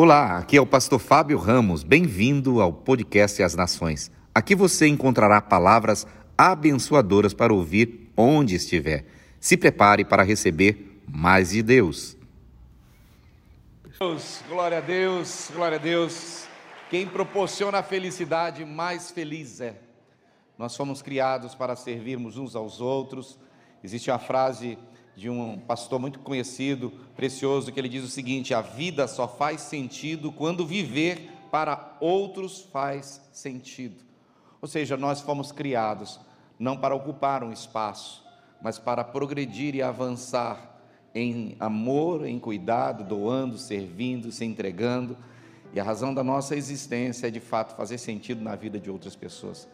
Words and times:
Olá, 0.00 0.38
aqui 0.38 0.56
é 0.56 0.60
o 0.60 0.64
pastor 0.64 1.00
Fábio 1.00 1.36
Ramos. 1.38 1.82
Bem-vindo 1.82 2.60
ao 2.60 2.72
podcast 2.72 3.42
As 3.42 3.56
Nações. 3.56 4.12
Aqui 4.32 4.54
você 4.54 4.86
encontrará 4.86 5.40
palavras 5.40 6.06
abençoadoras 6.38 7.34
para 7.34 7.52
ouvir 7.52 8.08
onde 8.16 8.54
estiver. 8.54 9.06
Se 9.40 9.56
prepare 9.56 10.04
para 10.04 10.22
receber 10.22 11.02
mais 11.04 11.50
de 11.50 11.64
Deus. 11.64 12.16
Deus, 13.98 14.40
glória 14.48 14.78
a 14.78 14.80
Deus, 14.80 15.50
glória 15.52 15.78
a 15.78 15.80
Deus. 15.80 16.46
Quem 16.88 17.04
proporciona 17.04 17.78
a 17.78 17.82
felicidade, 17.82 18.64
mais 18.64 19.10
feliz 19.10 19.60
é. 19.60 19.80
Nós 20.56 20.76
fomos 20.76 21.02
criados 21.02 21.56
para 21.56 21.74
servirmos 21.74 22.36
uns 22.36 22.54
aos 22.54 22.80
outros. 22.80 23.36
Existe 23.82 24.12
uma 24.12 24.20
frase 24.20 24.78
de 25.18 25.28
um 25.28 25.58
pastor 25.58 25.98
muito 25.98 26.20
conhecido, 26.20 26.92
precioso, 27.16 27.72
que 27.72 27.80
ele 27.80 27.88
diz 27.88 28.04
o 28.04 28.08
seguinte: 28.08 28.54
a 28.54 28.60
vida 28.60 29.08
só 29.08 29.26
faz 29.26 29.62
sentido 29.62 30.30
quando 30.30 30.64
viver 30.64 31.32
para 31.50 31.96
outros 32.00 32.60
faz 32.72 33.20
sentido. 33.32 33.96
Ou 34.62 34.68
seja, 34.68 34.96
nós 34.96 35.20
fomos 35.20 35.50
criados 35.50 36.20
não 36.56 36.76
para 36.76 36.94
ocupar 36.94 37.42
um 37.42 37.52
espaço, 37.52 38.24
mas 38.62 38.78
para 38.78 39.02
progredir 39.02 39.74
e 39.74 39.82
avançar 39.82 40.80
em 41.12 41.56
amor, 41.58 42.24
em 42.24 42.38
cuidado, 42.38 43.02
doando, 43.02 43.58
servindo, 43.58 44.30
se 44.30 44.44
entregando. 44.44 45.16
E 45.74 45.80
a 45.80 45.84
razão 45.84 46.14
da 46.14 46.22
nossa 46.22 46.54
existência 46.54 47.26
é 47.26 47.30
de 47.30 47.40
fato 47.40 47.76
fazer 47.76 47.98
sentido 47.98 48.40
na 48.40 48.54
vida 48.54 48.78
de 48.78 48.88
outras 48.88 49.16
pessoas. 49.16 49.68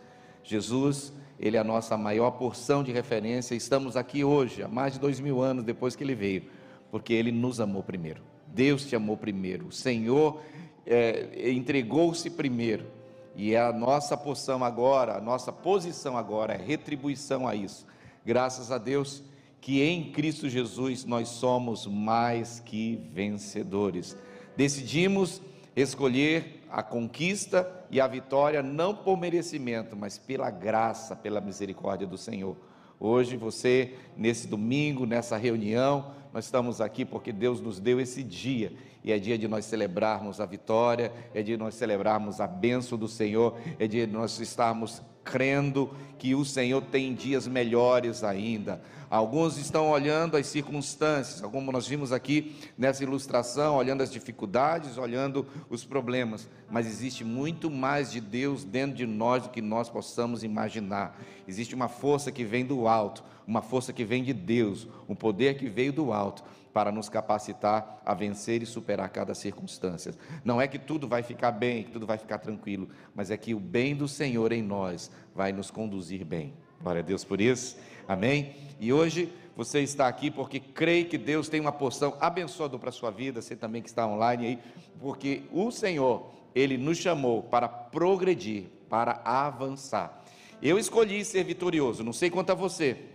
Jesus, 0.45 1.13
Ele 1.41 1.57
é 1.57 1.61
a 1.61 1.65
nossa 1.65 1.97
maior 1.97 2.33
porção 2.33 2.85
de 2.85 2.93
referência. 2.93 3.55
Estamos 3.55 3.97
aqui 3.97 4.23
hoje, 4.23 4.63
há 4.63 4.69
mais 4.69 4.93
de 4.93 5.01
dois 5.01 5.19
mil 5.19 5.43
anos 5.43 5.65
depois 5.65 5.97
que 5.97 6.05
Ele 6.05 6.15
veio, 6.15 6.45
porque 6.91 7.13
Ele 7.13 7.33
nos 7.33 7.61
amou 7.61 7.83
primeiro. 7.83 8.23
Deus 8.47 8.85
te 8.87 8.95
amou 8.95 9.17
primeiro. 9.17 9.67
O 9.69 9.73
Senhor 9.73 10.41
é, 10.87 11.51
entregou-se 11.51 12.29
primeiro. 12.31 12.87
E 13.35 13.55
é 13.55 13.61
a 13.61 13.73
nossa 13.73 14.17
porção 14.17 14.63
agora, 14.63 15.17
a 15.17 15.21
nossa 15.21 15.51
posição 15.51 16.17
agora 16.17 16.55
é 16.55 16.57
retribuição 16.57 17.49
a 17.49 17.55
isso. 17.55 17.85
Graças 18.25 18.71
a 18.71 18.79
Deus 18.79 19.25
que 19.61 19.83
em 19.83 20.13
Cristo 20.13 20.49
Jesus 20.49 21.05
nós 21.05 21.29
somos 21.29 21.87
mais 21.87 22.61
que 22.61 23.01
vencedores. 23.13 24.17
Decidimos 24.57 25.43
escolher 25.75 26.64
a 26.75 26.83
conquista 26.83 27.71
e 27.89 28.01
a 28.01 28.07
vitória 28.09 28.61
não 28.61 28.97
por 28.97 29.17
merecimento, 29.17 29.95
mas 29.95 30.19
pela 30.19 30.51
graça, 30.51 31.15
pela 31.15 31.41
misericórdia 31.41 32.05
do 32.05 32.19
Senhor. 32.19 32.57
Hoje 32.99 33.37
você, 33.37 33.95
nesse 34.17 34.49
domingo, 34.49 35.07
nessa 35.07 35.37
reunião, 35.37 36.11
nós 36.35 36.47
estamos 36.47 36.81
aqui 36.81 37.05
porque 37.05 37.33
Deus 37.33 37.61
nos 37.61 37.79
deu 37.79 38.01
esse 38.01 38.21
dia, 38.21 38.73
e 39.05 39.13
é 39.13 39.19
dia 39.21 39.39
de 39.39 39.47
nós 39.47 39.65
celebrarmos 39.67 40.41
a 40.41 40.47
vitória, 40.47 41.13
é 41.33 41.41
dia 41.41 41.57
de 41.57 41.63
nós 41.63 41.77
celebrarmos 41.77 42.41
a 42.41 42.47
bênção 42.49 42.99
do 42.99 43.07
Senhor, 43.07 43.57
é 43.79 43.87
dia 43.87 44.05
de 44.05 44.13
nós 44.13 44.41
estarmos 44.41 45.01
crendo 45.23 45.95
que 46.19 46.35
o 46.35 46.45
Senhor 46.45 46.83
tem 46.83 47.15
dias 47.15 47.47
melhores 47.47 48.25
ainda. 48.25 48.83
Alguns 49.09 49.57
estão 49.59 49.89
olhando 49.89 50.37
as 50.37 50.49
circunstâncias, 50.49 51.41
como 51.53 51.71
nós 51.71 51.87
vimos 51.87 52.11
aqui 52.11 52.57
nessa 52.77 53.05
ilustração, 53.05 53.77
olhando 53.77 54.03
as 54.03 54.11
dificuldades, 54.11 54.99
olhando 54.99 55.47
os 55.71 55.85
problemas, 55.85 56.49
mas 56.69 56.85
existe 56.89 57.23
muito 57.23 57.71
mais 57.71 58.11
de 58.11 58.21
Deus 58.21 58.65
dentro 58.65 58.97
de 58.97 59.07
nós 59.07 59.45
do 59.45 59.51
que 59.51 59.63
nós 59.63 59.89
possamos 59.89 60.43
imaginar. 60.43 61.17
Existe 61.47 61.77
uma 61.77 61.87
força 61.87 62.33
que 62.33 62.43
vem 62.43 62.67
do 62.67 62.89
alto, 62.89 63.23
uma 63.47 63.63
força 63.63 63.93
que 63.93 64.05
vem 64.05 64.23
de 64.23 64.33
Deus, 64.33 64.89
um 65.09 65.15
poder 65.15 65.57
que 65.57 65.69
veio 65.69 65.93
do 65.93 66.13
alto 66.13 66.45
para 66.75 66.91
nos 66.91 67.09
capacitar 67.09 68.03
a 68.05 68.13
vencer 68.15 68.61
e 68.61 68.67
superar 68.67 69.09
cada 69.09 69.33
circunstância. 69.33 70.13
Não 70.45 70.61
é 70.61 70.67
que 70.67 70.79
tudo 70.79 71.07
vai 71.07 71.23
ficar 71.23 71.53
bem, 71.53 71.85
que 71.85 71.93
tudo 71.93 72.05
vai 72.05 72.19
ficar 72.19 72.39
tranquilo, 72.39 72.89
mas 73.15 73.31
é 73.31 73.37
que 73.37 73.55
o 73.55 73.61
bem 73.61 73.95
do 73.95 74.09
Senhor 74.09 74.51
em 74.51 74.61
nós 74.61 75.09
vai 75.33 75.53
nos 75.53 75.71
conduzir 75.71 76.25
bem. 76.25 76.53
Glória 76.83 77.01
a 77.01 77.05
Deus 77.05 77.23
por 77.23 77.41
isso. 77.41 77.77
Amém? 78.09 78.57
E 78.81 78.93
hoje 78.93 79.33
você 79.57 79.81
está 79.81 80.09
aqui 80.09 80.33
porque 80.33 80.59
crê 80.59 81.05
que 81.05 81.17
Deus 81.17 81.49
tem 81.49 81.61
uma 81.61 81.71
porção 81.71 82.17
abençoadora 82.21 82.81
para 82.81 82.89
a 82.89 82.93
sua 82.93 83.13
vida, 83.13 83.41
você 83.41 83.55
também 83.55 83.81
que 83.81 83.89
está 83.89 84.05
online 84.05 84.47
aí, 84.47 84.59
porque 84.99 85.43
o 85.53 85.71
Senhor, 85.71 86.29
Ele 86.55 86.77
nos 86.77 86.99
chamou 86.99 87.45
para 87.45 87.69
progredir, 87.69 88.65
para 88.89 89.23
avançar. 89.25 90.25
Eu 90.61 90.77
escolhi 90.77 91.25
ser 91.25 91.45
vitorioso, 91.45 92.03
não 92.03 92.13
sei 92.13 92.31
quanto 92.31 92.51
a 92.51 92.55
você. 92.55 93.14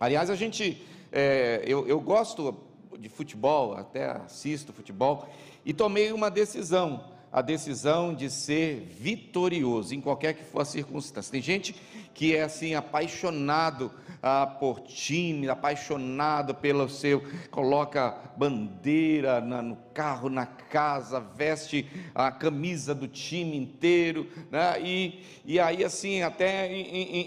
Aliás, 0.00 0.30
a 0.30 0.36
gente, 0.36 0.82
é, 1.10 1.62
eu, 1.66 1.86
eu 1.88 2.00
gosto 2.00 2.54
de 2.98 3.08
futebol, 3.08 3.74
até 3.74 4.10
assisto 4.10 4.72
futebol, 4.72 5.28
e 5.64 5.72
tomei 5.72 6.12
uma 6.12 6.30
decisão, 6.30 7.04
a 7.32 7.42
decisão 7.42 8.14
de 8.14 8.30
ser 8.30 8.80
vitorioso 8.98 9.94
em 9.94 10.00
qualquer 10.00 10.34
que 10.34 10.44
for 10.44 10.60
a 10.60 10.64
circunstância. 10.64 11.32
Tem 11.32 11.42
gente 11.42 11.74
que 12.14 12.34
é 12.34 12.42
assim 12.42 12.74
apaixonado 12.74 13.92
ah, 14.22 14.46
por 14.46 14.80
time, 14.80 15.48
apaixonado 15.48 16.54
pelo 16.54 16.88
seu, 16.88 17.22
coloca 17.50 18.16
bandeira 18.36 19.40
na, 19.40 19.62
no 19.62 19.76
carro, 19.94 20.28
na 20.28 20.46
casa, 20.46 21.20
veste 21.20 21.88
a 22.14 22.30
camisa 22.30 22.94
do 22.94 23.06
time 23.06 23.56
inteiro, 23.56 24.26
né? 24.50 24.80
e, 24.80 25.22
e 25.44 25.60
aí 25.60 25.84
assim 25.84 26.22
até 26.22 26.68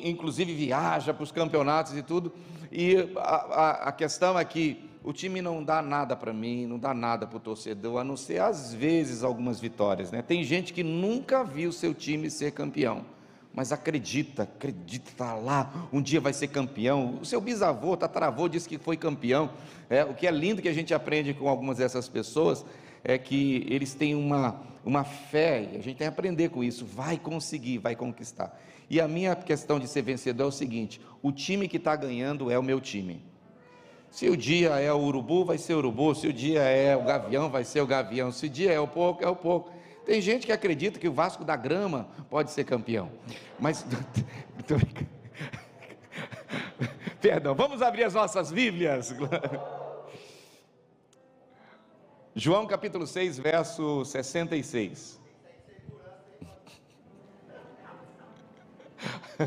inclusive 0.04 0.54
viaja 0.54 1.14
para 1.14 1.24
os 1.24 1.32
campeonatos 1.32 1.96
e 1.96 2.02
tudo. 2.02 2.34
E 2.72 3.12
a, 3.18 3.20
a, 3.20 3.72
a 3.90 3.92
questão 3.92 4.40
é 4.40 4.46
que 4.46 4.90
o 5.04 5.12
time 5.12 5.42
não 5.42 5.64
dá 5.64 5.82
nada 5.82 6.16
para 6.16 6.32
mim, 6.32 6.66
não 6.66 6.78
dá 6.78 6.94
nada 6.94 7.26
para 7.26 7.38
o 7.38 7.40
torcedor, 7.40 8.00
a 8.00 8.04
não 8.04 8.16
ser 8.16 8.40
às 8.40 8.74
vezes 8.74 9.24
algumas 9.24 9.60
vitórias. 9.60 10.12
Né? 10.12 10.22
Tem 10.22 10.44
gente 10.44 10.74
que 10.74 10.84
nunca 10.84 11.44
viu 11.44 11.72
seu 11.72 11.94
time 11.94 12.30
ser 12.30 12.52
campeão, 12.52 13.04
mas 13.54 13.72
acredita, 13.72 14.44
acredita, 14.44 15.10
está 15.10 15.34
lá, 15.34 15.90
um 15.92 16.02
dia 16.02 16.22
vai 16.22 16.34
ser 16.34 16.48
campeão. 16.48 17.20
O 17.22 17.26
seu 17.26 17.42
bisavô, 17.42 17.98
tataravô, 17.98 18.48
disse 18.48 18.70
que 18.70 18.78
foi 18.78 18.96
campeão. 18.96 19.50
É, 19.90 20.06
o 20.06 20.14
que 20.14 20.28
é 20.28 20.32
lindo 20.32 20.62
que 20.62 20.70
a 20.70 20.74
gente 20.74 20.94
aprende 20.94 21.34
com 21.34 21.50
algumas 21.50 21.78
dessas 21.78 22.08
pessoas 22.08 22.64
é 23.04 23.18
que 23.18 23.66
eles 23.70 23.94
têm 23.96 24.16
uma, 24.16 24.62
uma 24.86 25.04
fé, 25.04 25.64
e 25.64 25.78
a 25.78 25.82
gente 25.82 25.98
tem 25.98 25.98
que 25.98 26.04
aprender 26.06 26.50
com 26.50 26.64
isso, 26.64 26.86
vai 26.86 27.18
conseguir, 27.18 27.80
vai 27.80 27.96
conquistar. 27.96 28.58
E 28.92 29.00
a 29.00 29.08
minha 29.08 29.34
questão 29.38 29.80
de 29.80 29.88
ser 29.88 30.02
vencedor 30.02 30.44
é 30.44 30.48
o 30.48 30.52
seguinte: 30.52 31.00
o 31.24 31.32
time 31.32 31.70
que 31.70 31.78
está 31.78 31.96
ganhando 31.96 32.52
é 32.52 32.60
o 32.60 32.64
meu 32.64 32.82
time. 32.82 33.24
Se 34.10 34.30
o 34.30 34.36
dia 34.36 34.72
é 34.82 34.92
o 34.92 35.00
urubu, 35.00 35.46
vai 35.46 35.58
ser 35.58 35.76
o 35.76 35.78
urubu. 35.78 36.14
Se 36.14 36.28
o 36.28 36.34
dia 36.34 36.60
é 36.60 36.98
o 36.98 37.02
gavião, 37.02 37.50
vai 37.50 37.64
ser 37.64 37.80
o 37.80 37.88
gavião. 37.88 38.34
Se 38.34 38.48
o 38.48 38.50
dia 38.50 38.74
é 38.74 38.80
o 38.82 38.86
porco, 38.86 39.24
é 39.24 39.30
o 39.30 39.36
porco. 39.36 39.72
Tem 40.06 40.20
gente 40.20 40.46
que 40.46 40.52
acredita 40.52 41.00
que 41.00 41.08
o 41.08 41.14
Vasco 41.14 41.46
da 41.46 41.56
Grama 41.56 42.10
pode 42.30 42.52
ser 42.52 42.66
campeão. 42.66 43.10
Mas. 43.58 43.86
Perdão, 47.22 47.56
vamos 47.56 47.82
abrir 47.82 48.04
as 48.04 48.14
nossas 48.14 48.52
Bíblias. 48.52 49.16
João 52.36 52.68
capítulo 52.68 53.08
6, 53.08 53.40
verso 53.40 54.04
66. 54.04 55.21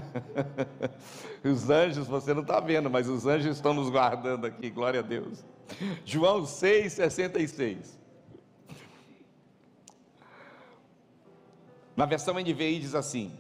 os 1.45 1.71
anjos, 1.71 2.07
você 2.07 2.33
não 2.35 2.43
está 2.43 2.61
vendo, 2.61 2.91
mas 2.91 3.09
os 3.09 3.27
anjos 3.27 3.57
estão 3.57 3.75
nos 3.75 3.91
guardando 3.91 4.47
aqui, 4.47 4.71
glória 4.71 5.01
a 5.01 5.03
Deus. 5.03 5.45
João 6.05 6.43
6,66. 6.43 7.99
Na 11.97 12.07
versão 12.07 12.35
NVI 12.35 12.81
diz 12.81 12.95
assim: 12.95 13.33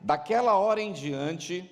Daquela 0.00 0.54
hora 0.54 0.80
em 0.80 0.92
diante, 0.92 1.70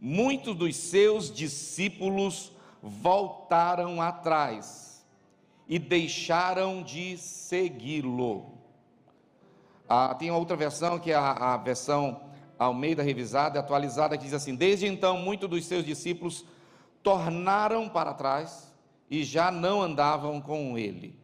muitos 0.00 0.56
dos 0.56 0.76
seus 0.76 1.32
discípulos 1.32 2.52
voltaram 2.82 4.00
atrás 4.00 5.04
e 5.68 5.78
deixaram 5.78 6.82
de 6.82 7.16
segui-lo. 7.16 8.58
Ah, 9.88 10.14
tem 10.14 10.30
outra 10.30 10.56
versão 10.56 10.98
que 10.98 11.12
é 11.12 11.14
a, 11.14 11.54
a 11.54 11.56
versão 11.56 12.31
Almeida 12.64 13.02
revisada 13.02 13.58
e 13.58 13.60
atualizada, 13.60 14.16
que 14.16 14.24
diz 14.24 14.34
assim: 14.34 14.54
Desde 14.54 14.86
então, 14.86 15.18
muitos 15.18 15.48
dos 15.48 15.64
seus 15.64 15.84
discípulos 15.84 16.44
tornaram 17.02 17.88
para 17.88 18.14
trás 18.14 18.72
e 19.10 19.24
já 19.24 19.50
não 19.50 19.82
andavam 19.82 20.40
com 20.40 20.78
ele. 20.78 21.14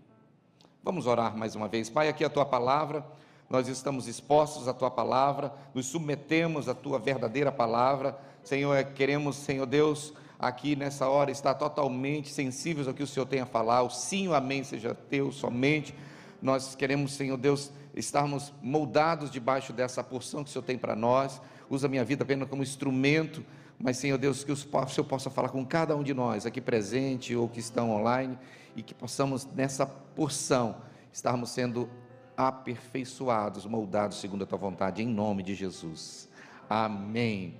Vamos 0.83 1.07
orar 1.07 1.37
mais 1.37 1.55
uma 1.55 1.69
vez. 1.69 1.89
Pai, 1.89 2.09
aqui 2.09 2.25
é 2.25 2.27
a 2.27 2.31
tua 2.31 2.45
palavra, 2.45 3.05
nós 3.49 3.69
estamos 3.69 4.07
expostos 4.07 4.69
à 4.69 4.75
tua 4.75 4.91
palavra, 4.91 5.53
nos 5.75 5.87
submetemos 5.87 6.69
à 6.69 6.75
tua 6.75 6.99
verdadeira 6.99 7.51
palavra. 7.51 8.19
Senhor, 8.43 8.75
é, 8.75 8.85
queremos, 8.85 9.37
Senhor 9.37 9.67
Deus, 9.67 10.13
aqui 10.39 10.77
nessa 10.77 11.09
hora 11.09 11.31
estar 11.31 11.55
totalmente 11.55 12.31
sensíveis 12.31 12.87
ao 12.87 12.95
que 12.95 13.03
o 13.03 13.07
Senhor 13.07 13.27
tem 13.27 13.41
a 13.41 13.47
falar. 13.47 13.83
O 13.83 13.91
sim, 13.91 14.29
o 14.29 14.35
amém 14.35 14.63
seja 14.65 14.95
teu 14.95 15.33
somente. 15.33 15.95
Nós 16.41 16.75
queremos, 16.75 17.13
Senhor 17.15 17.37
Deus, 17.37 17.73
estarmos 17.99 18.53
moldados 18.63 19.31
debaixo 19.31 19.73
dessa 19.73 20.03
porção 20.05 20.45
que 20.45 20.51
o 20.51 20.53
Senhor 20.53 20.65
tem 20.65 20.79
para 20.79 20.95
nós. 20.95 21.43
Usa 21.69 21.87
a 21.87 21.91
minha 21.91 22.05
vida 22.05 22.23
apenas 22.23 22.49
como 22.49 22.63
instrumento, 22.63 23.45
mas, 23.79 23.97
Senhor 23.97 24.19
Deus, 24.19 24.45
que 24.45 24.53
o 24.53 24.57
Senhor 24.57 25.05
possa 25.05 25.31
falar 25.31 25.51
com 25.51 25.65
cada 25.65 25.97
um 25.97 26.03
de 26.03 26.15
nós 26.15 26.47
aqui 26.47 26.61
presente 26.61 27.35
ou 27.35 27.49
que 27.49 27.61
estão 27.61 27.91
online 27.91 28.39
e 28.75 28.83
que 28.83 28.95
possamos 28.95 29.45
nessa 29.47 29.85
porção 29.85 30.77
estarmos 31.13 31.51
sendo 31.51 31.89
aperfeiçoados, 32.37 33.67
moldados 33.67 34.21
segundo 34.21 34.45
a 34.45 34.47
tua 34.47 34.59
vontade, 34.59 35.03
em 35.03 35.09
nome 35.09 35.43
de 35.43 35.55
Jesus. 35.55 36.29
Amém. 36.71 37.57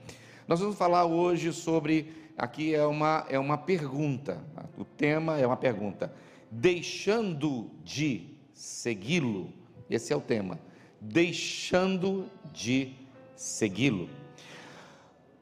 Nós 0.47 0.61
vamos 0.61 0.77
falar 0.77 1.05
hoje 1.05 1.53
sobre, 1.53 2.31
aqui 2.37 2.75
é 2.75 2.87
uma, 2.87 3.27
é 3.29 3.39
uma 3.39 3.59
pergunta, 3.59 4.43
o 4.77 4.85
tema 4.85 5.37
é 5.39 5.47
uma 5.47 5.57
pergunta, 5.57 6.13
deixando 6.51 7.71
de 7.83 8.39
segui-lo, 8.55 9.53
esse 9.91 10.13
é 10.13 10.17
o 10.17 10.21
tema, 10.21 10.59
deixando 11.01 12.27
de 12.53 12.95
segui-lo. 13.35 14.09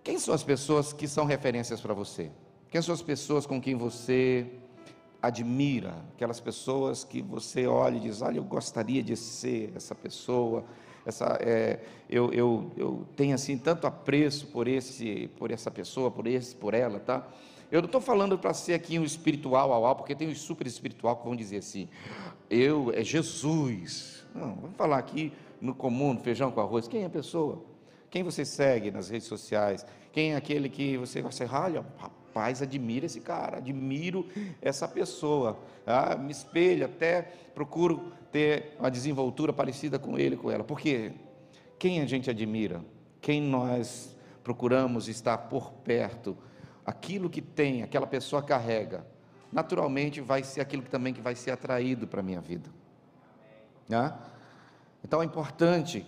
Quem 0.04 0.19
são 0.19 0.32
as 0.32 0.44
pessoas 0.44 0.93
que 0.93 1.08
são 1.08 1.25
referências 1.25 1.81
para 1.81 1.93
você? 1.93 2.31
Quem 2.70 2.81
são 2.81 2.94
as 2.94 3.02
pessoas 3.02 3.46
com 3.46 3.60
quem 3.60 3.75
você 3.75 4.46
admira? 5.20 5.94
Aquelas 6.14 6.38
pessoas 6.38 7.02
que 7.02 7.22
você 7.22 7.66
olha 7.66 7.96
e 7.96 8.00
diz: 8.00 8.22
Olha, 8.22 8.38
eu 8.38 8.44
gostaria 8.44 9.02
de 9.02 9.16
ser 9.16 9.72
essa 9.75 9.94
pessoa. 9.94 10.64
Essa, 11.04 11.38
é, 11.40 11.81
eu, 12.10 12.32
eu, 12.32 12.72
eu 12.76 13.06
tenho 13.16 13.34
assim 13.34 13.56
tanto 13.56 13.87
apreço 13.87 14.49
por 14.49 14.66
esse, 14.66 15.28
por 15.38 15.50
essa 15.50 15.70
pessoa, 15.70 16.10
por 16.10 16.26
esse, 16.26 16.54
por 16.54 16.75
ela, 16.75 16.99
tá? 16.99 17.26
Eu 17.70 17.81
não 17.81 17.87
estou 17.87 18.00
falando 18.00 18.38
para 18.38 18.54
ser 18.54 18.75
aqui 18.75 18.99
um 18.99 19.04
espiritual 19.04 19.72
ao 19.72 19.96
porque 19.96 20.14
tem 20.14 20.28
os 20.28 20.38
super 20.38 20.66
espiritual 20.66 21.16
que 21.16 21.25
vão 21.25 21.34
dizer 21.34 21.58
assim: 21.58 21.88
eu 22.49 22.92
é 22.94 23.02
Jesus. 23.02 24.15
Não, 24.37 24.55
vamos 24.55 24.77
falar 24.77 24.99
aqui 24.99 25.33
no 25.61 25.75
comum, 25.75 26.12
no 26.12 26.21
feijão 26.21 26.50
com 26.50 26.61
arroz. 26.61 26.87
Quem 26.87 27.03
é 27.03 27.06
a 27.06 27.11
pessoa? 27.11 27.65
Quem 28.11 28.23
você 28.23 28.44
segue 28.44 28.91
nas 28.91 29.09
redes 29.09 29.27
sociais? 29.27 29.85
Quem 30.12 30.33
é 30.33 30.37
aquele 30.37 30.69
que 30.69 30.97
você 30.97 31.21
gosta? 31.21 31.49
Olha, 31.50 31.85
rapaz, 31.99 32.62
admira 32.62 33.06
esse 33.06 33.21
cara, 33.21 33.59
admiro 33.59 34.27
essa 34.61 34.87
pessoa. 34.87 35.59
Ah, 35.87 36.17
me 36.17 36.33
espelho, 36.33 36.85
até 36.85 37.23
procuro 37.55 38.12
ter 38.31 38.77
uma 38.79 38.91
desenvoltura 38.91 39.53
parecida 39.53 39.99
com 39.99 40.19
ele, 40.19 40.37
com 40.37 40.50
ela. 40.50 40.62
Porque 40.62 41.12
quem 41.79 42.00
a 42.00 42.06
gente 42.06 42.31
admira? 42.31 42.85
Quem 43.21 43.41
nós 43.41 44.15
procuramos 44.44 45.09
estar 45.09 45.37
por 45.38 45.73
perto? 45.73 46.37
Aquilo 46.85 47.29
que 47.29 47.43
tem, 47.43 47.83
aquela 47.83 48.06
pessoa 48.06 48.43
carrega, 48.43 49.05
naturalmente 49.50 50.21
vai 50.21 50.44
ser 50.44 50.61
aquilo 50.61 50.83
também 50.83 51.12
que 51.12 51.21
vai 51.21 51.35
ser 51.35 51.50
atraído 51.50 52.06
para 52.06 52.21
a 52.21 52.23
minha 52.23 52.41
vida. 52.41 52.71
Né? 53.88 54.12
Então 55.05 55.23
é 55.23 55.25
importante 55.25 56.05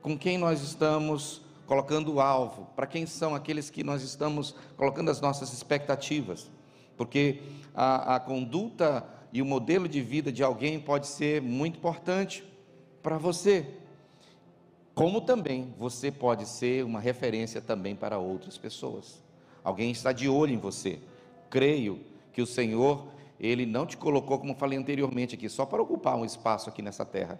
com 0.00 0.18
quem 0.18 0.36
nós 0.36 0.62
estamos 0.62 1.42
colocando 1.66 2.14
o 2.14 2.20
alvo, 2.20 2.66
para 2.76 2.86
quem 2.86 3.06
são 3.06 3.34
aqueles 3.34 3.70
que 3.70 3.82
nós 3.82 4.02
estamos 4.02 4.54
colocando 4.76 5.10
as 5.10 5.20
nossas 5.20 5.52
expectativas, 5.52 6.50
porque 6.96 7.40
a, 7.74 8.16
a 8.16 8.20
conduta 8.20 9.06
e 9.32 9.40
o 9.40 9.46
modelo 9.46 9.88
de 9.88 10.02
vida 10.02 10.30
de 10.30 10.42
alguém 10.42 10.78
pode 10.78 11.06
ser 11.06 11.40
muito 11.40 11.78
importante 11.78 12.44
para 13.02 13.16
você, 13.16 13.66
como 14.94 15.22
também 15.22 15.74
você 15.78 16.10
pode 16.10 16.46
ser 16.46 16.84
uma 16.84 17.00
referência 17.00 17.60
também 17.60 17.96
para 17.96 18.18
outras 18.18 18.58
pessoas. 18.58 19.22
Alguém 19.64 19.90
está 19.90 20.12
de 20.12 20.28
olho 20.28 20.52
em 20.52 20.58
você. 20.58 20.98
Creio 21.48 22.00
que 22.32 22.42
o 22.42 22.46
Senhor, 22.46 23.06
ele 23.42 23.66
não 23.66 23.84
te 23.84 23.96
colocou, 23.96 24.38
como 24.38 24.54
falei 24.54 24.78
anteriormente 24.78 25.34
aqui, 25.34 25.48
só 25.48 25.66
para 25.66 25.82
ocupar 25.82 26.16
um 26.16 26.24
espaço 26.24 26.70
aqui 26.70 26.80
nessa 26.80 27.04
terra 27.04 27.38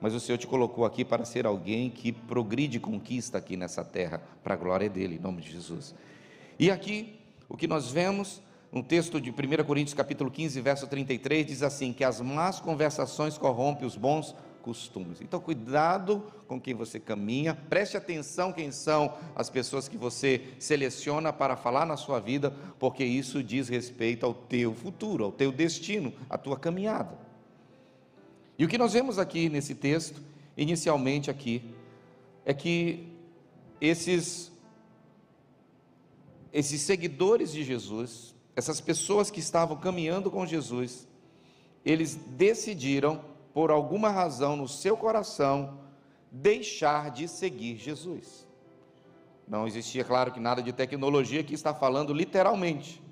mas 0.00 0.14
o 0.14 0.20
Senhor 0.20 0.38
te 0.38 0.46
colocou 0.46 0.84
aqui 0.84 1.04
para 1.04 1.24
ser 1.24 1.46
alguém 1.46 1.90
que 1.90 2.12
progride 2.12 2.76
e 2.76 2.80
conquista 2.80 3.38
aqui 3.38 3.56
nessa 3.56 3.84
terra, 3.84 4.22
para 4.42 4.54
a 4.54 4.56
glória 4.56 4.88
dele, 4.88 5.16
em 5.16 5.18
nome 5.18 5.40
de 5.40 5.50
Jesus. 5.50 5.94
E 6.58 6.70
aqui, 6.70 7.18
o 7.48 7.56
que 7.56 7.66
nós 7.66 7.90
vemos, 7.90 8.42
um 8.72 8.82
texto 8.82 9.20
de 9.20 9.30
1 9.30 9.64
Coríntios 9.64 9.94
capítulo 9.94 10.30
15, 10.30 10.60
verso 10.60 10.86
33, 10.86 11.46
diz 11.46 11.62
assim, 11.62 11.92
que 11.92 12.04
as 12.04 12.20
más 12.20 12.60
conversações 12.60 13.38
corrompem 13.38 13.86
os 13.86 13.96
bons 13.96 14.34
costumes. 14.66 15.20
Então, 15.20 15.38
cuidado 15.38 16.24
com 16.48 16.60
quem 16.60 16.74
você 16.74 16.98
caminha, 16.98 17.54
preste 17.54 17.96
atenção 17.96 18.52
quem 18.52 18.72
são 18.72 19.16
as 19.36 19.48
pessoas 19.48 19.86
que 19.86 19.96
você 19.96 20.42
seleciona 20.58 21.32
para 21.32 21.54
falar 21.56 21.86
na 21.86 21.96
sua 21.96 22.18
vida, 22.18 22.50
porque 22.76 23.04
isso 23.04 23.44
diz 23.44 23.68
respeito 23.68 24.26
ao 24.26 24.34
teu 24.34 24.74
futuro, 24.74 25.22
ao 25.22 25.30
teu 25.30 25.52
destino, 25.52 26.12
à 26.28 26.36
tua 26.36 26.58
caminhada. 26.58 27.16
E 28.58 28.64
o 28.64 28.68
que 28.68 28.76
nós 28.76 28.92
vemos 28.92 29.20
aqui 29.20 29.48
nesse 29.48 29.72
texto, 29.72 30.20
inicialmente 30.56 31.30
aqui, 31.30 31.62
é 32.44 32.52
que 32.52 33.06
esses 33.80 34.50
esses 36.52 36.80
seguidores 36.80 37.52
de 37.52 37.62
Jesus, 37.62 38.34
essas 38.56 38.80
pessoas 38.80 39.30
que 39.30 39.38
estavam 39.38 39.76
caminhando 39.76 40.28
com 40.28 40.44
Jesus, 40.44 41.06
eles 41.84 42.16
decidiram, 42.16 43.35
por 43.56 43.70
alguma 43.70 44.10
razão 44.10 44.54
no 44.54 44.68
seu 44.68 44.98
coração, 44.98 45.78
deixar 46.30 47.10
de 47.10 47.26
seguir 47.26 47.78
Jesus. 47.78 48.46
Não 49.48 49.66
existia, 49.66 50.04
claro, 50.04 50.30
que 50.30 50.38
nada 50.38 50.62
de 50.62 50.74
tecnologia 50.74 51.42
que 51.42 51.54
está 51.54 51.72
falando 51.72 52.12
literalmente. 52.12 53.02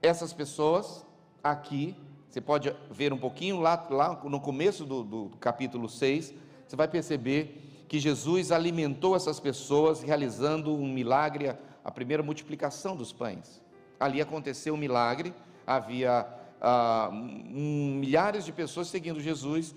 Essas 0.00 0.32
pessoas 0.32 1.04
aqui 1.44 1.94
você 2.30 2.40
pode 2.40 2.74
ver 2.90 3.12
um 3.12 3.18
pouquinho 3.18 3.60
lá, 3.60 3.86
lá 3.90 4.18
no 4.24 4.40
começo 4.40 4.86
do, 4.86 5.04
do 5.04 5.30
capítulo 5.38 5.86
6, 5.86 6.32
você 6.66 6.74
vai 6.74 6.88
perceber 6.88 7.84
que 7.90 7.98
Jesus 7.98 8.50
alimentou 8.50 9.14
essas 9.14 9.38
pessoas 9.38 10.00
realizando 10.00 10.74
um 10.74 10.90
milagre, 10.90 11.54
a 11.84 11.90
primeira 11.90 12.22
multiplicação 12.22 12.96
dos 12.96 13.12
pães. 13.12 13.60
Ali 13.98 14.22
aconteceu 14.22 14.72
um 14.72 14.78
milagre, 14.78 15.34
havia 15.66 16.26
ah, 16.60 17.10
milhares 17.12 18.44
de 18.44 18.52
pessoas 18.52 18.88
seguindo 18.88 19.20
Jesus. 19.20 19.74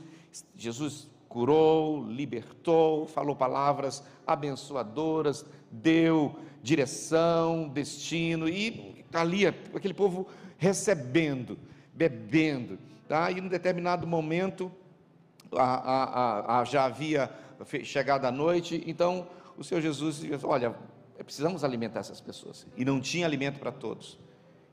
Jesus 0.56 1.08
curou, 1.30 2.06
libertou, 2.06 3.08
falou 3.08 3.36
palavras 3.36 4.04
abençoadoras, 4.26 5.46
deu 5.72 6.36
direção, 6.62 7.68
destino, 7.68 8.48
e 8.48 9.04
ali 9.12 9.48
aquele 9.48 9.94
povo 9.94 10.28
recebendo 10.58 11.58
bebendo. 11.94 12.78
Tá? 13.08 13.30
E 13.32 13.40
em 13.40 13.48
determinado 13.48 14.08
momento, 14.08 14.72
a, 15.52 15.64
a, 15.64 16.60
a, 16.60 16.66
já 16.66 16.86
havia 16.86 17.30
chegado 17.84 18.26
a 18.26 18.32
noite, 18.32 18.84
então 18.88 19.28
o 19.58 19.64
Senhor 19.64 19.82
Jesus 19.82 20.18
disse: 20.20 20.46
Olha, 20.46 20.76
precisamos 21.24 21.64
alimentar 21.64 22.00
essas 22.00 22.22
pessoas. 22.22 22.66
E 22.76 22.84
não 22.84 23.00
tinha 23.00 23.26
alimento 23.26 23.60
para 23.60 23.72
todos. 23.72 24.18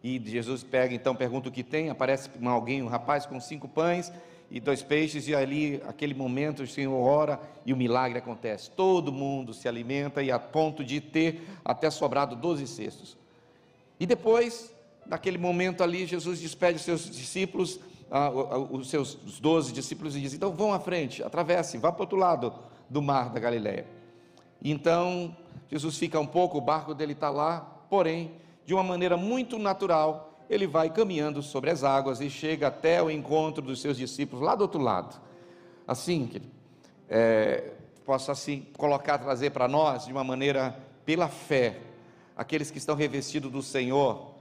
E 0.02 0.18
Jesus 0.18 0.62
pega, 0.62 0.94
então, 0.94 1.14
pergunta 1.14 1.48
o 1.48 1.52
que 1.52 1.62
tem. 1.62 1.90
Aparece 1.90 2.30
alguém, 2.44 2.82
um 2.82 2.88
rapaz 2.88 3.26
com 3.26 3.38
cinco 3.38 3.68
pães 3.68 4.12
e 4.50 4.58
dois 4.58 4.82
peixes, 4.82 5.28
e 5.28 5.34
ali, 5.34 5.80
aquele 5.86 6.12
momento, 6.12 6.64
o 6.64 6.66
Senhor 6.66 6.92
ora 6.92 7.40
e 7.64 7.72
o 7.72 7.76
milagre 7.76 8.18
acontece. 8.18 8.70
Todo 8.70 9.12
mundo 9.12 9.54
se 9.54 9.68
alimenta 9.68 10.22
e 10.22 10.30
a 10.30 10.38
ponto 10.40 10.82
de 10.82 11.00
ter 11.00 11.46
até 11.64 11.88
sobrado 11.88 12.34
doze 12.34 12.66
cestos. 12.66 13.16
E 14.00 14.06
depois, 14.06 14.74
naquele 15.06 15.38
momento 15.38 15.84
ali, 15.84 16.04
Jesus 16.04 16.40
despede 16.40 16.76
os 16.76 16.82
seus 16.82 17.08
discípulos, 17.08 17.78
ah, 18.10 18.30
os 18.30 18.90
seus 18.90 19.14
doze 19.40 19.72
discípulos, 19.72 20.16
e 20.16 20.20
diz: 20.20 20.34
então 20.34 20.50
vão 20.50 20.72
à 20.72 20.80
frente, 20.80 21.22
atravessem, 21.22 21.78
vá 21.78 21.92
para 21.92 22.00
o 22.00 22.02
outro 22.02 22.18
lado 22.18 22.52
do 22.88 23.00
mar 23.00 23.30
da 23.30 23.38
Galileia. 23.38 23.86
Então, 24.60 25.36
Jesus 25.70 25.96
fica 25.96 26.18
um 26.18 26.26
pouco, 26.26 26.58
o 26.58 26.60
barco 26.60 26.92
dele 26.92 27.12
está 27.12 27.30
lá, 27.30 27.60
porém, 27.88 28.32
de 28.70 28.74
uma 28.74 28.84
maneira 28.84 29.16
muito 29.16 29.58
natural, 29.58 30.44
ele 30.48 30.64
vai 30.64 30.90
caminhando 30.90 31.42
sobre 31.42 31.70
as 31.70 31.82
águas 31.82 32.20
e 32.20 32.30
chega 32.30 32.68
até 32.68 33.02
o 33.02 33.10
encontro 33.10 33.60
dos 33.60 33.80
seus 33.80 33.96
discípulos 33.96 34.44
lá 34.44 34.54
do 34.54 34.60
outro 34.60 34.80
lado. 34.80 35.20
Assim, 35.88 36.30
é, 37.08 37.72
posso 38.04 38.30
assim 38.30 38.68
colocar, 38.78 39.18
trazer 39.18 39.50
para 39.50 39.66
nós 39.66 40.06
de 40.06 40.12
uma 40.12 40.22
maneira 40.22 40.78
pela 41.04 41.26
fé, 41.26 41.80
aqueles 42.36 42.70
que 42.70 42.78
estão 42.78 42.94
revestidos 42.94 43.50
do 43.50 43.60
Senhor, 43.60 44.34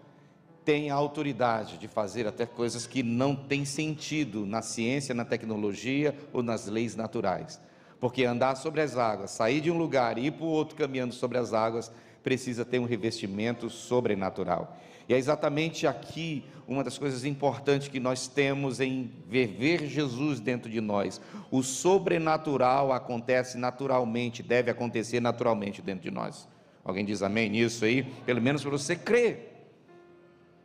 tem 0.63 0.91
a 0.91 0.93
autoridade 0.93 1.79
de 1.79 1.87
fazer 1.87 2.27
até 2.27 2.45
coisas 2.45 2.85
que 2.85 3.01
não 3.01 3.35
têm 3.35 3.65
sentido 3.65 4.45
na 4.45 4.61
ciência, 4.61 5.15
na 5.15 5.25
tecnologia 5.25 6.15
ou 6.31 6.43
nas 6.43 6.67
leis 6.67 6.95
naturais. 6.95 7.59
Porque 7.99 8.25
andar 8.25 8.53
sobre 8.57 8.81
as 8.81 8.95
águas, 8.95 9.31
sair 9.31 9.59
de 9.59 9.71
um 9.71 9.77
lugar 9.79 10.19
e 10.19 10.27
ir 10.27 10.31
para 10.33 10.45
o 10.45 10.49
outro 10.49 10.75
caminhando 10.75 11.15
sobre 11.15 11.39
as 11.39 11.51
águas, 11.51 11.91
precisa 12.23 12.65
ter 12.65 12.79
um 12.79 12.85
revestimento 12.85 13.69
sobrenatural. 13.69 14.77
E 15.07 15.13
é 15.13 15.17
exatamente 15.17 15.87
aqui 15.87 16.43
uma 16.67 16.83
das 16.83 16.97
coisas 16.97 17.25
importantes 17.25 17.87
que 17.87 17.99
nós 17.99 18.27
temos 18.27 18.79
em 18.79 19.11
viver 19.27 19.87
Jesus 19.87 20.39
dentro 20.39 20.69
de 20.69 20.79
nós. 20.79 21.19
O 21.49 21.63
sobrenatural 21.63 22.93
acontece 22.93 23.57
naturalmente, 23.57 24.43
deve 24.43 24.69
acontecer 24.69 25.19
naturalmente 25.19 25.81
dentro 25.81 26.03
de 26.03 26.11
nós. 26.11 26.47
Alguém 26.83 27.03
diz 27.03 27.23
amém 27.23 27.49
nisso 27.49 27.85
aí? 27.85 28.03
Pelo 28.03 28.39
menos 28.39 28.61
para 28.61 28.69
você 28.69 28.95
crer. 28.95 29.49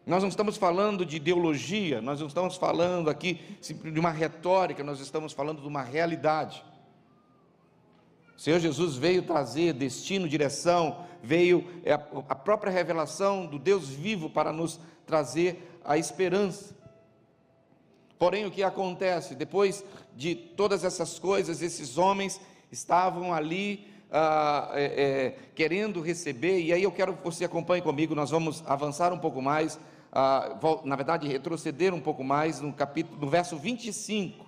Nós 0.07 0.23
não 0.23 0.29
estamos 0.29 0.59
falando 0.59 1.07
de 1.07 1.17
ideologia, 1.17 2.03
nós 2.03 2.21
não 2.21 2.27
estamos 2.27 2.57
falando 2.57 3.09
aqui 3.09 3.41
de 3.63 3.99
uma 3.99 4.11
retórica, 4.11 4.85
nós 4.85 5.01
estamos 5.01 5.33
falando 5.33 5.63
de 5.63 5.67
uma 5.67 5.83
realidade. 5.83 6.63
O 8.37 8.41
Senhor 8.41 8.59
Jesus 8.59 8.97
veio 8.97 9.23
trazer 9.23 9.73
destino, 9.73 10.29
direção, 10.29 11.05
veio 11.23 11.67
é 11.85 11.93
a 11.93 12.35
própria 12.35 12.73
revelação 12.73 13.47
do 13.47 13.59
Deus 13.59 13.88
vivo 13.88 14.29
para 14.29 14.53
nos 14.53 14.81
trazer 15.07 15.81
a 15.85 15.97
esperança. 15.97 16.75
Porém, 18.19 18.47
o 18.47 18.50
que 18.50 18.62
acontece? 18.62 19.35
Depois 19.35 19.85
de 20.17 20.35
todas 20.35 20.85
essas 20.85 21.19
coisas, 21.19 21.62
esses 21.62 21.99
homens 21.99 22.41
estavam 22.71 23.33
ali 23.33 23.87
ah, 24.11 24.71
é, 24.75 24.85
é, 24.85 25.37
querendo 25.55 26.00
receber, 26.00 26.61
e 26.61 26.73
aí 26.73 26.83
eu 26.83 26.93
quero 26.93 27.17
que 27.17 27.25
você 27.25 27.45
acompanhe 27.45 27.83
comigo, 27.83 28.14
nós 28.14 28.31
vamos 28.31 28.62
avançar 28.67 29.12
um 29.12 29.19
pouco 29.19 29.43
mais, 29.43 29.79
ah, 30.12 30.57
na 30.85 30.97
verdade, 30.97 31.26
retroceder 31.26 31.93
um 31.93 32.00
pouco 32.00 32.23
mais 32.23 32.61
no 32.61 32.73
capítulo, 32.73 33.19
no 33.21 33.29
verso 33.29 33.57
25. 33.57 34.44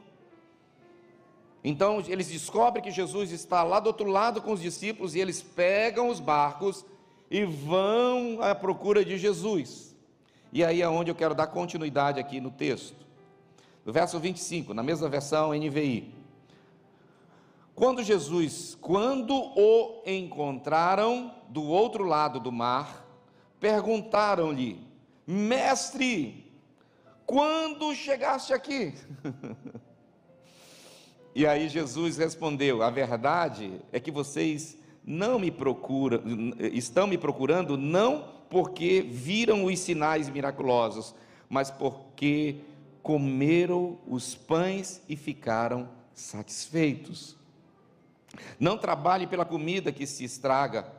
Então 1.68 2.00
eles 2.06 2.28
descobrem 2.28 2.80
que 2.80 2.92
Jesus 2.92 3.32
está 3.32 3.64
lá 3.64 3.80
do 3.80 3.88
outro 3.88 4.08
lado 4.08 4.40
com 4.40 4.52
os 4.52 4.60
discípulos 4.60 5.16
e 5.16 5.18
eles 5.18 5.42
pegam 5.42 6.08
os 6.08 6.20
barcos 6.20 6.86
e 7.28 7.44
vão 7.44 8.40
à 8.40 8.54
procura 8.54 9.04
de 9.04 9.18
Jesus. 9.18 9.92
E 10.52 10.64
aí 10.64 10.80
é 10.80 10.88
onde 10.88 11.10
eu 11.10 11.14
quero 11.16 11.34
dar 11.34 11.48
continuidade 11.48 12.20
aqui 12.20 12.40
no 12.40 12.52
texto. 12.52 13.04
No 13.84 13.92
verso 13.92 14.20
25, 14.20 14.72
na 14.72 14.82
mesma 14.84 15.08
versão 15.08 15.52
NVI. 15.52 16.14
Quando 17.74 18.00
Jesus, 18.00 18.78
quando 18.80 19.34
o 19.34 20.04
encontraram 20.06 21.34
do 21.48 21.64
outro 21.64 22.04
lado 22.04 22.38
do 22.38 22.52
mar, 22.52 23.04
perguntaram-lhe: 23.58 24.80
Mestre, 25.26 26.48
quando 27.26 27.92
chegaste 27.92 28.54
aqui? 28.54 28.94
e 31.36 31.46
aí 31.46 31.68
Jesus 31.68 32.16
respondeu: 32.16 32.82
A 32.82 32.88
verdade 32.88 33.78
é 33.92 34.00
que 34.00 34.10
vocês 34.10 34.78
não 35.04 35.38
me 35.38 35.50
procuram, 35.50 36.22
estão 36.72 37.06
me 37.06 37.18
procurando 37.18 37.76
não 37.76 38.24
porque 38.48 39.02
viram 39.02 39.66
os 39.66 39.78
sinais 39.78 40.30
miraculosos, 40.30 41.14
mas 41.46 41.70
porque 41.70 42.60
comeram 43.02 43.98
os 44.08 44.34
pães 44.34 45.02
e 45.06 45.14
ficaram 45.14 45.90
satisfeitos. 46.14 47.36
Não 48.58 48.78
trabalhe 48.78 49.26
pela 49.26 49.44
comida 49.44 49.92
que 49.92 50.06
se 50.06 50.24
estraga, 50.24 50.90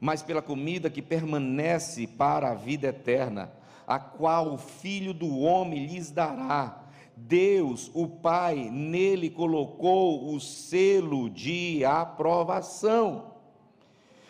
mas 0.00 0.24
pela 0.24 0.42
comida 0.42 0.90
que 0.90 1.00
permanece 1.00 2.08
para 2.08 2.50
a 2.50 2.54
vida 2.54 2.88
eterna, 2.88 3.52
a 3.86 4.00
qual 4.00 4.54
o 4.54 4.58
Filho 4.58 5.14
do 5.14 5.38
Homem 5.38 5.86
lhes 5.86 6.10
dará. 6.10 6.83
Deus, 7.16 7.90
o 7.94 8.08
Pai, 8.08 8.68
nele 8.70 9.30
colocou 9.30 10.34
o 10.34 10.40
selo 10.40 11.30
de 11.30 11.84
aprovação. 11.84 13.34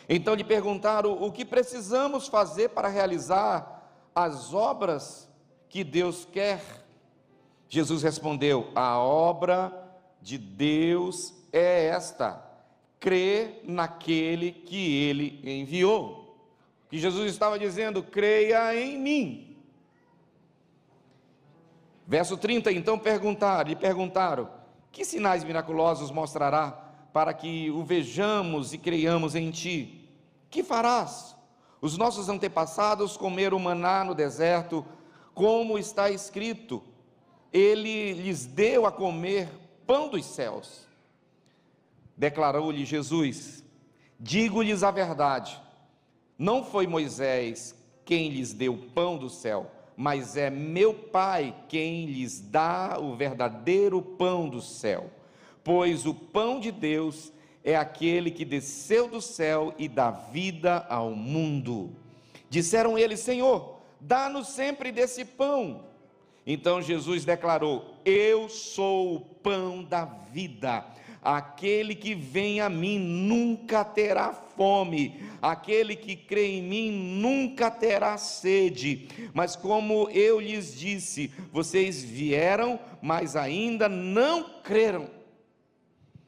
Então 0.09 0.35
lhe 0.35 0.45
perguntaram 0.45 1.23
o 1.23 1.33
que 1.33 1.45
precisamos 1.45 2.29
fazer 2.29 2.71
para 2.71 2.89
realizar 2.89 4.11
as 4.15 4.53
obras 4.53 5.29
que 5.69 5.83
Deus 5.83 6.27
quer. 6.31 6.63
Jesus 7.69 8.03
respondeu: 8.03 8.71
A 8.75 8.99
obra 8.99 9.73
de 10.21 10.37
Deus 10.37 11.35
é 11.53 11.87
esta: 11.87 12.45
crer 13.01 13.63
naquele 13.65 14.53
que 14.53 15.05
ele 15.05 15.41
enviou. 15.43 16.39
Que 16.89 16.99
Jesus 16.99 17.33
estava 17.33 17.59
dizendo: 17.59 18.03
creia 18.03 18.77
em 18.77 18.99
mim. 18.99 19.54
Verso 22.07 22.37
30, 22.37 22.71
então 22.73 22.99
perguntaram, 22.99 23.69
lhe 23.69 23.77
perguntaram: 23.77 24.49
Que 24.93 25.05
sinais 25.05 25.43
miraculosos 25.43 26.11
mostrará 26.11 26.71
para 27.13 27.33
que 27.33 27.71
o 27.71 27.83
vejamos 27.83 28.73
e 28.73 28.79
creiamos 28.79 29.35
em 29.35 29.51
ti. 29.51 30.11
Que 30.51 30.63
farás? 30.63 31.35
Os 31.81 31.97
nossos 31.97 32.29
antepassados 32.29 33.17
comeram 33.17 33.59
maná 33.59 34.05
no 34.05 34.15
deserto, 34.15 34.85
como 35.35 35.79
está 35.79 36.11
escrito: 36.11 36.83
Ele 37.53 38.13
lhes 38.13 38.47
deu 38.47 38.87
a 38.87 38.93
comer 38.93 39.49
pão 39.87 40.09
dos 40.09 40.25
céus. 40.25 40.87
Declarou-lhe 42.17 42.85
Jesus: 42.85 43.65
Digo-lhes 44.19 44.83
a 44.83 44.91
verdade, 44.91 45.61
não 46.39 46.65
foi 46.65 46.87
Moisés 46.87 47.75
quem 48.05 48.29
lhes 48.29 48.53
deu 48.53 48.77
pão 48.95 49.17
do 49.17 49.31
céu, 49.31 49.71
mas 49.97 50.37
é 50.37 50.51
meu 50.51 50.95
Pai 50.95 51.55
quem 51.69 52.07
lhes 52.07 52.41
dá 52.41 52.99
o 53.01 53.15
verdadeiro 53.17 54.01
pão 54.03 54.49
do 54.49 54.61
céu 54.61 55.11
pois 55.65 56.05
o 56.05 56.13
pão 56.15 56.61
de 56.61 56.71
Deus 56.71 57.33
é 57.65 57.75
aquele 57.75 58.31
que 58.31 58.45
desceu 58.45 59.09
do 59.09 59.23
céu 59.23 59.75
e 59.79 59.89
dá 59.89 60.11
vida 60.11 60.87
ao 60.91 61.13
mundo. 61.13 61.97
Disseram 62.51 62.99
eles: 62.99 63.21
Senhor, 63.21 63.81
dá-nos 63.99 64.49
sempre 64.49 64.93
desse 64.93 65.25
pão. 65.25 65.87
Então 66.47 66.83
Jesus 66.83 67.25
declarou: 67.25 67.97
Eu 68.05 68.51
sou 68.51 69.17
o 69.17 69.21
pão 69.21 69.83
da 69.83 70.05
vida. 70.05 70.85
Aquele 71.25 71.95
que 71.95 72.15
vem 72.15 72.61
a 72.61 72.69
mim 72.69 72.99
nunca 72.99 73.83
terá 73.83 74.31
fome, 74.31 75.23
aquele 75.41 75.97
que 75.97 76.15
crê 76.15 76.59
em 76.59 76.63
mim 76.63 76.91
nunca 76.91 77.71
terá 77.71 78.19
sede. 78.19 79.09
Mas 79.33 79.57
como 79.57 80.11
eu 80.11 80.39
lhes 80.39 80.79
disse, 80.79 81.33
vocês 81.51 82.05
vieram, 82.05 82.79
mas 83.01 83.37
ainda 83.37 83.89
não 83.89 84.61
creram. 84.63 85.09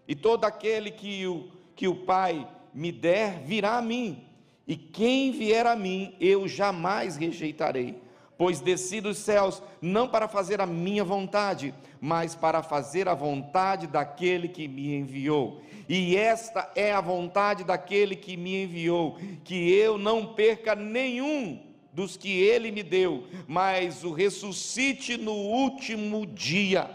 E 0.08 0.14
todo 0.14 0.46
aquele 0.46 0.90
que 0.90 1.26
o, 1.26 1.52
que 1.74 1.86
o 1.86 1.94
Pai 1.94 2.48
me 2.72 2.90
der 2.90 3.40
virá 3.40 3.76
a 3.76 3.82
mim, 3.82 4.24
e 4.66 4.76
quem 4.76 5.30
vier 5.30 5.66
a 5.66 5.76
mim 5.76 6.14
eu 6.18 6.48
jamais 6.48 7.16
rejeitarei. 7.16 8.05
Pois 8.38 8.60
desci 8.60 9.00
dos 9.00 9.18
céus 9.18 9.62
não 9.80 10.08
para 10.08 10.28
fazer 10.28 10.60
a 10.60 10.66
minha 10.66 11.02
vontade, 11.02 11.74
mas 12.00 12.34
para 12.34 12.62
fazer 12.62 13.08
a 13.08 13.14
vontade 13.14 13.86
daquele 13.86 14.48
que 14.48 14.68
me 14.68 14.94
enviou. 14.94 15.62
E 15.88 16.16
esta 16.16 16.70
é 16.74 16.92
a 16.92 17.00
vontade 17.00 17.64
daquele 17.64 18.14
que 18.14 18.36
me 18.36 18.64
enviou, 18.64 19.18
que 19.44 19.72
eu 19.72 19.96
não 19.96 20.34
perca 20.34 20.74
nenhum 20.74 21.62
dos 21.92 22.14
que 22.14 22.42
ele 22.42 22.70
me 22.70 22.82
deu, 22.82 23.26
mas 23.48 24.04
o 24.04 24.12
ressuscite 24.12 25.16
no 25.16 25.32
último 25.32 26.26
dia. 26.26 26.90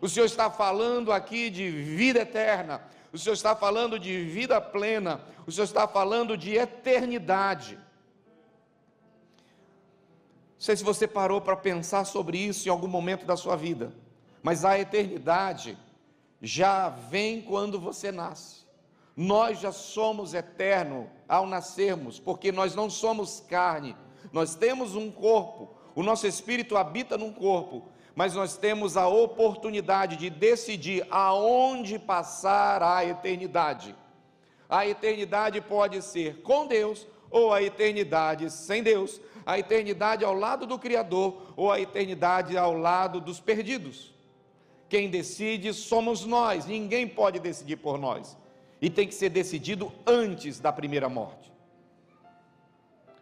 O 0.00 0.08
Senhor 0.08 0.26
está 0.26 0.48
falando 0.48 1.10
aqui 1.12 1.50
de 1.50 1.68
vida 1.68 2.20
eterna. 2.20 2.80
O 3.12 3.18
Senhor 3.18 3.34
está 3.34 3.56
falando 3.56 3.98
de 3.98 4.22
vida 4.24 4.60
plena. 4.60 5.20
O 5.46 5.50
Senhor 5.50 5.64
está 5.64 5.88
falando 5.88 6.36
de 6.36 6.54
eternidade. 6.54 7.76
Não 10.60 10.64
sei 10.66 10.76
se 10.76 10.84
você 10.84 11.08
parou 11.08 11.40
para 11.40 11.56
pensar 11.56 12.04
sobre 12.04 12.36
isso 12.36 12.68
em 12.68 12.70
algum 12.70 12.86
momento 12.86 13.24
da 13.24 13.34
sua 13.34 13.56
vida, 13.56 13.94
mas 14.42 14.62
a 14.62 14.78
eternidade 14.78 15.78
já 16.42 16.90
vem 16.90 17.40
quando 17.40 17.80
você 17.80 18.12
nasce. 18.12 18.66
Nós 19.16 19.58
já 19.58 19.72
somos 19.72 20.34
eterno 20.34 21.08
ao 21.26 21.46
nascermos, 21.46 22.20
porque 22.20 22.52
nós 22.52 22.74
não 22.74 22.90
somos 22.90 23.40
carne, 23.48 23.96
nós 24.34 24.54
temos 24.54 24.94
um 24.94 25.10
corpo, 25.10 25.74
o 25.94 26.02
nosso 26.02 26.26
espírito 26.26 26.76
habita 26.76 27.16
num 27.16 27.32
corpo, 27.32 27.88
mas 28.14 28.34
nós 28.34 28.58
temos 28.58 28.98
a 28.98 29.08
oportunidade 29.08 30.16
de 30.16 30.28
decidir 30.28 31.06
aonde 31.10 31.98
passar 31.98 32.82
a 32.82 33.02
eternidade. 33.02 33.96
A 34.68 34.86
eternidade 34.86 35.58
pode 35.62 36.02
ser 36.02 36.42
com 36.42 36.66
Deus 36.66 37.06
ou 37.30 37.52
a 37.52 37.62
eternidade 37.62 38.50
sem 38.50 38.82
Deus, 38.82 39.20
a 39.46 39.58
eternidade 39.58 40.24
ao 40.24 40.34
lado 40.34 40.66
do 40.66 40.78
Criador 40.78 41.52
ou 41.56 41.70
a 41.70 41.80
eternidade 41.80 42.56
ao 42.56 42.76
lado 42.76 43.20
dos 43.20 43.40
perdidos. 43.40 44.12
Quem 44.88 45.08
decide 45.08 45.72
somos 45.72 46.24
nós, 46.24 46.66
ninguém 46.66 47.06
pode 47.06 47.38
decidir 47.38 47.76
por 47.76 47.96
nós. 47.96 48.36
E 48.82 48.90
tem 48.90 49.06
que 49.06 49.14
ser 49.14 49.28
decidido 49.28 49.92
antes 50.06 50.58
da 50.58 50.72
primeira 50.72 51.08
morte. 51.08 51.52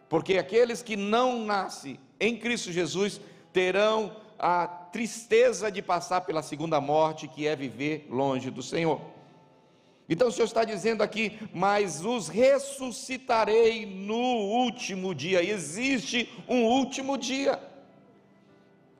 Porque 0.09 0.37
aqueles 0.37 0.81
que 0.81 0.95
não 0.95 1.45
nascem 1.45 1.99
em 2.19 2.35
Cristo 2.35 2.71
Jesus 2.71 3.21
terão 3.53 4.15
a 4.39 4.65
tristeza 4.67 5.71
de 5.71 5.81
passar 5.81 6.21
pela 6.21 6.41
segunda 6.41 6.81
morte, 6.81 7.27
que 7.27 7.45
é 7.45 7.55
viver 7.55 8.07
longe 8.09 8.49
do 8.49 8.63
Senhor. 8.63 8.99
Então 10.09 10.29
o 10.29 10.31
Senhor 10.31 10.45
está 10.45 10.63
dizendo 10.63 11.03
aqui, 11.03 11.37
mas 11.53 12.03
os 12.03 12.27
ressuscitarei 12.27 13.85
no 13.85 14.15
último 14.15 15.13
dia. 15.13 15.43
Existe 15.43 16.27
um 16.47 16.63
último 16.65 17.15
dia. 17.15 17.59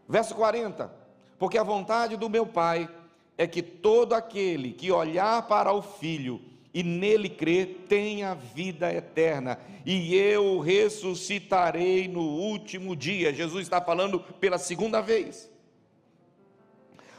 Verso 0.08 0.36
40: 0.36 0.94
Porque 1.39 1.58
a 1.58 1.63
vontade 1.63 2.16
do 2.16 2.30
meu 2.30 2.46
Pai 2.46 2.88
é 3.36 3.48
que 3.48 3.63
todo 3.63 4.13
aquele 4.13 4.72
que 4.72 4.92
olhar 4.92 5.48
para 5.48 5.74
o 5.74 5.82
Filho 5.82 6.42
e 6.72 6.84
nele 6.84 7.30
crer 7.30 7.86
tenha 7.88 8.36
vida 8.36 8.94
eterna, 8.94 9.60
e 9.84 10.16
eu 10.16 10.60
ressuscitarei 10.60 12.08
no 12.08 12.22
último 12.22 12.96
dia. 12.96 13.34
Jesus 13.34 13.63
está 13.63 13.82
falando 13.82 14.20
pela 14.20 14.60
segunda 14.60 15.01
vez. 15.01 15.50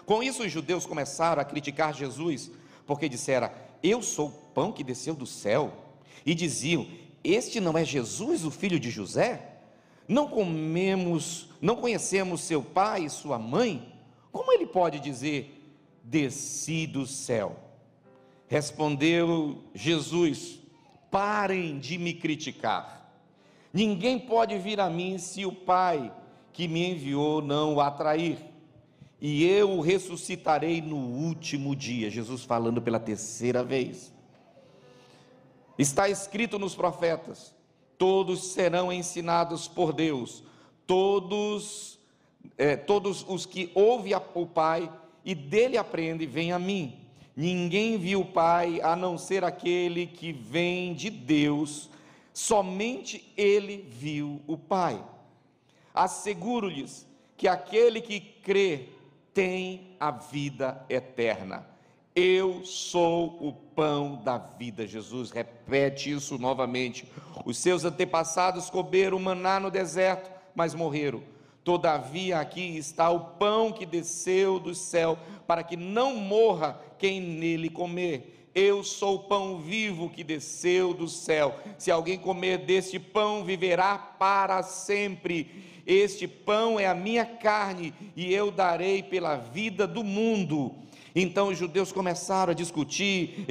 Com 0.07 0.23
isso, 0.23 0.45
os 0.45 0.53
judeus 0.53 0.87
começaram 0.87 1.43
a 1.43 1.45
criticar 1.45 1.93
Jesus, 1.93 2.51
porque 2.87 3.09
disseram: 3.09 3.51
Eu 3.83 4.03
sou 4.03 4.29
o 4.29 4.33
pão 4.55 4.73
que 4.73 4.85
desceu 4.85 5.15
do 5.15 5.27
céu. 5.27 5.73
E 6.25 6.35
diziam: 6.35 6.87
Este 7.25 7.61
não 7.61 7.77
é 7.77 7.85
Jesus, 7.85 8.45
o 8.45 8.51
filho 8.51 8.79
de 8.79 8.91
José? 8.91 9.59
Não 10.07 10.29
comemos, 10.29 11.49
não 11.61 11.77
conhecemos 11.77 12.43
seu 12.43 12.63
pai 12.63 13.05
e 13.05 13.11
sua 13.11 13.39
mãe? 13.39 13.95
Como 14.33 14.53
ele 14.53 14.67
pode 14.67 15.01
dizer: 15.01 15.73
desci 16.03 16.87
do 16.87 17.07
céu? 17.07 17.57
Respondeu 18.49 19.63
Jesus: 19.75 20.59
parem 21.11 21.79
de 21.79 21.99
me 21.99 22.15
criticar. 22.15 23.01
Ninguém 23.73 24.19
pode 24.19 24.59
vir 24.59 24.81
a 24.81 24.91
mim 24.91 25.19
se 25.19 25.47
o 25.47 25.53
Pai 25.53 26.13
que 26.53 26.67
me 26.67 26.91
enviou 26.91 27.41
não 27.41 27.75
o 27.75 27.81
atrair. 27.81 28.39
E 29.21 29.45
eu 29.45 29.71
o 29.71 29.81
ressuscitarei 29.81 30.81
no 30.81 30.97
último 30.97 31.77
dia. 31.77 32.11
Jesus 32.11 32.45
falando 32.45 32.81
pela 32.81 32.99
terceira 32.99 33.63
vez. 33.63 34.13
Está 35.79 36.09
escrito 36.09 36.59
nos 36.59 36.75
profetas: 36.75 37.55
todos 37.99 38.53
serão 38.53 38.93
ensinados 38.93 39.69
por 39.69 39.93
Deus, 39.93 40.43
todos, 40.87 41.99
é, 42.57 42.77
todos 42.77 43.25
os 43.29 43.45
que 43.45 43.71
ouvem 43.75 44.15
o 44.35 44.47
Pai 44.47 44.91
e 45.25 45.35
dele 45.35 45.77
aprendem, 45.77 46.27
vêm 46.27 46.53
a 46.53 46.59
mim. 46.59 46.99
Ninguém 47.37 47.99
viu 47.99 48.23
o 48.23 48.27
Pai 48.27 48.81
a 48.83 48.97
não 48.97 49.17
ser 49.17 49.45
aquele 49.45 50.07
que 50.07 50.33
vem 50.33 50.95
de 50.95 51.11
Deus 51.11 51.91
somente 52.33 53.31
ele 53.37 53.87
viu 53.89 54.41
o 54.47 54.57
Pai. 54.57 55.05
Asseguro-lhes 55.93 57.07
que 57.37 57.49
aquele 57.49 58.01
que 58.01 58.21
crê 58.21 58.89
tem 59.33 59.97
a 59.99 60.11
vida 60.11 60.85
eterna. 60.89 61.67
Eu 62.15 62.65
sou 62.65 63.39
o 63.41 63.53
pão 63.53 64.17
da 64.17 64.37
vida. 64.37 64.87
Jesus 64.87 65.31
repete 65.31 66.11
isso 66.11 66.39
novamente. 66.39 67.11
Os 67.45 67.57
seus 67.59 67.85
antepassados 67.85 68.69
comeram 68.69 69.19
maná 69.19 69.61
no 69.61 69.71
deserto, 69.71 70.31
mas 70.55 70.75
morreram. 70.75 71.23
Todavia, 71.63 72.41
aqui 72.41 72.77
está 72.77 73.11
o 73.11 73.21
pão 73.21 73.71
que 73.71 73.87
desceu 73.87 74.59
do 74.59 74.75
céu, 74.75 75.19
para 75.47 75.63
que 75.63 75.77
não 75.77 76.17
morra 76.17 76.81
quem 76.99 77.21
nele 77.21 77.71
comer. 77.71 78.49
Eu 78.55 78.83
sou 78.83 79.17
o 79.17 79.25
pão 79.25 79.59
vivo 79.59 80.11
que 80.11 80.25
desceu 80.25 80.93
do 80.93 81.07
céu. 81.07 81.55
Se 81.79 81.91
alguém 81.91 82.19
comer 82.19 82.59
deste 82.59 82.99
pão, 82.99 83.45
viverá 83.45 83.97
para 83.97 84.63
sempre. 84.63 85.70
Este 85.87 86.29
pão 86.29 86.79
é 86.79 86.87
a 86.87 86.95
minha 86.95 87.25
carne, 87.25 87.95
e 88.15 88.33
eu 88.33 88.51
darei 88.51 89.03
pela 89.03 89.37
vida 89.37 89.87
do 89.87 90.05
mundo. 90.05 90.75
Então 91.15 91.49
os 91.49 91.59
judeus 91.59 91.91
começaram 91.91 92.53
a 92.53 92.55
discutir 92.55 93.45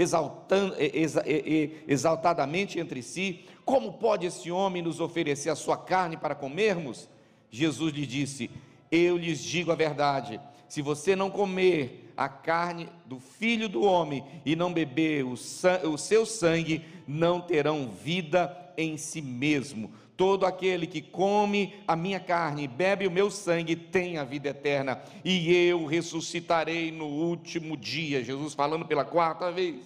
exaltadamente 1.87 2.79
entre 2.79 3.01
si: 3.01 3.45
como 3.65 3.93
pode 3.93 4.25
esse 4.25 4.49
homem 4.49 4.81
nos 4.81 4.99
oferecer 4.99 5.49
a 5.49 5.55
sua 5.55 5.77
carne 5.77 6.17
para 6.17 6.33
comermos? 6.35 7.09
Jesus 7.51 7.93
lhe 7.93 8.05
disse: 8.05 8.49
Eu 8.91 9.17
lhes 9.17 9.43
digo 9.43 9.71
a 9.71 9.75
verdade, 9.75 10.39
se 10.67 10.81
você 10.81 11.15
não 11.15 11.29
comer 11.29 12.11
a 12.15 12.27
carne 12.27 12.89
do 13.05 13.19
filho 13.19 13.69
do 13.69 13.83
homem 13.83 14.23
e 14.45 14.55
não 14.55 14.73
beber 14.73 15.23
o, 15.23 15.33
o 15.33 15.97
seu 15.97 16.25
sangue, 16.25 16.83
não 17.07 17.39
terão 17.39 17.89
vida 17.89 18.73
em 18.77 18.97
si 18.97 19.21
mesmo. 19.21 19.91
Todo 20.19 20.45
aquele 20.45 20.85
que 20.85 21.01
come 21.01 21.75
a 21.87 21.95
minha 21.95 22.19
carne 22.19 22.63
e 22.63 22.67
bebe 22.67 23.07
o 23.07 23.11
meu 23.11 23.31
sangue 23.31 23.73
tem 23.73 24.17
a 24.17 24.25
vida 24.25 24.49
eterna, 24.49 25.01
e 25.23 25.49
eu 25.55 25.85
ressuscitarei 25.85 26.91
no 26.91 27.05
último 27.05 27.77
dia. 27.77 28.21
Jesus 28.21 28.53
falando 28.53 28.85
pela 28.85 29.05
quarta 29.05 29.49
vez. 29.49 29.77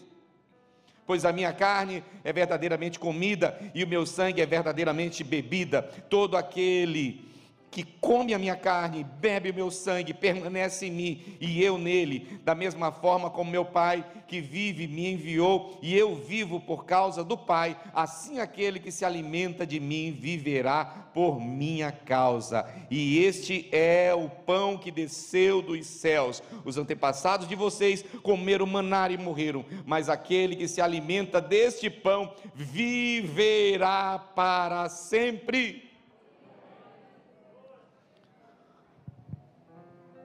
Pois 1.06 1.24
a 1.24 1.32
minha 1.32 1.54
carne 1.54 2.04
é 2.24 2.34
verdadeiramente 2.34 2.98
comida 2.98 3.60
e 3.76 3.84
o 3.84 3.88
meu 3.88 4.08
sangue 4.08 4.42
é 4.42 4.46
verdadeiramente 4.48 5.24
bebida. 5.24 5.84
Todo 6.10 6.36
aquele 6.36 7.24
que 7.74 7.84
come 7.84 8.36
a 8.36 8.40
minha 8.40 8.56
carne, 8.56 9.04
bebe 9.04 9.50
o 9.50 9.54
meu 9.54 9.72
sangue, 9.72 10.14
permanece 10.14 10.86
em 10.86 10.92
mim 10.92 11.38
e 11.42 11.64
eu 11.64 11.76
nele, 11.76 12.40
da 12.44 12.54
mesma 12.54 12.92
forma 12.92 13.32
como 13.32 13.50
meu 13.50 13.66
Pai 13.66 14.06
que 14.28 14.40
vive 14.40 14.88
me 14.88 15.12
enviou 15.12 15.80
e 15.82 15.98
eu 15.98 16.16
vivo 16.16 16.60
por 16.60 16.86
causa 16.86 17.24
do 17.24 17.36
Pai, 17.36 17.76
assim 17.92 18.40
aquele 18.40 18.80
que 18.80 18.92
se 18.92 19.04
alimenta 19.04 19.66
de 19.66 19.80
mim 19.80 20.16
viverá 20.16 20.86
por 21.16 21.42
minha 21.42 21.92
causa. 21.92 22.64
E 22.92 23.24
este 23.24 23.68
é 23.72 24.14
o 24.14 24.30
pão 24.30 24.78
que 24.78 24.92
desceu 24.92 25.60
dos 25.60 25.88
céus. 25.88 26.44
Os 26.64 26.78
antepassados 26.78 27.48
de 27.48 27.56
vocês 27.56 28.06
comeram 28.22 28.68
maná 28.68 29.10
e 29.10 29.18
morreram, 29.18 29.66
mas 29.84 30.10
aquele 30.10 30.56
que 30.56 30.68
se 30.68 30.80
alimenta 30.80 31.42
deste 31.42 31.90
pão 31.90 32.36
viverá 32.54 34.20
para 34.20 34.90
sempre. 34.90 35.93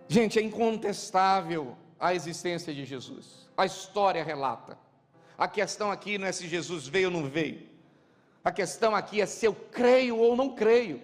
Gente, 0.09 0.39
é 0.39 0.43
incontestável 0.43 1.77
a 2.01 2.15
existência 2.15 2.73
de 2.73 2.85
Jesus. 2.85 3.49
A 3.57 3.67
história 3.67 4.25
relata. 4.25 4.79
A 5.37 5.47
questão 5.47 5.91
aqui 5.91 6.17
não 6.17 6.27
é 6.27 6.33
se 6.33 6.49
Jesus 6.49 6.89
veio 6.89 7.09
ou 7.09 7.21
não 7.21 7.29
veio. 7.29 7.69
A 8.43 8.51
questão 8.51 8.95
aqui 8.95 9.21
é 9.21 9.27
se 9.27 9.45
eu 9.45 9.55
creio 9.55 10.17
ou 10.17 10.35
não 10.35 10.55
creio. 10.55 11.03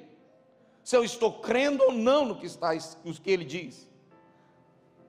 Se 0.82 0.96
eu 0.96 1.04
estou 1.04 1.32
crendo 1.32 1.84
ou 1.84 1.92
não 1.92 2.24
no 2.24 2.36
que 2.36 2.46
está 2.46 2.70
no 3.04 3.14
que 3.14 3.30
ele 3.30 3.44
diz. 3.44 3.88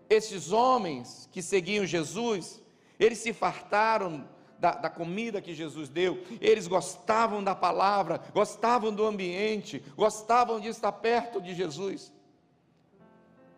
Esses 0.10 0.52
homens 0.52 1.30
que 1.32 1.42
seguiam 1.42 1.86
Jesus, 1.86 2.62
eles 3.00 3.20
se 3.20 3.32
fartaram 3.34 4.28
da, 4.60 4.72
da, 4.72 4.90
comida 4.90 5.42
que 5.42 5.54
Jesus 5.54 5.90
deu, 5.90 6.24
eles 6.40 6.68
gostavam 6.68 7.44
da 7.44 7.56
palavra, 7.56 8.22
gostavam 8.34 8.94
do 8.94 9.06
ambiente, 9.06 9.84
gostavam 9.96 10.60
de 10.60 10.68
estar 10.68 10.92
perto 10.92 11.42
de 11.42 11.54
Jesus. 11.54 12.12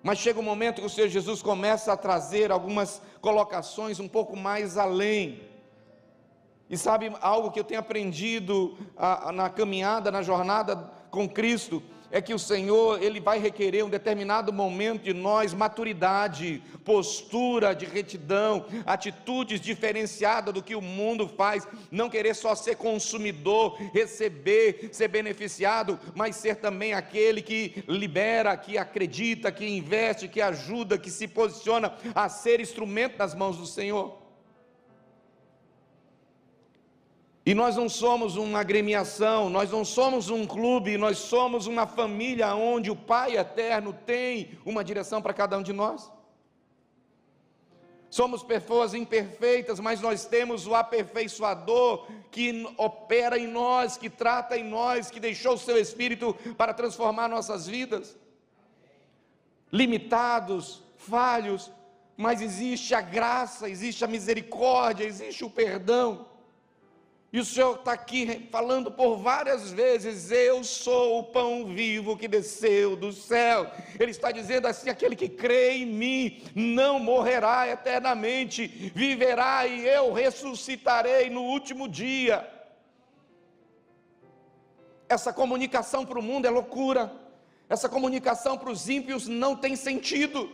Mas 0.07 0.19
chega 0.19 0.39
um 0.39 0.43
momento 0.43 0.79
que 0.79 0.87
o 0.87 0.89
Senhor 0.89 1.09
Jesus 1.09 1.41
começa 1.41 1.91
a 1.91 1.97
trazer 1.97 2.49
algumas 2.49 3.01
colocações 3.19 3.99
um 3.99 4.07
pouco 4.07 4.37
mais 4.37 4.77
além. 4.77 5.41
E 6.69 6.77
sabe 6.77 7.11
algo 7.19 7.51
que 7.51 7.59
eu 7.59 7.63
tenho 7.65 7.81
aprendido 7.81 8.77
a, 8.95 9.27
a, 9.27 9.31
na 9.33 9.49
caminhada, 9.49 10.09
na 10.09 10.21
jornada 10.21 10.77
com 11.11 11.27
Cristo? 11.27 11.83
É 12.11 12.21
que 12.21 12.33
o 12.33 12.39
Senhor, 12.39 13.01
ele 13.01 13.19
vai 13.19 13.39
requerer 13.39 13.83
um 13.83 13.89
determinado 13.89 14.53
momento 14.53 15.03
de 15.03 15.13
nós 15.13 15.53
maturidade, 15.53 16.61
postura 16.83 17.73
de 17.73 17.85
retidão, 17.85 18.65
atitudes 18.85 19.59
diferenciadas 19.59 20.53
do 20.53 20.63
que 20.63 20.75
o 20.75 20.81
mundo 20.81 21.27
faz, 21.27 21.67
não 21.91 22.09
querer 22.09 22.33
só 22.33 22.55
ser 22.55 22.75
consumidor, 22.75 23.77
receber, 23.93 24.89
ser 24.91 25.07
beneficiado, 25.07 25.99
mas 26.15 26.35
ser 26.35 26.55
também 26.55 26.93
aquele 26.93 27.41
que 27.41 27.83
libera, 27.87 28.55
que 28.55 28.77
acredita, 28.77 29.51
que 29.51 29.67
investe, 29.67 30.27
que 30.27 30.41
ajuda, 30.41 30.97
que 30.97 31.11
se 31.11 31.27
posiciona 31.27 31.93
a 32.15 32.29
ser 32.29 32.59
instrumento 32.59 33.17
nas 33.17 33.35
mãos 33.35 33.57
do 33.57 33.65
Senhor. 33.65 34.26
E 37.47 37.53
nós 37.53 37.77
não 37.77 37.87
somos 37.87 38.35
uma 38.35 38.59
agremiação, 38.59 39.49
nós 39.49 39.71
não 39.71 39.85
somos 39.85 40.29
um 40.29 40.45
clube, 40.45 40.97
nós 40.97 41.17
somos 41.17 41.65
uma 41.65 41.87
família 41.87 42.53
onde 42.53 42.91
o 42.91 42.95
Pai 42.95 43.37
eterno 43.37 43.93
tem 43.93 44.59
uma 44.65 44.83
direção 44.83 45.21
para 45.21 45.33
cada 45.33 45.57
um 45.57 45.63
de 45.63 45.71
nós. 45.71 46.11
Somos 48.09 48.43
pessoas 48.43 48.93
imperfeitas, 48.93 49.79
mas 49.79 50.01
nós 50.01 50.25
temos 50.25 50.67
o 50.67 50.75
aperfeiçoador 50.75 52.05
que 52.29 52.67
opera 52.75 53.39
em 53.39 53.47
nós, 53.47 53.95
que 53.95 54.09
trata 54.09 54.57
em 54.57 54.65
nós, 54.65 55.09
que 55.09 55.17
deixou 55.17 55.53
o 55.53 55.57
seu 55.57 55.77
espírito 55.77 56.35
para 56.57 56.73
transformar 56.73 57.29
nossas 57.29 57.65
vidas. 57.65 58.17
Limitados, 59.71 60.83
falhos, 60.97 61.71
mas 62.17 62.41
existe 62.41 62.93
a 62.93 62.99
graça, 62.99 63.69
existe 63.69 64.03
a 64.03 64.07
misericórdia, 64.07 65.05
existe 65.05 65.45
o 65.45 65.49
perdão. 65.49 66.35
E 67.37 67.39
o 67.39 67.45
Senhor 67.45 67.75
está 67.75 67.91
aqui 67.91 68.47
falando 68.51 68.89
por 68.89 69.17
várias 69.17 69.69
vezes: 69.69 70.31
Eu 70.31 70.63
sou 70.63 71.19
o 71.19 71.23
pão 71.25 71.67
vivo 71.67 72.17
que 72.17 72.27
desceu 72.27 72.95
do 72.95 73.13
céu. 73.13 73.69
Ele 73.99 74.09
está 74.09 74.31
dizendo 74.31 74.65
assim: 74.65 74.89
aquele 74.89 75.15
que 75.15 75.29
crê 75.29 75.73
em 75.73 75.85
mim 75.85 76.41
não 76.55 76.97
morrerá 76.97 77.67
eternamente, 77.67 78.65
viverá 78.95 79.67
e 79.67 79.87
eu 79.87 80.11
ressuscitarei 80.13 81.29
no 81.29 81.43
último 81.43 81.87
dia. 81.87 82.51
Essa 85.07 85.31
comunicação 85.31 86.07
para 86.07 86.17
o 86.17 86.23
mundo 86.23 86.47
é 86.47 86.49
loucura, 86.49 87.13
essa 87.69 87.87
comunicação 87.87 88.57
para 88.57 88.71
os 88.71 88.89
ímpios 88.89 89.27
não 89.27 89.55
tem 89.55 89.75
sentido, 89.75 90.49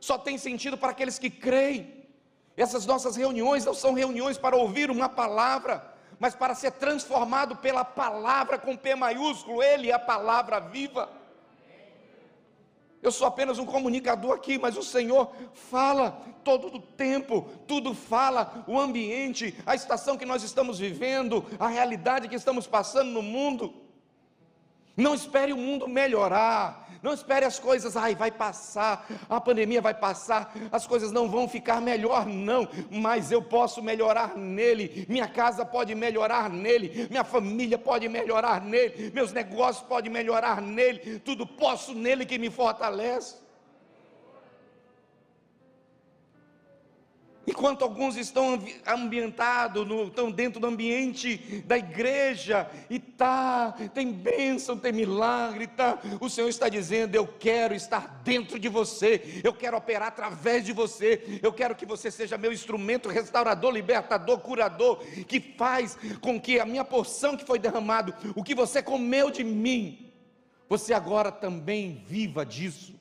só 0.00 0.18
tem 0.18 0.36
sentido 0.36 0.76
para 0.76 0.90
aqueles 0.90 1.16
que 1.16 1.30
creem. 1.30 2.02
Essas 2.56 2.84
nossas 2.84 3.14
reuniões 3.14 3.64
não 3.64 3.72
são 3.72 3.94
reuniões 3.94 4.36
para 4.36 4.56
ouvir 4.56 4.90
uma 4.90 5.08
palavra, 5.08 5.91
mas 6.22 6.36
para 6.36 6.54
ser 6.54 6.70
transformado 6.70 7.56
pela 7.56 7.84
palavra 7.84 8.56
com 8.56 8.76
P 8.76 8.94
maiúsculo, 8.94 9.60
Ele 9.60 9.90
é 9.90 9.92
a 9.92 9.98
palavra 9.98 10.60
viva. 10.60 11.10
Eu 13.02 13.10
sou 13.10 13.26
apenas 13.26 13.58
um 13.58 13.66
comunicador 13.66 14.36
aqui, 14.36 14.56
mas 14.56 14.76
o 14.76 14.84
Senhor 14.84 15.32
fala 15.52 16.22
todo 16.44 16.76
o 16.76 16.78
tempo, 16.78 17.50
tudo 17.66 17.92
fala, 17.92 18.64
o 18.68 18.78
ambiente, 18.78 19.52
a 19.66 19.74
estação 19.74 20.16
que 20.16 20.24
nós 20.24 20.44
estamos 20.44 20.78
vivendo, 20.78 21.44
a 21.58 21.66
realidade 21.66 22.28
que 22.28 22.36
estamos 22.36 22.68
passando 22.68 23.10
no 23.10 23.20
mundo. 23.20 23.74
Não 24.96 25.14
espere 25.14 25.52
o 25.52 25.56
mundo 25.56 25.88
melhorar. 25.88 26.82
Não 27.02 27.12
espere 27.12 27.44
as 27.44 27.58
coisas, 27.58 27.96
ai, 27.96 28.14
vai 28.14 28.30
passar, 28.30 29.04
a 29.28 29.40
pandemia 29.40 29.82
vai 29.82 29.92
passar, 29.92 30.54
as 30.70 30.86
coisas 30.86 31.10
não 31.10 31.28
vão 31.28 31.48
ficar 31.48 31.80
melhor, 31.80 32.24
não, 32.24 32.68
mas 32.92 33.32
eu 33.32 33.42
posso 33.42 33.82
melhorar 33.82 34.36
nele, 34.36 35.04
minha 35.08 35.26
casa 35.26 35.64
pode 35.64 35.96
melhorar 35.96 36.48
nele, 36.48 37.08
minha 37.10 37.24
família 37.24 37.76
pode 37.76 38.08
melhorar 38.08 38.60
nele, 38.60 39.10
meus 39.12 39.32
negócios 39.32 39.84
podem 39.84 40.12
melhorar 40.12 40.62
nele, 40.62 41.18
tudo 41.18 41.44
posso 41.44 41.92
nele 41.92 42.24
que 42.24 42.38
me 42.38 42.50
fortalece. 42.50 43.41
Enquanto 47.44 47.82
alguns 47.82 48.16
estão 48.16 48.62
ambientados, 48.86 49.84
estão 50.06 50.30
dentro 50.30 50.60
do 50.60 50.66
ambiente 50.68 51.62
da 51.66 51.76
igreja, 51.76 52.70
e 52.88 53.00
tá, 53.00 53.72
tem 53.92 54.12
bênção, 54.12 54.76
tem 54.76 54.92
milagre, 54.92 55.66
tá, 55.66 55.98
o 56.20 56.30
Senhor 56.30 56.48
está 56.48 56.68
dizendo: 56.68 57.16
Eu 57.16 57.26
quero 57.26 57.74
estar 57.74 58.20
dentro 58.22 58.60
de 58.60 58.68
você, 58.68 59.40
eu 59.42 59.52
quero 59.52 59.76
operar 59.76 60.08
através 60.08 60.64
de 60.64 60.72
você, 60.72 61.40
eu 61.42 61.52
quero 61.52 61.74
que 61.74 61.84
você 61.84 62.12
seja 62.12 62.38
meu 62.38 62.52
instrumento 62.52 63.08
restaurador, 63.08 63.72
libertador, 63.72 64.38
curador, 64.38 64.98
que 65.26 65.40
faz 65.40 65.98
com 66.20 66.40
que 66.40 66.60
a 66.60 66.64
minha 66.64 66.84
porção 66.84 67.36
que 67.36 67.44
foi 67.44 67.58
derramado, 67.58 68.14
o 68.36 68.44
que 68.44 68.54
você 68.54 68.80
comeu 68.80 69.30
de 69.32 69.42
mim, 69.42 70.12
você 70.68 70.94
agora 70.94 71.32
também 71.32 72.04
viva 72.06 72.46
disso. 72.46 72.94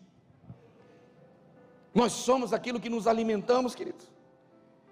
Nós 1.94 2.12
somos 2.12 2.54
aquilo 2.54 2.80
que 2.80 2.90
nos 2.90 3.06
alimentamos, 3.06 3.76
queridos. 3.76 4.11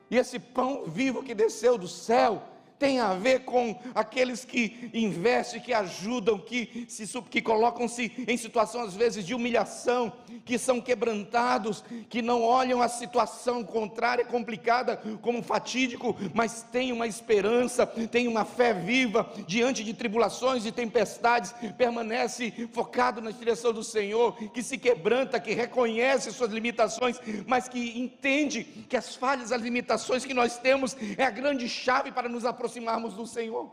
E 0.10 0.18
esse 0.18 0.40
pão 0.40 0.86
vivo 0.86 1.24
que 1.24 1.36
desceu 1.36 1.78
do 1.78 1.88
céu 1.88 2.42
tem 2.80 3.02
a 3.02 3.14
ver 3.14 3.42
com 3.42 3.78
aqueles 3.94 4.46
que 4.46 4.90
investem, 4.94 5.60
que 5.60 5.74
ajudam, 5.74 6.40
que 6.40 6.86
se 6.88 7.10
que 7.30 7.42
colocam-se 7.42 8.12
em 8.26 8.38
situação 8.38 8.82
às 8.82 8.96
vezes 8.96 9.26
de 9.26 9.36
humilhação, 9.36 10.14
que 10.46 10.58
são 10.58 10.80
quebrantados, 10.80 11.84
que 12.10 12.22
não 12.22 12.42
olham 12.42 12.82
a 12.82 12.88
situação 12.88 13.64
contrária, 13.64 14.24
complicada 14.24 14.96
como 15.22 15.44
fatídico, 15.44 16.16
mas 16.34 16.64
têm 16.72 16.94
uma 16.94 17.06
esperança, 17.06 17.86
têm 17.86 18.28
uma 18.28 18.46
fé 18.46 18.74
viva 18.74 19.30
diante 19.46 19.84
de 19.84 19.94
tribulações 19.94 20.66
e 20.66 20.72
tempestades, 20.72 21.54
permanece 21.78 22.70
focado 22.72 23.20
na 23.20 23.32
direção 23.32 23.74
do 23.74 23.84
Senhor, 23.84 24.36
que 24.52 24.64
se 24.64 24.78
quebranta, 24.78 25.40
que 25.40 25.54
reconhece 25.54 26.32
suas 26.32 26.52
limitações, 26.52 27.20
mas 27.46 27.68
que 27.68 28.00
entende 28.00 28.64
que 28.88 28.96
as 28.96 29.16
falhas, 29.16 29.52
as 29.52 29.62
limitações 29.62 30.24
que 30.24 30.34
nós 30.34 30.58
temos 30.58 30.96
é 31.18 31.26
a 31.26 31.30
grande 31.30 31.68
chave 31.68 32.12
para 32.12 32.30
nos 32.30 32.46
aproximar 32.46 32.69
aproximarmos 32.70 33.14
do 33.16 33.26
Senhor. 33.26 33.72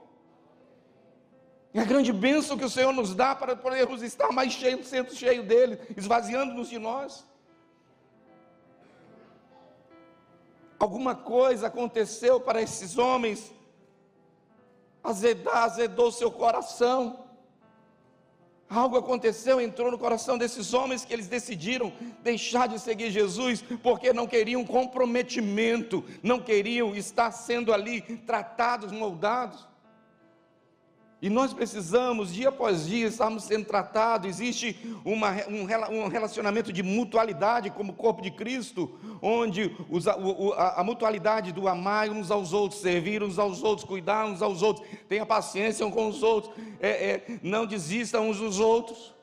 É 1.75 1.81
a 1.81 1.85
grande 1.85 2.13
bênção 2.13 2.57
que 2.57 2.65
o 2.65 2.71
Senhor 2.71 2.93
nos 2.93 3.15
dá 3.15 3.35
para 3.35 3.55
podermos 3.55 4.03
estar 4.03 4.33
mais 4.33 4.53
cheios, 4.53 4.87
sendo 4.87 5.15
cheio 5.15 5.43
dele, 5.43 5.79
esvaziando-nos 5.95 6.71
de 6.71 6.79
nós. 6.79 7.27
Alguma 10.79 11.15
coisa 11.15 11.67
aconteceu 11.67 12.41
para 12.41 12.63
esses 12.63 12.97
homens, 12.97 13.53
azedar, 15.05 15.65
azedou 15.65 16.11
seu 16.11 16.31
coração. 16.31 17.26
Algo 18.69 18.97
aconteceu, 18.97 19.61
entrou 19.61 19.93
no 19.93 19.99
coração 19.99 20.37
desses 20.37 20.75
homens 20.75 21.05
que 21.05 21.13
eles 21.13 21.29
decidiram 21.29 21.93
deixar 22.23 22.67
de 22.67 22.81
seguir 22.81 23.13
Jesus 23.13 23.63
porque 23.83 24.13
não 24.13 24.27
queriam 24.27 24.65
comprometimento, 24.65 26.05
não 26.21 26.41
queriam 26.41 26.95
estar 26.95 27.31
sendo 27.31 27.73
ali 27.73 28.01
tratados, 28.01 28.91
moldados. 28.91 29.67
E 31.21 31.31
nós 31.31 31.55
precisamos, 31.55 32.33
dia 32.35 32.51
após 32.51 32.87
dia, 32.87 33.07
estarmos 33.07 33.45
sendo 33.45 33.65
tratados. 33.65 34.29
Existe 34.29 34.77
uma, 35.03 35.33
um, 35.49 36.03
um, 36.03 36.09
relacionamento 36.09 36.71
de 36.71 36.83
mutualidade 36.83 37.71
como 37.71 37.95
corpo 37.95 38.21
de 38.21 38.31
Cristo, 38.31 38.99
onde 39.23 39.75
os, 39.89 40.07
a, 40.07 40.15
a, 40.77 40.85
mutualidade 40.85 41.53
do 41.53 41.69
amar 41.69 42.11
uns 42.11 42.31
aos 42.31 42.53
outros, 42.53 42.83
servir 42.83 43.23
uns 43.23 43.39
aos 43.39 43.63
outros, 43.63 43.89
cuidar 43.89 44.27
uns 44.27 44.43
aos 44.43 44.61
outros, 44.61 44.87
tenha 45.09 45.25
paciência 45.25 45.87
uns 45.87 45.95
com 45.95 46.07
os 46.07 46.23
outros, 46.23 46.55
é, 46.79 46.91
é, 46.91 47.41
não 47.43 47.65
desista 47.65 48.21
uns 48.21 48.39
dos 48.39 48.61
outros. 48.61 49.16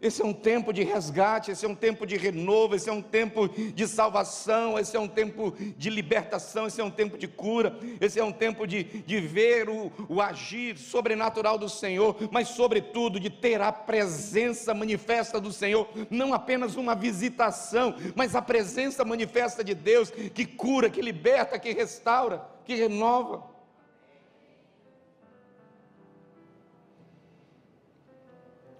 Esse 0.00 0.22
é 0.22 0.24
um 0.24 0.32
tempo 0.32 0.72
de 0.72 0.84
resgate, 0.84 1.50
esse 1.50 1.66
é 1.66 1.68
um 1.68 1.74
tempo 1.74 2.06
de 2.06 2.16
renovo, 2.16 2.76
esse 2.76 2.88
é 2.88 2.92
um 2.92 3.02
tempo 3.02 3.48
de 3.48 3.88
salvação, 3.88 4.78
esse 4.78 4.96
é 4.96 5.00
um 5.00 5.08
tempo 5.08 5.52
de 5.76 5.90
libertação, 5.90 6.66
esse 6.68 6.80
é 6.80 6.84
um 6.84 6.90
tempo 6.90 7.18
de 7.18 7.26
cura, 7.26 7.76
esse 8.00 8.20
é 8.20 8.22
um 8.22 8.30
tempo 8.30 8.64
de, 8.64 8.84
de 8.84 9.20
ver 9.20 9.68
o, 9.68 9.90
o 10.08 10.20
agir 10.20 10.78
sobrenatural 10.78 11.58
do 11.58 11.68
Senhor, 11.68 12.16
mas, 12.30 12.48
sobretudo, 12.48 13.18
de 13.18 13.28
ter 13.28 13.60
a 13.60 13.72
presença 13.72 14.72
manifesta 14.72 15.40
do 15.40 15.52
Senhor, 15.52 15.88
não 16.08 16.32
apenas 16.32 16.76
uma 16.76 16.94
visitação, 16.94 17.96
mas 18.14 18.36
a 18.36 18.42
presença 18.42 19.04
manifesta 19.04 19.64
de 19.64 19.74
Deus 19.74 20.10
que 20.10 20.44
cura, 20.44 20.88
que 20.88 21.02
liberta, 21.02 21.58
que 21.58 21.72
restaura, 21.72 22.46
que 22.64 22.76
renova. 22.76 23.47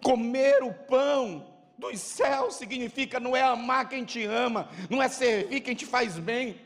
Comer 0.09 0.63
o 0.63 0.73
pão 0.73 1.45
dos 1.77 2.01
céus 2.01 2.55
significa 2.55 3.21
não 3.21 3.37
é 3.37 3.43
amar 3.43 3.91
quem 3.91 4.07
te 4.07 4.25
ama, 4.25 4.71
não 4.89 5.03
é 5.03 5.09
servir 5.11 5.61
quem 5.61 5.75
te 5.75 5.85
faz 5.85 6.19
bem. 6.19 6.57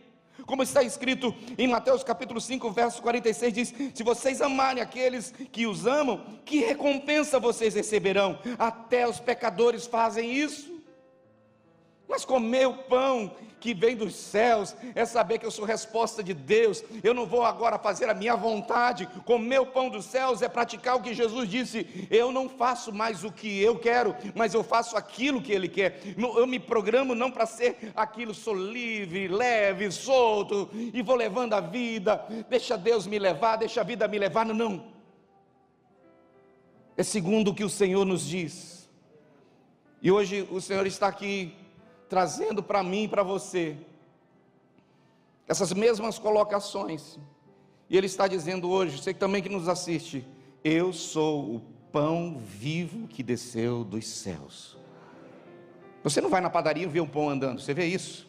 Como 0.47 0.63
está 0.63 0.81
escrito 0.85 1.35
em 1.59 1.67
Mateus 1.67 2.05
capítulo 2.05 2.41
5, 2.41 2.71
verso 2.71 3.03
46, 3.03 3.53
diz: 3.53 3.75
Se 3.95 4.05
vocês 4.05 4.41
amarem 4.41 4.81
aqueles 4.81 5.33
que 5.51 5.67
os 5.67 5.89
amam, 5.89 6.25
que 6.45 6.61
recompensa 6.61 7.41
vocês 7.41 7.75
receberão? 7.75 8.39
Até 8.57 9.09
os 9.09 9.19
pecadores 9.19 9.87
fazem 9.87 10.33
isso. 10.33 10.72
Mas 12.09 12.25
comer 12.25 12.67
o 12.67 12.75
pão 12.75 13.35
que 13.63 13.73
vem 13.73 13.97
dos 13.97 14.17
céus 14.17 14.75
é 14.93 15.05
saber 15.05 15.39
que 15.39 15.47
eu 15.47 15.51
sou 15.51 15.65
resposta 15.65 16.21
de 16.21 16.35
Deus. 16.35 16.83
Eu 17.03 17.15
não 17.15 17.25
vou 17.25 17.45
agora 17.45 17.79
fazer 17.79 18.11
a 18.11 18.15
minha 18.15 18.35
vontade. 18.35 19.07
Comer 19.25 19.61
o 19.61 19.67
pão 19.67 19.89
dos 19.89 20.05
céus 20.07 20.43
é 20.43 20.49
praticar 20.49 20.97
o 20.97 21.01
que 21.01 21.15
Jesus 21.15 21.49
disse. 21.49 22.09
Eu 22.11 22.33
não 22.33 22.49
faço 22.49 22.93
mais 22.93 23.23
o 23.23 23.31
que 23.31 23.63
eu 23.63 23.79
quero, 23.79 24.17
mas 24.35 24.53
eu 24.53 24.65
faço 24.65 24.97
aquilo 24.97 25.41
que 25.41 25.53
Ele 25.53 25.69
quer. 25.69 26.01
Eu 26.19 26.47
me 26.47 26.59
programo 26.59 27.15
não 27.15 27.31
para 27.31 27.47
ser 27.47 27.93
aquilo, 27.95 28.35
sou 28.35 28.55
livre, 28.55 29.29
leve, 29.29 29.91
solto 29.93 30.69
e 30.75 31.01
vou 31.03 31.15
levando 31.15 31.53
a 31.55 31.61
vida. 31.61 32.27
Deixa 32.51 32.77
Deus 32.77 33.07
me 33.07 33.19
levar, 33.19 33.57
deixa 33.57 33.81
a 33.81 33.85
vida 33.85 34.09
me 34.09 34.19
levar. 34.19 34.45
Não. 34.45 34.93
É 36.97 37.05
segundo 37.05 37.53
o 37.53 37.55
que 37.55 37.65
o 37.65 37.71
Senhor 37.71 38.05
nos 38.05 38.27
diz. 38.27 38.91
E 40.03 40.11
hoje 40.11 40.47
o 40.51 40.61
Senhor 40.61 40.85
está 40.85 41.07
aqui 41.07 41.62
trazendo 42.13 42.63
para 42.63 42.83
mim 42.83 43.05
e 43.05 43.09
para 43.09 43.23
você 43.23 43.75
essas 45.49 45.73
mesmas 45.73 46.19
colocações. 46.19 47.19
E 47.89 47.97
Ele 47.97 48.05
está 48.05 48.29
dizendo 48.29 48.69
hoje, 48.69 48.99
você 48.99 49.15
também 49.15 49.43
que 49.43 49.49
nos 49.49 49.67
assiste, 49.67 50.23
eu 50.63 50.93
sou 50.93 51.55
o 51.55 51.61
pão 51.91 52.37
vivo 52.39 53.09
que 53.09 53.23
desceu 53.23 53.83
dos 53.83 54.07
céus. 54.07 54.77
Você 56.05 56.21
não 56.21 56.29
vai 56.29 56.43
na 56.43 56.51
padaria 56.51 56.87
vê 56.87 57.01
um 57.01 57.09
pão 57.09 57.31
andando, 57.31 57.63
você 57.63 57.73
vê 57.73 57.87
isso? 57.87 58.29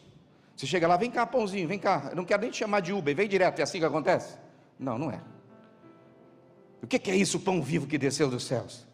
Você 0.56 0.66
chega 0.66 0.88
lá, 0.88 0.96
vem 0.96 1.10
cá, 1.10 1.26
pãozinho, 1.26 1.68
vem 1.68 1.78
cá. 1.78 2.06
Eu 2.08 2.16
não 2.16 2.24
quero 2.24 2.40
nem 2.40 2.50
te 2.50 2.56
chamar 2.56 2.80
de 2.80 2.90
Uber, 2.90 3.14
vem 3.14 3.28
direto, 3.28 3.60
é 3.60 3.64
assim 3.64 3.80
que 3.80 3.84
acontece? 3.84 4.38
Não, 4.78 4.96
não 4.96 5.10
é. 5.10 5.20
O 6.82 6.86
que 6.86 7.10
é 7.10 7.16
isso, 7.16 7.38
pão 7.38 7.60
vivo 7.60 7.86
que 7.86 7.98
desceu 7.98 8.30
dos 8.30 8.44
céus? 8.44 8.86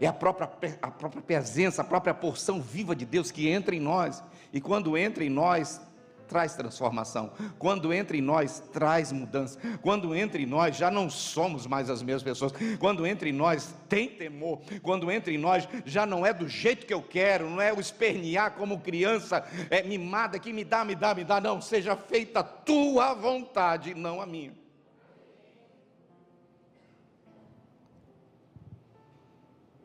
É 0.00 0.06
a 0.06 0.12
própria, 0.12 0.50
a 0.80 0.90
própria 0.90 1.22
presença, 1.22 1.82
a 1.82 1.84
própria 1.84 2.14
porção 2.14 2.60
viva 2.60 2.94
de 2.94 3.04
Deus 3.04 3.30
que 3.30 3.48
entra 3.48 3.74
em 3.74 3.80
nós, 3.80 4.22
e 4.52 4.60
quando 4.60 4.96
entra 4.96 5.24
em 5.24 5.30
nós, 5.30 5.80
traz 6.28 6.54
transformação, 6.54 7.32
quando 7.58 7.92
entra 7.92 8.16
em 8.16 8.20
nós, 8.20 8.62
traz 8.72 9.10
mudança, 9.10 9.58
quando 9.80 10.14
entra 10.14 10.40
em 10.40 10.46
nós, 10.46 10.76
já 10.76 10.90
não 10.90 11.08
somos 11.08 11.66
mais 11.66 11.88
as 11.88 12.02
mesmas 12.02 12.22
pessoas, 12.22 12.52
quando 12.78 13.06
entra 13.06 13.28
em 13.28 13.32
nós, 13.32 13.74
tem 13.88 14.08
temor, 14.08 14.60
quando 14.82 15.10
entra 15.10 15.32
em 15.32 15.38
nós, 15.38 15.66
já 15.86 16.04
não 16.04 16.24
é 16.24 16.32
do 16.32 16.46
jeito 16.46 16.86
que 16.86 16.92
eu 16.92 17.02
quero, 17.02 17.48
não 17.48 17.60
é 17.60 17.72
o 17.72 17.80
espernear 17.80 18.52
como 18.52 18.78
criança 18.78 19.44
é, 19.70 19.82
mimada 19.82 20.38
que 20.38 20.52
me 20.52 20.64
dá, 20.64 20.84
me 20.84 20.94
dá, 20.94 21.14
me 21.14 21.24
dá, 21.24 21.40
não, 21.40 21.60
seja 21.60 21.96
feita 21.96 22.40
a 22.40 22.44
tua 22.44 23.14
vontade, 23.14 23.94
não 23.94 24.20
a 24.20 24.26
minha. 24.26 24.67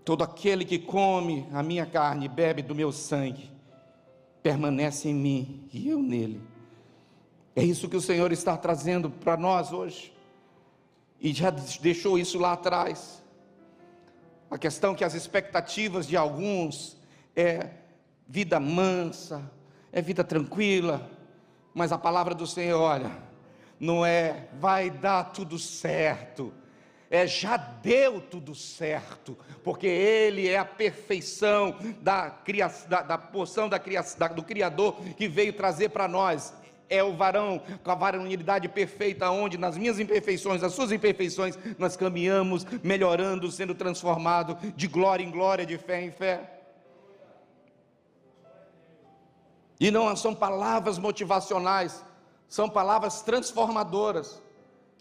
Todo 0.04 0.24
aquele 0.24 0.66
que 0.66 0.78
come 0.78 1.48
a 1.54 1.64
minha 1.64 1.86
carne 1.86 2.26
e 2.26 2.30
bebe 2.30 2.62
do 2.62 2.76
meu 2.76 2.92
sangue, 2.92 3.50
permanece 4.42 5.10
em 5.10 5.14
mim 5.14 5.68
e 5.72 5.90
eu 5.90 6.00
nele. 6.00 6.42
É 7.56 7.64
isso 7.64 7.88
que 7.88 7.96
o 7.96 8.02
Senhor 8.02 8.32
está 8.32 8.58
trazendo 8.58 9.10
para 9.10 9.38
nós 9.38 9.72
hoje. 9.72 10.14
E 11.22 11.32
já 11.32 11.50
deixou 11.50 12.20
isso 12.20 12.38
lá 12.38 12.54
atrás. 12.54 13.24
A 14.52 14.58
questão 14.58 14.94
que 14.94 15.06
as 15.06 15.14
expectativas 15.14 16.06
de 16.06 16.18
alguns 16.18 16.98
é 17.36 17.70
vida 18.28 18.60
mansa, 18.60 19.50
é 19.92 20.02
vida 20.02 20.24
tranquila, 20.24 21.10
mas 21.74 21.92
a 21.92 21.98
palavra 21.98 22.36
do 22.36 22.46
Senhor, 22.46 22.80
olha, 22.80 23.12
não 23.80 24.06
é 24.06 24.50
vai 24.60 24.90
dar 24.90 25.26
tudo 25.26 25.58
certo 25.58 26.54
é, 27.14 27.28
já 27.28 27.58
deu 27.58 28.20
tudo 28.20 28.56
certo, 28.56 29.38
porque 29.64 29.86
Ele 29.86 30.50
é 30.50 30.58
a 30.58 30.66
perfeição 30.66 31.78
da, 32.02 32.32
criação, 32.32 32.90
da, 32.90 33.04
da 33.04 33.18
porção 33.20 33.70
da 33.70 33.78
criação, 33.78 34.18
da, 34.18 34.30
do 34.30 34.42
Criador 34.42 34.96
que 35.16 35.28
veio 35.28 35.54
trazer 35.54 35.90
para 35.90 36.08
nós. 36.08 36.56
É 36.90 37.04
o 37.04 37.16
varão 37.16 37.62
com 37.84 37.92
a 37.92 37.94
varonilidade 37.94 38.68
perfeita, 38.68 39.30
onde 39.30 39.60
nas 39.60 39.78
minhas 39.78 40.00
imperfeições, 40.00 40.60
nas 40.60 40.74
suas 40.74 40.92
imperfeições, 40.92 41.56
nós 41.78 41.96
caminhamos, 41.96 42.66
melhorando, 42.82 43.52
sendo 43.52 43.76
transformado 43.76 44.58
de 44.76 44.88
glória 44.88 45.24
em 45.24 45.30
glória, 45.30 45.68
de 45.68 45.78
fé 45.78 46.02
em 46.02 46.10
fé. 46.10 46.62
E 49.80 49.92
não 49.92 50.16
são 50.16 50.34
palavras 50.34 50.98
motivacionais, 50.98 52.04
são 52.48 52.68
palavras 52.68 53.22
transformadoras, 53.22 54.42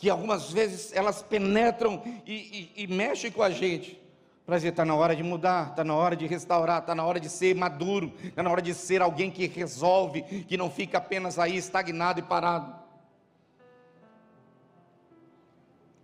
que 0.02 0.10
algumas 0.10 0.50
vezes 0.50 0.92
elas 0.92 1.22
penetram 1.22 2.02
e, 2.26 2.72
e, 2.76 2.82
e 2.82 2.86
mexem 2.88 3.30
com 3.30 3.40
a 3.40 3.50
gente. 3.50 4.02
Para 4.44 4.56
dizer, 4.56 4.70
está 4.70 4.84
na 4.84 4.96
hora 4.96 5.14
de 5.14 5.22
mudar, 5.22 5.70
está 5.70 5.84
na 5.84 5.94
hora 5.94 6.16
de 6.16 6.26
restaurar, 6.26 6.80
está 6.80 6.92
na 6.92 7.04
hora 7.04 7.20
de 7.20 7.28
ser 7.28 7.54
maduro, 7.54 8.12
está 8.20 8.42
na 8.42 8.50
hora 8.50 8.60
de 8.60 8.74
ser 8.74 9.00
alguém 9.00 9.30
que 9.30 9.46
resolve, 9.46 10.22
que 10.22 10.56
não 10.56 10.68
fica 10.68 10.98
apenas 10.98 11.38
aí 11.38 11.56
estagnado 11.56 12.18
e 12.18 12.22
parado. 12.24 12.74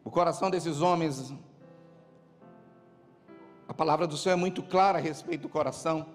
O 0.05 0.13
coração 0.13 0.49
desses 0.49 0.81
homens, 0.81 1.35
a 3.67 3.75
palavra 3.75 4.07
do 4.07 4.17
Senhor 4.17 4.35
é 4.35 4.37
muito 4.37 4.63
clara 4.63 4.99
a 4.99 5.01
respeito 5.01 5.43
do 5.43 5.49
coração. 5.49 6.07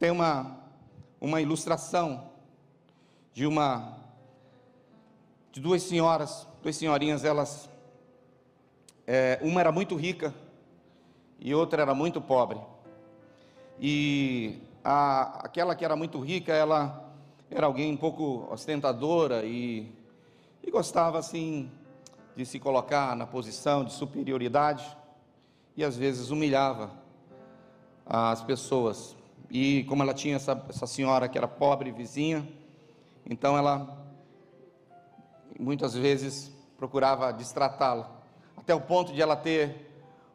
Tem 0.00 0.10
uma 0.10 0.58
uma 1.20 1.40
ilustração 1.40 2.32
de 3.32 3.46
uma 3.46 3.93
de 5.54 5.60
duas 5.60 5.84
senhoras, 5.84 6.48
duas 6.60 6.74
senhorinhas, 6.74 7.24
elas 7.24 7.70
é, 9.06 9.38
uma 9.40 9.60
era 9.60 9.70
muito 9.70 9.94
rica 9.94 10.34
e 11.38 11.54
outra 11.54 11.80
era 11.80 11.94
muito 11.94 12.20
pobre. 12.20 12.58
E 13.80 14.58
a, 14.82 15.44
aquela 15.44 15.76
que 15.76 15.84
era 15.84 15.94
muito 15.94 16.18
rica, 16.18 16.52
ela 16.52 17.08
era 17.48 17.66
alguém 17.66 17.92
um 17.92 17.96
pouco 17.96 18.48
ostentadora 18.50 19.44
e, 19.44 19.92
e 20.60 20.72
gostava 20.72 21.20
assim 21.20 21.70
de 22.34 22.44
se 22.44 22.58
colocar 22.58 23.14
na 23.14 23.24
posição 23.24 23.84
de 23.84 23.92
superioridade 23.92 24.84
e 25.76 25.84
às 25.84 25.96
vezes 25.96 26.30
humilhava 26.30 26.90
as 28.04 28.42
pessoas 28.42 29.14
e 29.48 29.84
como 29.84 30.02
ela 30.02 30.14
tinha 30.14 30.34
essa, 30.34 30.60
essa 30.68 30.84
senhora 30.88 31.28
que 31.28 31.38
era 31.38 31.46
pobre, 31.46 31.92
vizinha, 31.92 32.44
então 33.24 33.56
ela 33.56 34.03
muitas 35.58 35.94
vezes 35.94 36.50
procurava 36.76 37.32
distratá-la, 37.32 38.10
até 38.56 38.74
o 38.74 38.80
ponto 38.80 39.12
de 39.12 39.20
ela 39.20 39.36
ter 39.36 39.90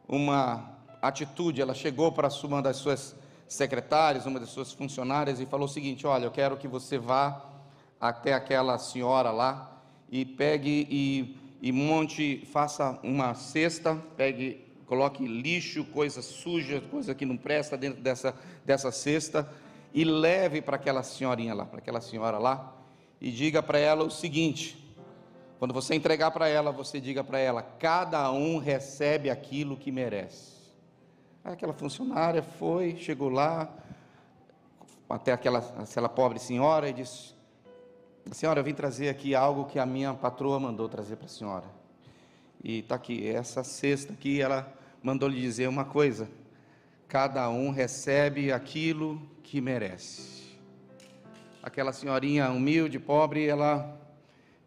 uma 0.08 0.70
atitude. 1.00 1.60
Ela 1.60 1.74
chegou 1.74 2.12
para 2.12 2.28
uma 2.44 2.62
das 2.62 2.76
suas 2.76 3.14
secretárias, 3.48 4.26
uma 4.26 4.40
das 4.40 4.50
suas 4.50 4.72
funcionárias, 4.72 5.40
e 5.40 5.46
falou 5.46 5.66
o 5.66 5.68
seguinte: 5.68 6.06
Olha, 6.06 6.24
eu 6.24 6.30
quero 6.30 6.56
que 6.56 6.68
você 6.68 6.98
vá 6.98 7.44
até 8.00 8.32
aquela 8.32 8.78
senhora 8.78 9.30
lá 9.30 9.78
e 10.10 10.24
pegue 10.24 10.86
e, 10.90 11.36
e 11.60 11.72
monte, 11.72 12.46
faça 12.52 12.98
uma 13.02 13.34
cesta, 13.34 13.94
pegue 14.16 14.66
coloque 14.86 15.24
lixo, 15.24 15.84
coisa 15.84 16.20
suja, 16.20 16.80
coisa 16.90 17.14
que 17.14 17.24
não 17.24 17.36
presta 17.36 17.76
dentro 17.76 18.02
dessa, 18.02 18.34
dessa 18.64 18.90
cesta 18.90 19.48
e 19.94 20.02
leve 20.02 20.60
para 20.60 20.74
aquela 20.74 21.04
senhorinha 21.04 21.54
lá, 21.54 21.64
para 21.64 21.78
aquela 21.78 22.00
senhora 22.00 22.38
lá 22.38 22.74
e 23.20 23.30
diga 23.30 23.62
para 23.62 23.78
ela 23.78 24.02
o 24.02 24.10
seguinte: 24.10 24.89
quando 25.60 25.74
você 25.74 25.94
entregar 25.94 26.30
para 26.30 26.48
ela, 26.48 26.72
você 26.72 26.98
diga 26.98 27.22
para 27.22 27.38
ela: 27.38 27.62
cada 27.62 28.32
um 28.32 28.56
recebe 28.56 29.28
aquilo 29.28 29.76
que 29.76 29.92
merece. 29.92 30.54
Aí 31.44 31.52
aquela 31.52 31.74
funcionária 31.74 32.42
foi, 32.42 32.96
chegou 32.96 33.28
lá 33.28 33.70
até 35.06 35.34
aquela, 35.34 35.58
aquela 35.58 36.08
pobre 36.08 36.38
senhora 36.38 36.88
e 36.88 36.94
disse: 36.94 37.34
Senhora, 38.32 38.60
eu 38.60 38.64
vim 38.64 38.72
trazer 38.72 39.10
aqui 39.10 39.34
algo 39.34 39.66
que 39.66 39.78
a 39.78 39.84
minha 39.84 40.14
patroa 40.14 40.58
mandou 40.58 40.88
trazer 40.88 41.16
para 41.16 41.26
a 41.26 41.28
senhora. 41.28 41.66
E 42.64 42.78
está 42.78 42.94
aqui, 42.94 43.28
essa 43.28 43.62
cesta 43.62 44.14
aqui, 44.14 44.40
ela 44.40 44.72
mandou 45.02 45.28
lhe 45.28 45.42
dizer 45.42 45.68
uma 45.68 45.84
coisa: 45.84 46.26
cada 47.06 47.50
um 47.50 47.70
recebe 47.70 48.50
aquilo 48.50 49.20
que 49.42 49.60
merece. 49.60 50.56
Aquela 51.62 51.92
senhorinha 51.92 52.48
humilde, 52.48 52.98
pobre, 52.98 53.46
ela 53.46 53.99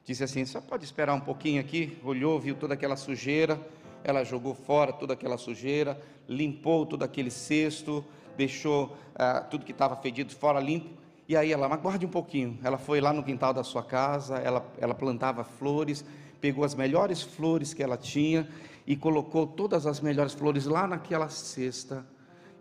disse 0.04 0.24
assim: 0.24 0.46
só 0.46 0.62
pode 0.62 0.84
esperar 0.84 1.14
um 1.14 1.20
pouquinho 1.20 1.60
aqui. 1.60 1.98
Olhou, 2.04 2.40
viu 2.40 2.56
toda 2.56 2.74
aquela 2.74 2.96
sujeira, 2.96 3.60
ela 4.04 4.24
jogou 4.24 4.54
fora 4.54 4.92
toda 4.92 5.14
aquela 5.14 5.38
sujeira, 5.38 6.00
limpou 6.28 6.86
todo 6.86 7.04
aquele 7.04 7.32
cesto, 7.32 8.04
deixou 8.38 8.98
ah, 9.16 9.42
tudo 9.42 9.66
que 9.66 9.72
estava 9.72 9.96
fedido 9.96 10.34
fora 10.36 10.60
limpo. 10.60 11.02
E 11.28 11.38
aí 11.38 11.54
ela, 11.54 11.70
mas 11.70 11.82
guarde 11.82 12.06
um 12.06 12.10
pouquinho. 12.10 12.60
Ela 12.64 12.78
foi 12.78 13.00
lá 13.00 13.14
no 13.14 13.24
quintal 13.24 13.54
da 13.54 13.64
sua 13.64 13.84
casa, 13.84 14.38
ela, 14.38 14.66
ela 14.78 14.94
plantava 14.94 15.44
flores, 15.44 16.04
pegou 16.42 16.66
as 16.66 16.76
melhores 16.76 17.22
flores 17.22 17.74
que 17.74 17.82
ela 17.82 17.96
tinha 17.96 18.48
e 18.86 18.96
colocou 18.98 19.48
todas 19.48 19.88
as 19.88 20.02
melhores 20.02 20.34
flores 20.34 20.66
lá 20.66 20.86
naquela 20.86 21.30
cesta 21.30 22.06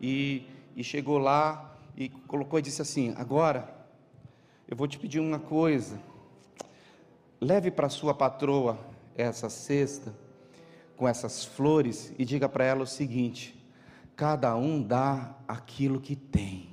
e, 0.01 0.47
e 0.77 0.85
chegou 0.85 1.19
lá 1.19 1.77
e 1.97 2.09
colocou 2.09 2.59
e 2.59 2.63
disse 2.63 2.81
assim: 2.81 3.13
Agora 3.17 3.69
eu 4.69 4.77
vou 4.77 4.87
te 4.87 4.99
pedir 4.99 5.19
uma 5.19 5.41
coisa, 5.41 5.99
leve 7.43 7.73
para 7.73 7.89
sua 7.89 8.15
patroa 8.15 8.79
essa 9.17 9.51
cesta 9.51 10.15
com 10.97 11.09
essas 11.09 11.45
flores 11.45 12.15
e 12.17 12.25
diga 12.25 12.49
para 12.49 12.65
ela 12.65 12.85
o 12.85 12.87
seguinte: 12.87 13.61
cada 14.15 14.55
um 14.55 14.81
dá 14.81 15.35
aquilo 15.49 16.01
que 16.01 16.15
tem. 16.15 16.73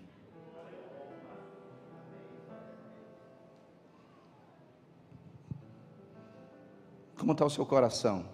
Como 7.17 7.31
está 7.31 7.45
o 7.45 7.49
seu 7.49 7.65
coração? 7.65 8.25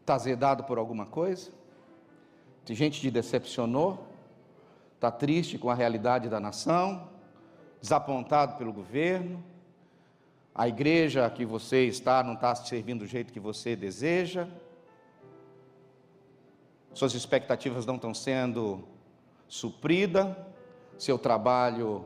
Está 0.00 0.16
azedado 0.16 0.64
por 0.64 0.76
alguma 0.76 1.06
coisa? 1.06 1.52
Tem 2.64 2.74
gente 2.74 3.00
te 3.00 3.12
decepcionou? 3.12 4.08
Está 4.96 5.10
triste 5.10 5.56
com 5.56 5.70
a 5.70 5.74
realidade 5.74 6.28
da 6.28 6.40
nação? 6.40 7.08
Desapontado 7.80 8.58
pelo 8.58 8.72
governo? 8.72 9.49
A 10.54 10.68
igreja 10.68 11.28
que 11.30 11.44
você 11.44 11.86
está 11.86 12.22
não 12.22 12.34
está 12.34 12.54
servindo 12.54 13.00
do 13.00 13.06
jeito 13.06 13.32
que 13.32 13.40
você 13.40 13.76
deseja? 13.76 14.48
Suas 16.92 17.14
expectativas 17.14 17.86
não 17.86 17.94
estão 17.94 18.12
sendo 18.12 18.84
supridas? 19.48 20.36
Seu 20.98 21.18
trabalho 21.18 22.04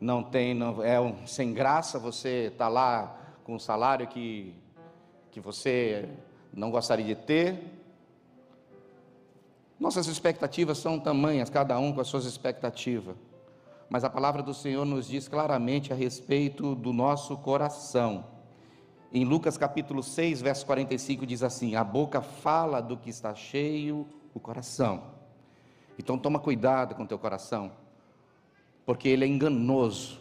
não 0.00 0.22
tem, 0.22 0.54
não, 0.54 0.82
é 0.84 1.00
um, 1.00 1.26
sem 1.26 1.52
graça? 1.52 1.98
Você 1.98 2.50
está 2.52 2.68
lá 2.68 3.18
com 3.44 3.54
um 3.54 3.58
salário 3.58 4.06
que, 4.06 4.54
que 5.30 5.40
você 5.40 6.08
não 6.52 6.70
gostaria 6.70 7.04
de 7.04 7.14
ter. 7.14 7.78
Nossas 9.80 10.06
expectativas 10.06 10.78
são 10.78 11.00
tamanhas, 11.00 11.48
cada 11.48 11.78
um 11.78 11.92
com 11.92 12.00
as 12.00 12.08
suas 12.08 12.24
expectativas. 12.24 13.16
Mas 13.88 14.04
a 14.04 14.10
palavra 14.10 14.42
do 14.42 14.52
Senhor 14.52 14.84
nos 14.84 15.06
diz 15.06 15.28
claramente 15.28 15.92
a 15.92 15.96
respeito 15.96 16.74
do 16.74 16.92
nosso 16.92 17.36
coração. 17.38 18.26
Em 19.10 19.24
Lucas 19.24 19.56
capítulo 19.56 20.02
6, 20.02 20.42
verso 20.42 20.66
45 20.66 21.24
diz 21.24 21.42
assim: 21.42 21.74
A 21.74 21.82
boca 21.82 22.20
fala 22.20 22.82
do 22.82 22.96
que 22.96 23.08
está 23.08 23.34
cheio 23.34 24.06
o 24.34 24.40
coração. 24.40 25.04
Então 25.98 26.18
toma 26.18 26.38
cuidado 26.38 26.94
com 26.94 27.06
teu 27.06 27.18
coração, 27.18 27.72
porque 28.84 29.08
ele 29.08 29.24
é 29.24 29.28
enganoso 29.28 30.20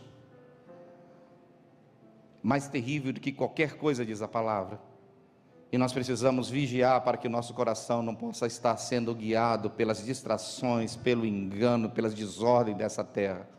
mais 2.41 2.69
terrível 2.69 3.11
do 3.11 3.19
que 3.19 3.33
qualquer 3.33 3.75
coisa, 3.75 4.05
diz 4.05 4.21
a 4.21 4.27
palavra. 4.27 4.79
E 5.69 5.77
nós 5.77 5.91
precisamos 5.91 6.49
vigiar 6.49 7.01
para 7.01 7.17
que 7.17 7.27
o 7.27 7.29
nosso 7.29 7.53
coração 7.53 8.01
não 8.01 8.15
possa 8.15 8.47
estar 8.47 8.77
sendo 8.77 9.13
guiado 9.13 9.69
pelas 9.69 10.05
distrações, 10.05 10.95
pelo 10.95 11.25
engano, 11.25 11.89
pelas 11.89 12.13
desordens 12.13 12.77
dessa 12.77 13.03
terra. 13.03 13.56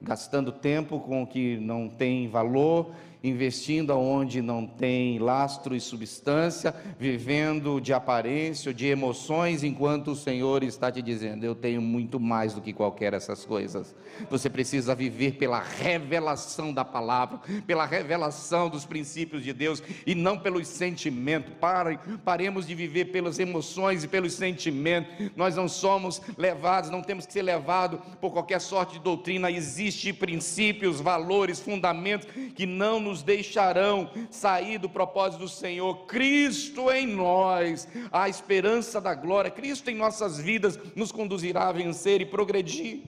Gastando 0.00 0.50
tempo 0.50 0.98
com 1.00 1.22
o 1.22 1.26
que 1.26 1.58
não 1.58 1.88
tem 1.88 2.28
valor 2.28 2.92
investindo 3.22 3.92
aonde 3.92 4.40
não 4.40 4.66
tem 4.66 5.18
lastro 5.18 5.74
e 5.74 5.80
substância, 5.80 6.74
vivendo 6.98 7.80
de 7.80 7.92
aparência, 7.92 8.72
de 8.72 8.86
emoções, 8.86 9.62
enquanto 9.62 10.12
o 10.12 10.16
Senhor 10.16 10.62
está 10.62 10.90
te 10.90 11.02
dizendo: 11.02 11.44
Eu 11.44 11.54
tenho 11.54 11.82
muito 11.82 12.18
mais 12.18 12.54
do 12.54 12.60
que 12.60 12.72
qualquer 12.72 13.12
dessas 13.12 13.44
coisas. 13.44 13.94
Você 14.30 14.48
precisa 14.48 14.94
viver 14.94 15.32
pela 15.32 15.60
revelação 15.60 16.72
da 16.72 16.84
palavra, 16.84 17.40
pela 17.66 17.84
revelação 17.84 18.68
dos 18.68 18.84
princípios 18.84 19.42
de 19.42 19.52
Deus 19.52 19.82
e 20.06 20.14
não 20.14 20.38
pelos 20.38 20.66
sentimentos. 20.68 21.52
Pare, 21.60 21.98
paremos 22.24 22.66
de 22.66 22.74
viver 22.74 23.06
pelas 23.06 23.38
emoções 23.38 24.04
e 24.04 24.08
pelos 24.08 24.34
sentimentos. 24.34 25.30
Nós 25.36 25.56
não 25.56 25.68
somos 25.68 26.20
levados, 26.36 26.90
não 26.90 27.02
temos 27.02 27.26
que 27.26 27.32
ser 27.32 27.42
levados 27.42 28.00
por 28.20 28.32
qualquer 28.32 28.60
sorte 28.60 28.94
de 28.94 29.00
doutrina. 29.00 29.50
Existem 29.50 30.12
princípios, 30.14 31.00
valores, 31.00 31.60
fundamentos 31.60 32.28
que 32.54 32.66
não 32.66 33.00
nos 33.00 33.09
nos 33.10 33.22
deixarão 33.22 34.10
sair 34.30 34.78
do 34.78 34.88
propósito 34.88 35.40
do 35.40 35.48
Senhor. 35.48 36.06
Cristo 36.06 36.90
em 36.90 37.06
nós, 37.06 37.88
a 38.10 38.28
esperança 38.28 39.00
da 39.00 39.14
glória, 39.14 39.50
Cristo 39.50 39.90
em 39.90 39.96
nossas 39.96 40.38
vidas 40.38 40.78
nos 40.94 41.10
conduzirá 41.10 41.68
a 41.68 41.72
vencer 41.72 42.20
e 42.20 42.26
progredir. 42.26 43.02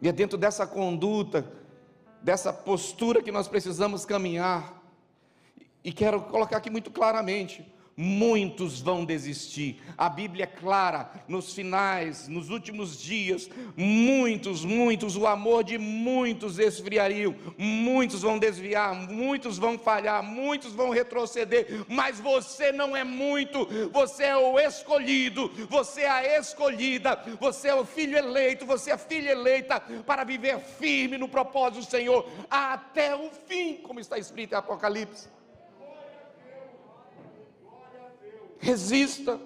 E 0.00 0.08
é 0.08 0.12
dentro 0.12 0.38
dessa 0.38 0.66
conduta, 0.66 1.50
dessa 2.22 2.52
postura 2.52 3.20
que 3.20 3.32
nós 3.32 3.48
precisamos 3.48 4.06
caminhar. 4.06 4.80
E 5.82 5.92
quero 5.92 6.20
colocar 6.22 6.58
aqui 6.58 6.70
muito 6.70 6.90
claramente: 6.90 7.66
muitos 7.98 8.80
vão 8.80 9.04
desistir. 9.04 9.82
A 9.98 10.08
Bíblia 10.08 10.44
é 10.44 10.46
clara, 10.46 11.10
nos 11.26 11.52
finais, 11.52 12.28
nos 12.28 12.48
últimos 12.48 12.96
dias, 12.96 13.50
muitos, 13.76 14.64
muitos, 14.64 15.16
o 15.16 15.26
amor 15.26 15.64
de 15.64 15.76
muitos 15.76 16.60
esfriariam, 16.60 17.34
muitos 17.58 18.22
vão 18.22 18.38
desviar, 18.38 18.94
muitos 18.94 19.58
vão 19.58 19.76
falhar, 19.76 20.22
muitos 20.22 20.72
vão 20.72 20.90
retroceder, 20.90 21.84
mas 21.88 22.20
você 22.20 22.70
não 22.70 22.96
é 22.96 23.02
muito, 23.02 23.66
você 23.90 24.24
é 24.24 24.36
o 24.36 24.60
escolhido, 24.60 25.50
você 25.68 26.02
é 26.02 26.10
a 26.10 26.38
escolhida, 26.38 27.20
você 27.40 27.66
é 27.66 27.74
o 27.74 27.84
filho 27.84 28.16
eleito, 28.16 28.64
você 28.64 28.90
é 28.90 28.94
a 28.94 28.98
filha 28.98 29.32
eleita 29.32 29.80
para 30.06 30.22
viver 30.22 30.60
firme 30.60 31.18
no 31.18 31.28
propósito 31.28 31.80
do 31.80 31.90
Senhor 31.90 32.28
até 32.48 33.16
o 33.16 33.28
fim, 33.48 33.74
como 33.82 33.98
está 33.98 34.16
escrito 34.16 34.52
em 34.52 34.56
Apocalipse. 34.56 35.37
Resista, 38.58 39.40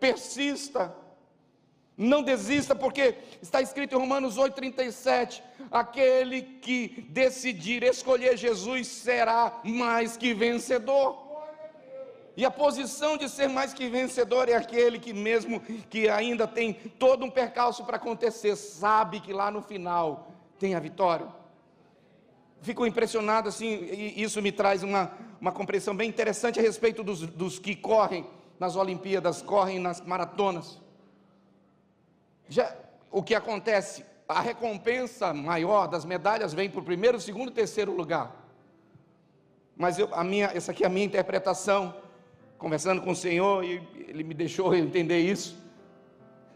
persista, 0.00 0.94
não 1.96 2.22
desista, 2.22 2.74
porque 2.74 3.14
está 3.40 3.60
escrito 3.60 3.94
em 3.94 3.98
Romanos 3.98 4.36
8,37: 4.36 5.42
aquele 5.70 6.42
que 6.42 7.06
decidir 7.10 7.82
escolher 7.82 8.36
Jesus 8.36 8.88
será 8.88 9.60
mais 9.62 10.16
que 10.16 10.34
vencedor. 10.34 11.30
E 12.34 12.46
a 12.46 12.50
posição 12.50 13.18
de 13.18 13.28
ser 13.28 13.46
mais 13.48 13.74
que 13.74 13.88
vencedor 13.88 14.48
é 14.48 14.54
aquele 14.54 14.98
que, 14.98 15.12
mesmo 15.12 15.60
que 15.60 16.08
ainda 16.08 16.48
tem 16.48 16.72
todo 16.72 17.26
um 17.26 17.30
percalço 17.30 17.84
para 17.84 17.98
acontecer, 17.98 18.56
sabe 18.56 19.20
que 19.20 19.34
lá 19.34 19.50
no 19.50 19.60
final 19.60 20.32
tem 20.58 20.74
a 20.74 20.80
vitória. 20.80 21.41
Fico 22.62 22.86
impressionado 22.86 23.48
assim, 23.48 23.66
e 23.66 24.22
isso 24.22 24.40
me 24.40 24.52
traz 24.52 24.82
uma, 24.82 25.12
uma 25.40 25.52
compreensão 25.52 25.94
bem 25.94 26.08
interessante 26.08 26.58
a 26.58 26.62
respeito 26.62 27.02
dos, 27.02 27.20
dos 27.20 27.58
que 27.58 27.74
correm 27.74 28.24
nas 28.58 28.76
Olimpíadas, 28.76 29.42
correm 29.42 29.78
nas 29.78 30.00
maratonas. 30.00 30.80
Já, 32.48 32.74
o 33.10 33.22
que 33.22 33.34
acontece? 33.34 34.04
A 34.28 34.40
recompensa 34.40 35.34
maior 35.34 35.88
das 35.88 36.04
medalhas 36.04 36.54
vem 36.54 36.70
para 36.70 36.80
o 36.80 36.84
primeiro, 36.84 37.20
segundo 37.20 37.50
e 37.50 37.54
terceiro 37.54 37.92
lugar. 37.92 38.34
Mas 39.76 39.98
eu, 39.98 40.08
a 40.14 40.22
minha, 40.22 40.46
essa 40.54 40.70
aqui 40.70 40.84
é 40.84 40.86
a 40.86 40.90
minha 40.90 41.04
interpretação, 41.04 41.94
conversando 42.56 43.02
com 43.02 43.10
o 43.10 43.16
Senhor, 43.16 43.64
e 43.64 43.82
Ele 44.08 44.22
me 44.22 44.34
deixou 44.34 44.74
entender 44.74 45.18
isso. 45.18 45.58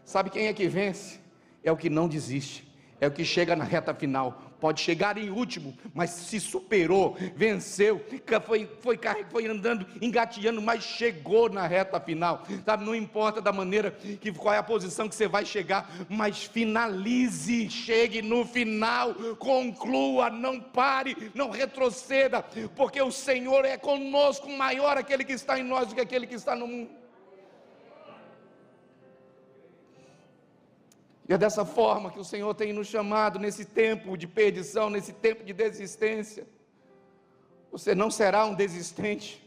Sabe 0.05 0.29
quem 0.29 0.47
é 0.47 0.53
que 0.53 0.67
vence? 0.67 1.19
É 1.61 1.71
o 1.71 1.75
que 1.75 1.89
não 1.89 2.07
desiste 2.07 2.67
é 2.99 3.07
o 3.07 3.11
que 3.11 3.23
chega 3.23 3.55
na 3.55 3.63
reta 3.63 3.93
final. 3.93 4.41
Pode 4.59 4.81
chegar 4.81 5.17
em 5.17 5.29
último, 5.29 5.77
mas 5.93 6.09
se 6.09 6.39
superou, 6.39 7.15
venceu, 7.35 8.03
foi, 8.45 8.67
foi, 8.81 8.99
foi 9.29 9.47
andando, 9.47 9.85
engateando, 10.01 10.61
mas 10.61 10.83
chegou 10.83 11.49
na 11.49 11.67
reta 11.67 11.99
final. 11.99 12.43
Sabe, 12.65 12.83
não 12.83 12.95
importa 12.95 13.39
da 13.39 13.51
maneira 13.51 13.91
que 13.91 14.31
qual 14.33 14.55
é 14.55 14.57
a 14.57 14.63
posição 14.63 15.07
que 15.07 15.15
você 15.15 15.27
vai 15.27 15.45
chegar, 15.45 15.89
mas 16.09 16.43
finalize, 16.43 17.69
chegue 17.69 18.21
no 18.21 18.45
final, 18.45 19.13
conclua, 19.37 20.29
não 20.29 20.59
pare, 20.59 21.31
não 21.35 21.51
retroceda, 21.51 22.41
porque 22.75 23.01
o 23.01 23.11
Senhor 23.11 23.63
é 23.63 23.77
conosco, 23.77 24.49
maior 24.49 24.97
aquele 24.97 25.23
que 25.23 25.33
está 25.33 25.59
em 25.59 25.63
nós 25.63 25.87
do 25.89 25.95
que 25.95 26.01
aquele 26.01 26.25
que 26.25 26.35
está 26.35 26.55
no 26.55 26.67
mundo. 26.67 27.06
E 31.27 31.33
é 31.33 31.37
dessa 31.37 31.65
forma 31.65 32.09
que 32.09 32.19
o 32.19 32.23
Senhor 32.23 32.53
tem 32.53 32.71
nos 32.71 32.87
chamado 32.87 33.37
nesse 33.37 33.65
tempo 33.65 34.17
de 34.17 34.25
perdição, 34.25 34.89
nesse 34.89 35.11
tempo 35.11 35.43
de 35.43 35.51
desistência. 35.51 36.47
Você 37.69 37.93
não 37.93 38.09
será 38.09 38.45
um 38.45 38.55
desistente, 38.55 39.43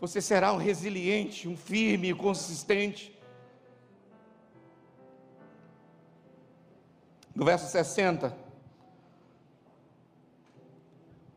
você 0.00 0.20
será 0.20 0.52
um 0.52 0.56
resiliente, 0.56 1.48
um 1.48 1.56
firme 1.56 2.10
e 2.10 2.14
consistente. 2.14 3.16
No 7.32 7.44
verso 7.44 7.70
60, 7.70 8.36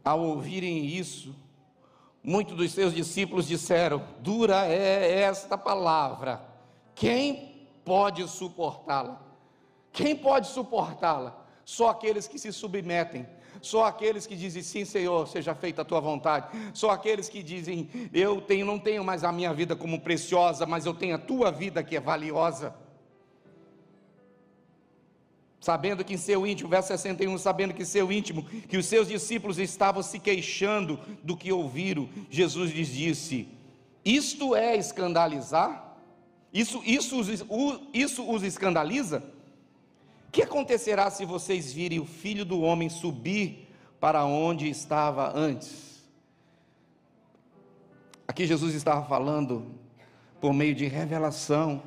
ao 0.04 0.22
ouvirem 0.22 0.86
isso, 0.86 1.36
muitos 2.24 2.56
dos 2.58 2.72
seus 2.72 2.96
discípulos 2.96 3.48
disseram: 3.48 4.04
Dura 4.22 4.66
é 4.66 5.22
esta 5.22 5.56
palavra, 5.56 6.42
quem 6.96 7.68
pode 7.86 8.28
suportá-la? 8.28 9.27
Quem 9.98 10.16
pode 10.16 10.48
suportá-la? 10.50 11.44
Só 11.66 11.90
aqueles 11.90 12.28
que 12.28 12.38
se 12.38 12.54
submetem, 12.54 13.26
só 13.64 13.86
aqueles 13.86 14.28
que 14.28 14.36
dizem 14.36 14.62
sim, 14.62 14.86
Senhor, 14.86 15.28
seja 15.28 15.56
feita 15.56 15.82
a 15.82 15.86
tua 15.86 16.00
vontade. 16.00 16.56
Só 16.72 16.92
aqueles 16.92 17.28
que 17.28 17.42
dizem 17.42 17.90
eu 18.14 18.40
tenho, 18.40 18.64
não 18.64 18.78
tenho 18.78 19.04
mais 19.04 19.24
a 19.24 19.32
minha 19.32 19.52
vida 19.52 19.76
como 19.76 20.00
preciosa, 20.00 20.68
mas 20.68 20.86
eu 20.86 20.94
tenho 20.94 21.16
a 21.16 21.18
tua 21.18 21.52
vida 21.52 21.84
que 21.84 21.96
é 21.96 22.00
valiosa. 22.00 22.76
Sabendo 25.60 26.06
que 26.06 26.14
em 26.14 26.18
seu 26.18 26.46
íntimo, 26.46 26.70
verso 26.70 26.90
61, 26.90 27.36
sabendo 27.40 27.74
que 27.74 27.82
em 27.82 27.86
seu 27.86 28.12
íntimo, 28.12 28.44
que 28.44 28.78
os 28.78 28.86
seus 28.86 29.08
discípulos 29.08 29.58
estavam 29.58 30.04
se 30.04 30.20
queixando 30.20 31.00
do 31.24 31.36
que 31.36 31.52
ouviram, 31.52 32.08
Jesus 32.30 32.72
lhes 32.72 32.90
disse: 32.90 33.48
Isto 34.06 34.56
é 34.56 34.78
escandalizar? 34.78 35.98
Isso, 36.54 36.84
isso, 36.86 37.16
isso 37.92 38.32
os 38.32 38.44
escandaliza? 38.44 39.37
Que 40.32 40.42
acontecerá 40.42 41.10
se 41.10 41.26
vocês 41.26 41.72
virem 41.72 42.00
o 42.00 42.06
filho 42.06 42.46
do 42.46 42.62
homem 42.62 42.90
subir 42.90 43.68
para 44.00 44.26
onde 44.26 44.70
estava 44.70 45.38
antes? 45.38 46.04
Aqui 48.28 48.46
Jesus 48.46 48.76
estava 48.76 49.06
falando 49.08 49.72
por 50.40 50.54
meio 50.54 50.76
de 50.76 50.86
revelação, 50.86 51.82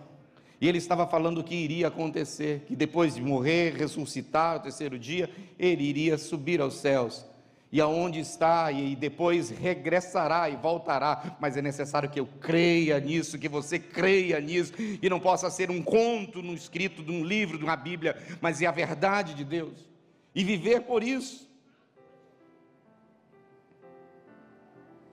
e 0.61 0.69
ele 0.69 0.79
estava 0.79 1.07
falando 1.07 1.39
o 1.39 1.45
que 1.45 1.55
iria 1.55 1.89
acontecer, 1.89 2.65
que 2.67 2.77
depois 2.77 3.15
de 3.15 3.23
morrer, 3.23 3.75
ressuscitar 3.75 4.57
o 4.57 4.61
terceiro 4.61 4.99
dia, 4.99 5.31
ele 5.59 5.85
iria 5.85 6.19
subir 6.19 6.61
aos 6.61 6.75
céus 6.75 7.25
e 7.73 7.81
aonde 7.81 8.19
está, 8.19 8.73
e 8.73 8.97
depois 8.97 9.49
regressará 9.51 10.51
e 10.51 10.57
voltará, 10.57 11.37
mas 11.39 11.57
é 11.57 11.63
necessário 11.63 12.11
que 12.11 12.19
eu 12.19 12.27
creia 12.27 12.99
nisso, 12.99 13.39
que 13.39 13.49
você 13.49 13.79
creia 13.79 14.41
nisso, 14.41 14.73
e 14.79 15.09
não 15.09 15.21
possa 15.21 15.49
ser 15.51 15.71
um 15.71 15.81
conto 15.81 16.43
no 16.43 16.53
escrito 16.53 17.03
de 17.03 17.13
um 17.13 17.25
livro, 17.25 17.59
de 17.59 17.65
uma 17.65 17.77
Bíblia, 17.77 18.21
mas 18.41 18.61
é 18.61 18.67
a 18.67 18.73
verdade 18.73 19.35
de 19.35 19.45
Deus, 19.45 19.89
e 20.35 20.43
viver 20.43 20.83
por 20.83 21.05
isso. 21.05 21.49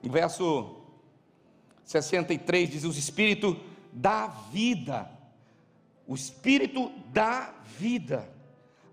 O 0.02 0.10
verso 0.10 0.76
63 1.84 2.70
diz: 2.70 2.84
O 2.84 2.90
Espírito 2.90 3.56
dá 3.92 4.26
vida, 4.26 5.08
o 6.08 6.14
Espírito 6.14 6.90
dá 7.12 7.54
vida, 7.78 8.28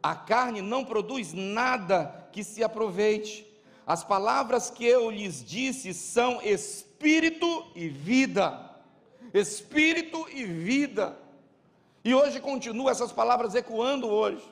a 0.03 0.15
carne 0.15 0.61
não 0.61 0.85
produz 0.85 1.33
nada 1.33 2.29
que 2.31 2.43
se 2.43 2.63
aproveite. 2.63 3.54
As 3.85 4.03
palavras 4.03 4.69
que 4.69 4.85
eu 4.85 5.11
lhes 5.11 5.43
disse 5.43 5.93
são 5.93 6.41
espírito 6.41 7.67
e 7.75 7.87
vida. 7.87 8.71
Espírito 9.33 10.27
e 10.31 10.43
vida. 10.43 11.17
E 12.03 12.13
hoje 12.13 12.39
continua 12.39 12.91
essas 12.91 13.11
palavras 13.11 13.53
ecoando 13.53 14.07
hoje. 14.07 14.43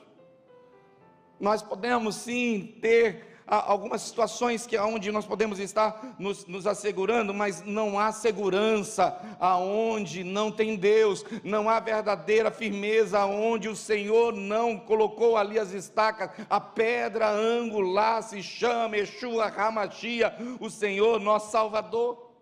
Nós 1.40 1.62
podemos 1.62 2.14
sim 2.16 2.78
ter 2.80 3.33
algumas 3.46 4.02
situações 4.02 4.66
que 4.66 4.76
aonde 4.76 5.12
nós 5.12 5.26
podemos 5.26 5.58
estar 5.58 6.14
nos, 6.18 6.46
nos 6.46 6.66
assegurando, 6.66 7.34
mas 7.34 7.62
não 7.62 7.98
há 7.98 8.10
segurança 8.10 9.18
aonde 9.38 10.24
não 10.24 10.50
tem 10.50 10.76
Deus, 10.76 11.24
não 11.42 11.68
há 11.68 11.78
verdadeira 11.78 12.50
firmeza 12.50 13.18
aonde 13.18 13.68
o 13.68 13.76
Senhor 13.76 14.32
não 14.32 14.78
colocou 14.78 15.36
ali 15.36 15.58
as 15.58 15.72
estacas, 15.72 16.30
a 16.48 16.58
pedra 16.58 17.28
angular 17.28 18.22
se 18.22 18.42
chama 18.42 18.96
Yeshua 18.96 19.46
Hamashia, 19.46 20.34
o 20.58 20.70
Senhor 20.70 21.20
nosso 21.20 21.50
Salvador. 21.50 22.32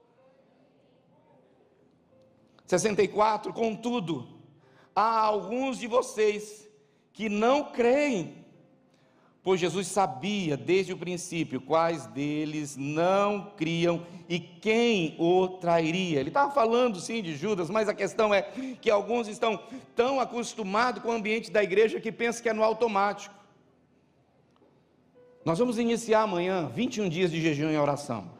64, 2.66 3.52
contudo, 3.52 4.40
há 4.94 5.20
alguns 5.20 5.78
de 5.78 5.86
vocês 5.86 6.68
que 7.12 7.28
não 7.28 7.64
creem 7.64 8.41
Pois 9.44 9.58
Jesus 9.58 9.88
sabia 9.88 10.56
desde 10.56 10.92
o 10.92 10.96
princípio 10.96 11.60
quais 11.60 12.06
deles 12.06 12.76
não 12.76 13.50
criam 13.56 14.06
e 14.28 14.38
quem 14.38 15.16
o 15.18 15.48
trairia. 15.48 16.20
Ele 16.20 16.30
estava 16.30 16.52
falando 16.52 17.00
sim 17.00 17.20
de 17.20 17.34
Judas, 17.34 17.68
mas 17.68 17.88
a 17.88 17.94
questão 17.94 18.32
é 18.32 18.42
que 18.80 18.88
alguns 18.88 19.26
estão 19.26 19.60
tão 19.96 20.20
acostumados 20.20 21.02
com 21.02 21.08
o 21.08 21.12
ambiente 21.12 21.50
da 21.50 21.62
igreja 21.62 22.00
que 22.00 22.12
pensam 22.12 22.40
que 22.40 22.48
é 22.48 22.52
no 22.52 22.62
automático. 22.62 23.34
Nós 25.44 25.58
vamos 25.58 25.76
iniciar 25.76 26.22
amanhã 26.22 26.68
21 26.68 27.08
dias 27.08 27.30
de 27.32 27.40
jejum 27.40 27.70
e 27.70 27.76
oração. 27.76 28.30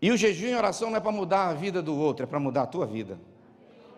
E 0.00 0.10
o 0.10 0.16
jejum 0.16 0.48
e 0.48 0.54
oração 0.54 0.90
não 0.90 0.98
é 0.98 1.00
para 1.00 1.10
mudar 1.10 1.48
a 1.48 1.54
vida 1.54 1.80
do 1.80 1.96
outro, 1.96 2.24
é 2.24 2.26
para 2.26 2.38
mudar 2.38 2.64
a 2.64 2.66
tua 2.66 2.84
vida. 2.84 3.18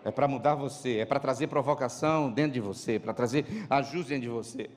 É 0.03 0.11
para 0.11 0.27
mudar 0.27 0.55
você, 0.55 0.99
é 0.99 1.05
para 1.05 1.19
trazer 1.19 1.47
provocação 1.47 2.31
dentro 2.31 2.53
de 2.53 2.61
você, 2.61 2.99
para 2.99 3.13
trazer 3.13 3.45
ajuste 3.69 4.09
dentro 4.09 4.21
de 4.21 4.29
você. 4.29 4.69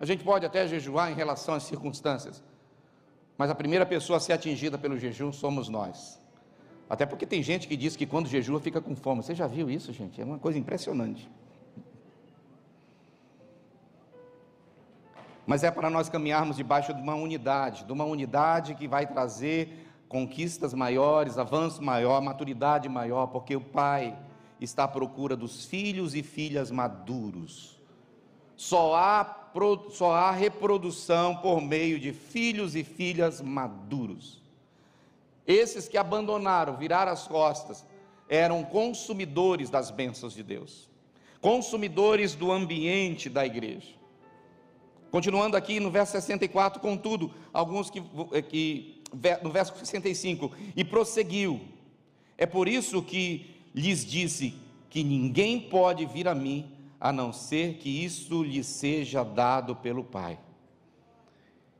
A 0.00 0.06
gente 0.06 0.22
pode 0.24 0.46
até 0.46 0.66
jejuar 0.66 1.10
em 1.10 1.14
relação 1.14 1.54
às 1.54 1.64
circunstâncias, 1.64 2.42
mas 3.36 3.50
a 3.50 3.54
primeira 3.54 3.84
pessoa 3.84 4.16
a 4.16 4.20
ser 4.20 4.32
atingida 4.32 4.78
pelo 4.78 4.98
jejum 4.98 5.32
somos 5.32 5.68
nós. 5.68 6.20
Até 6.88 7.06
porque 7.06 7.24
tem 7.24 7.42
gente 7.42 7.66
que 7.66 7.76
diz 7.76 7.96
que 7.96 8.04
quando 8.04 8.28
jejua 8.28 8.60
fica 8.60 8.80
com 8.80 8.94
fome. 8.94 9.22
Você 9.22 9.34
já 9.34 9.46
viu 9.46 9.70
isso, 9.70 9.92
gente? 9.92 10.20
É 10.20 10.24
uma 10.24 10.38
coisa 10.38 10.58
impressionante. 10.58 11.30
Mas 15.46 15.64
é 15.64 15.70
para 15.70 15.90
nós 15.90 16.08
caminharmos 16.08 16.56
debaixo 16.56 16.92
de 16.94 17.00
uma 17.00 17.14
unidade, 17.14 17.84
de 17.84 17.92
uma 17.92 18.04
unidade 18.04 18.74
que 18.74 18.86
vai 18.86 19.06
trazer 19.06 19.88
conquistas 20.08 20.74
maiores, 20.74 21.38
avanço 21.38 21.82
maior, 21.82 22.20
maturidade 22.20 22.88
maior, 22.88 23.28
porque 23.28 23.56
o 23.56 23.60
Pai 23.60 24.16
está 24.64 24.84
à 24.84 24.88
procura 24.88 25.36
dos 25.36 25.64
filhos 25.64 26.14
e 26.14 26.22
filhas 26.22 26.70
maduros. 26.70 27.80
Só 28.56 28.94
há, 28.94 29.50
só 29.90 30.12
há 30.12 30.30
reprodução 30.30 31.36
por 31.36 31.60
meio 31.60 31.98
de 31.98 32.12
filhos 32.12 32.76
e 32.76 32.84
filhas 32.84 33.40
maduros. 33.40 34.40
Esses 35.46 35.88
que 35.88 35.98
abandonaram, 35.98 36.76
viraram 36.76 37.12
as 37.12 37.26
costas, 37.26 37.84
eram 38.28 38.62
consumidores 38.62 39.68
das 39.68 39.90
bênçãos 39.90 40.32
de 40.32 40.42
Deus, 40.42 40.88
consumidores 41.40 42.34
do 42.34 42.52
ambiente 42.52 43.28
da 43.28 43.44
igreja. 43.44 43.94
Continuando 45.10 45.56
aqui 45.56 45.78
no 45.78 45.90
verso 45.90 46.12
64, 46.12 46.80
contudo, 46.80 47.30
alguns 47.52 47.90
que, 47.90 48.02
eh, 48.32 48.40
que 48.40 49.02
no 49.42 49.50
verso 49.50 49.76
65, 49.76 50.52
e 50.74 50.82
prosseguiu. 50.82 51.60
É 52.38 52.46
por 52.46 52.66
isso 52.66 53.02
que 53.02 53.51
lhes 53.74 54.04
disse 54.04 54.54
que 54.90 55.02
ninguém 55.02 55.58
pode 55.58 56.04
vir 56.06 56.28
a 56.28 56.34
mim 56.34 56.70
a 57.00 57.12
não 57.12 57.32
ser 57.32 57.78
que 57.78 57.88
isso 57.88 58.42
lhe 58.42 58.62
seja 58.62 59.24
dado 59.24 59.74
pelo 59.74 60.04
Pai. 60.04 60.38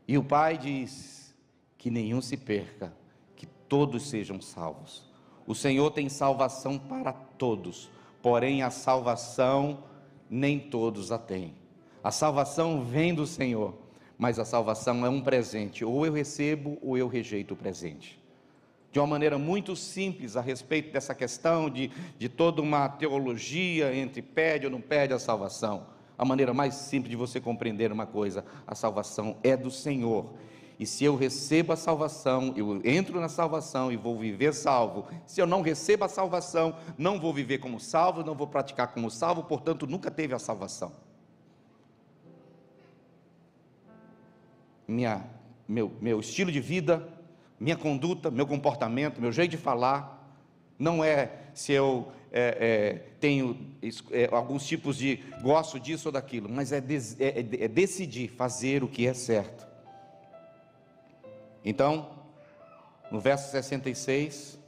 E 0.08 0.18
o 0.18 0.24
Pai 0.24 0.58
diz 0.58 1.34
que 1.78 1.90
nenhum 1.90 2.20
se 2.20 2.36
perca, 2.36 2.92
que 3.36 3.46
todos 3.46 4.08
sejam 4.08 4.40
salvos. 4.40 5.08
O 5.46 5.54
Senhor 5.54 5.90
tem 5.90 6.08
salvação 6.08 6.78
para 6.78 7.12
todos, 7.12 7.90
porém 8.20 8.62
a 8.62 8.70
salvação 8.70 9.84
nem 10.28 10.58
todos 10.58 11.12
a 11.12 11.18
têm. 11.18 11.54
A 12.02 12.10
salvação 12.10 12.82
vem 12.84 13.14
do 13.14 13.26
Senhor, 13.26 13.74
mas 14.18 14.38
a 14.38 14.44
salvação 14.44 15.04
é 15.04 15.08
um 15.08 15.20
presente, 15.20 15.84
ou 15.84 16.04
eu 16.06 16.12
recebo 16.12 16.78
ou 16.82 16.96
eu 16.96 17.06
rejeito 17.06 17.54
o 17.54 17.56
presente 17.56 18.21
de 18.92 18.98
uma 18.98 19.06
maneira 19.06 19.38
muito 19.38 19.74
simples 19.74 20.36
a 20.36 20.42
respeito 20.42 20.92
dessa 20.92 21.14
questão 21.14 21.70
de, 21.70 21.90
de 22.18 22.28
toda 22.28 22.60
uma 22.60 22.88
teologia 22.88 23.94
entre 23.96 24.20
pede 24.20 24.66
ou 24.66 24.70
não 24.70 24.82
pede 24.82 25.14
a 25.14 25.18
salvação. 25.18 25.86
A 26.18 26.26
maneira 26.26 26.52
mais 26.52 26.74
simples 26.74 27.10
de 27.10 27.16
você 27.16 27.40
compreender 27.40 27.90
uma 27.90 28.06
coisa: 28.06 28.44
a 28.66 28.74
salvação 28.74 29.36
é 29.42 29.56
do 29.56 29.70
Senhor. 29.70 30.34
E 30.78 30.84
se 30.86 31.04
eu 31.04 31.16
recebo 31.16 31.72
a 31.72 31.76
salvação, 31.76 32.52
eu 32.56 32.82
entro 32.84 33.18
na 33.18 33.28
salvação 33.28 33.90
e 33.90 33.96
vou 33.96 34.18
viver 34.18 34.52
salvo. 34.52 35.06
Se 35.26 35.40
eu 35.40 35.46
não 35.46 35.62
recebo 35.62 36.04
a 36.04 36.08
salvação, 36.08 36.76
não 36.98 37.18
vou 37.18 37.32
viver 37.32 37.58
como 37.58 37.80
salvo, 37.80 38.22
não 38.22 38.34
vou 38.34 38.46
praticar 38.46 38.88
como 38.88 39.10
salvo, 39.10 39.44
portanto, 39.44 39.86
nunca 39.86 40.10
teve 40.10 40.34
a 40.34 40.38
salvação. 40.38 40.92
Minha, 44.86 45.24
meu, 45.68 45.92
meu 46.00 46.20
estilo 46.20 46.50
de 46.50 46.60
vida 46.60 47.08
minha 47.62 47.76
conduta, 47.76 48.28
meu 48.28 48.44
comportamento, 48.44 49.20
meu 49.20 49.30
jeito 49.30 49.52
de 49.52 49.56
falar, 49.56 50.36
não 50.76 51.04
é 51.04 51.30
se 51.54 51.72
eu 51.72 52.10
é, 52.32 52.56
é, 52.60 52.92
tenho 53.20 53.56
é, 54.10 54.28
alguns 54.32 54.66
tipos 54.66 54.96
de 54.96 55.22
gosto 55.40 55.78
disso 55.78 56.08
ou 56.08 56.12
daquilo, 56.12 56.48
mas 56.48 56.72
é, 56.72 56.80
des, 56.80 57.20
é, 57.20 57.28
é, 57.28 57.64
é 57.64 57.68
decidir 57.68 58.26
fazer 58.26 58.82
o 58.82 58.88
que 58.88 59.06
é 59.06 59.14
certo. 59.14 59.64
Então, 61.64 62.10
no 63.12 63.20
verso 63.20 63.52
66, 63.52 64.58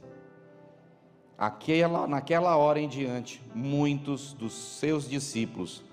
aquela, 1.37 2.07
naquela 2.07 2.55
hora 2.55 2.79
em 2.79 2.87
diante, 2.87 3.41
muitos 3.53 4.31
dos 4.31 4.53
seus 4.53 5.09
discípulos 5.09 5.83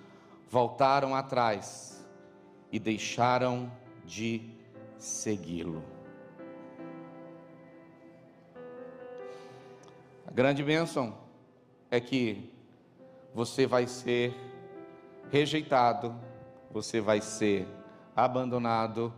voltaram 0.49 1.17
atrás 1.17 2.07
e 2.71 2.79
deixaram 2.79 3.73
de 4.07 4.41
segui-lo. 4.99 5.92
Grande 10.35 10.65
bênção 10.65 11.15
é 11.91 12.01
que 12.01 12.51
você 13.35 13.67
vai 13.67 13.87
ser 13.87 14.35
rejeitado, 15.31 16.15
você 16.71 17.03
vai 17.03 17.21
ser 17.21 17.69
abandonado, 18.17 19.13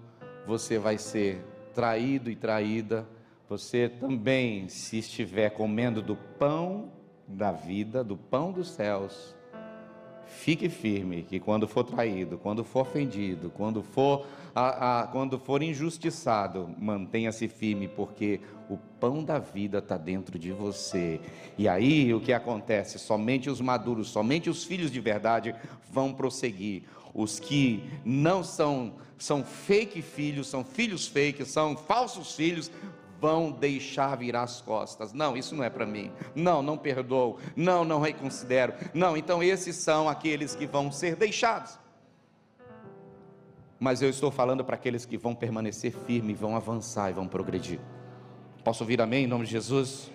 você 0.44 0.76
vai 0.76 0.98
ser 0.98 1.40
traído 1.72 2.28
e 2.32 2.34
traída. 2.34 3.06
Você 3.48 3.88
também, 3.88 4.68
se 4.68 4.98
estiver 4.98 5.50
comendo 5.50 6.02
do 6.02 6.16
pão 6.16 6.90
da 7.28 7.52
vida, 7.52 8.02
do 8.02 8.16
pão 8.16 8.50
dos 8.50 8.70
céus, 8.70 9.36
Fique 10.26 10.68
firme 10.68 11.22
que 11.22 11.38
quando 11.38 11.66
for 11.66 11.84
traído, 11.84 12.38
quando 12.38 12.64
for 12.64 12.80
ofendido, 12.80 13.50
quando 13.50 13.82
for, 13.82 14.26
a, 14.54 15.02
a, 15.02 15.06
quando 15.06 15.38
for 15.38 15.62
injustiçado, 15.62 16.70
mantenha-se 16.78 17.48
firme, 17.48 17.88
porque 17.88 18.40
o 18.68 18.76
pão 18.76 19.22
da 19.22 19.38
vida 19.38 19.78
está 19.78 19.96
dentro 19.96 20.38
de 20.38 20.52
você. 20.52 21.20
E 21.56 21.68
aí 21.68 22.12
o 22.12 22.20
que 22.20 22.32
acontece? 22.32 22.98
Somente 22.98 23.50
os 23.50 23.60
maduros, 23.60 24.08
somente 24.08 24.48
os 24.50 24.64
filhos 24.64 24.90
de 24.90 25.00
verdade 25.00 25.54
vão 25.90 26.12
prosseguir. 26.12 26.84
Os 27.14 27.38
que 27.38 27.84
não 28.04 28.42
são, 28.42 28.94
são 29.16 29.44
fake 29.44 30.02
filhos, 30.02 30.48
são 30.48 30.64
filhos 30.64 31.06
fake, 31.06 31.44
são 31.44 31.76
falsos 31.76 32.34
filhos, 32.34 32.70
vão 33.20 33.50
deixar 33.50 34.16
virar 34.16 34.42
as 34.42 34.60
costas. 34.60 35.12
Não, 35.12 35.36
isso 35.36 35.54
não 35.54 35.64
é 35.64 35.70
para 35.70 35.86
mim. 35.86 36.12
Não, 36.34 36.62
não 36.62 36.76
perdoo. 36.76 37.38
Não, 37.56 37.84
não 37.84 38.00
reconsidero. 38.00 38.74
Não, 38.92 39.16
então 39.16 39.42
esses 39.42 39.76
são 39.76 40.08
aqueles 40.08 40.54
que 40.54 40.66
vão 40.66 40.92
ser 40.92 41.16
deixados. 41.16 41.78
Mas 43.78 44.00
eu 44.00 44.08
estou 44.08 44.30
falando 44.30 44.64
para 44.64 44.76
aqueles 44.76 45.04
que 45.04 45.16
vão 45.16 45.34
permanecer 45.34 45.92
firmes, 46.06 46.38
vão 46.38 46.56
avançar 46.56 47.10
e 47.10 47.12
vão 47.12 47.26
progredir. 47.28 47.80
Posso 48.62 48.82
ouvir 48.82 49.00
amém 49.00 49.24
em 49.24 49.26
nome 49.26 49.44
de 49.44 49.50
Jesus? 49.50 50.10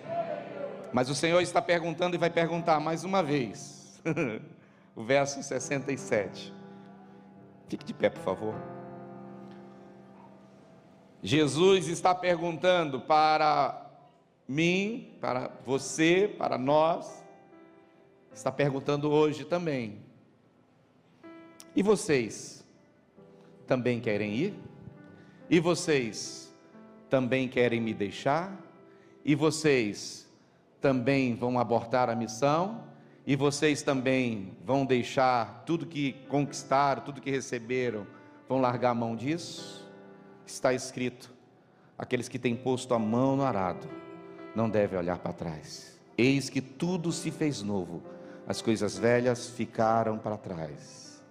Mas 0.92 1.08
o 1.08 1.14
Senhor 1.14 1.40
está 1.40 1.62
perguntando 1.62 2.16
e 2.16 2.18
vai 2.18 2.30
perguntar 2.30 2.80
mais 2.80 3.04
uma 3.04 3.22
vez. 3.22 4.00
o 4.96 5.04
verso 5.04 5.42
67. 5.42 6.52
Fique 7.68 7.84
de 7.84 7.94
pé, 7.94 8.10
por 8.10 8.22
favor. 8.22 8.79
Jesus 11.22 11.88
está 11.88 12.14
perguntando 12.14 13.00
para 13.00 13.90
mim, 14.48 15.16
para 15.20 15.50
você, 15.64 16.34
para 16.38 16.56
nós, 16.56 17.22
está 18.32 18.50
perguntando 18.50 19.10
hoje 19.10 19.44
também. 19.44 19.98
E 21.76 21.82
vocês 21.82 22.66
também 23.66 24.00
querem 24.00 24.34
ir? 24.34 24.54
E 25.48 25.60
vocês 25.60 26.52
também 27.08 27.48
querem 27.48 27.80
me 27.80 27.92
deixar? 27.92 28.56
E 29.24 29.34
vocês 29.34 30.26
também 30.80 31.34
vão 31.34 31.58
abortar 31.58 32.08
a 32.08 32.16
missão? 32.16 32.84
E 33.26 33.36
vocês 33.36 33.82
também 33.82 34.56
vão 34.64 34.86
deixar 34.86 35.64
tudo 35.66 35.86
que 35.86 36.14
conquistaram, 36.28 37.02
tudo 37.02 37.20
que 37.20 37.30
receberam, 37.30 38.06
vão 38.48 38.60
largar 38.60 38.90
a 38.90 38.94
mão 38.94 39.14
disso? 39.14 39.79
Está 40.52 40.72
escrito: 40.72 41.32
aqueles 41.96 42.28
que 42.28 42.38
têm 42.38 42.56
posto 42.56 42.94
a 42.94 42.98
mão 42.98 43.36
no 43.36 43.42
arado 43.42 43.88
não 44.54 44.68
devem 44.68 44.98
olhar 44.98 45.18
para 45.18 45.32
trás. 45.32 45.98
Eis 46.16 46.50
que 46.50 46.60
tudo 46.60 47.12
se 47.12 47.30
fez 47.30 47.62
novo, 47.62 48.02
as 48.46 48.60
coisas 48.60 48.98
velhas 48.98 49.48
ficaram 49.50 50.18
para 50.18 50.36
trás. 50.36 51.22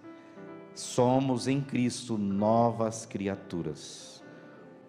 Somos 0.74 1.46
em 1.46 1.60
Cristo 1.60 2.16
novas 2.16 3.04
criaturas. 3.04 4.22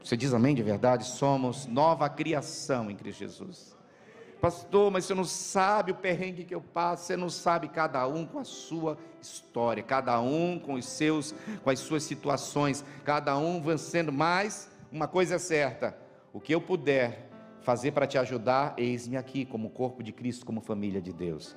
Você 0.03 0.17
diz 0.17 0.33
amém 0.33 0.55
de 0.55 0.63
verdade? 0.63 1.05
Somos 1.05 1.67
nova 1.67 2.09
criação 2.09 2.89
em 2.89 2.95
Cristo 2.95 3.19
Jesus. 3.19 3.80
Pastor, 4.41 4.89
mas 4.89 5.05
você 5.05 5.13
não 5.13 5.23
sabe 5.23 5.91
o 5.91 5.95
perrengue 5.95 6.43
que 6.43 6.55
eu 6.55 6.61
passo, 6.61 7.05
você 7.05 7.15
não 7.15 7.29
sabe 7.29 7.67
cada 7.67 8.07
um 8.07 8.25
com 8.25 8.39
a 8.39 8.43
sua 8.43 8.97
história, 9.21 9.83
cada 9.83 10.19
um 10.19 10.57
com 10.57 10.73
os 10.73 10.85
seus, 10.85 11.35
com 11.63 11.69
as 11.69 11.77
suas 11.77 12.01
situações, 12.01 12.83
cada 13.05 13.37
um 13.37 13.61
vencendo 13.61 14.11
mais. 14.11 14.67
Uma 14.91 15.07
coisa 15.07 15.35
é 15.35 15.37
certa: 15.37 15.95
o 16.33 16.39
que 16.39 16.55
eu 16.55 16.59
puder 16.59 17.29
fazer 17.61 17.91
para 17.91 18.07
te 18.07 18.17
ajudar, 18.17 18.73
eis-me 18.77 19.15
aqui 19.15 19.45
como 19.45 19.69
corpo 19.69 20.01
de 20.01 20.11
Cristo, 20.11 20.43
como 20.43 20.59
família 20.59 20.99
de 20.99 21.13
Deus. 21.13 21.55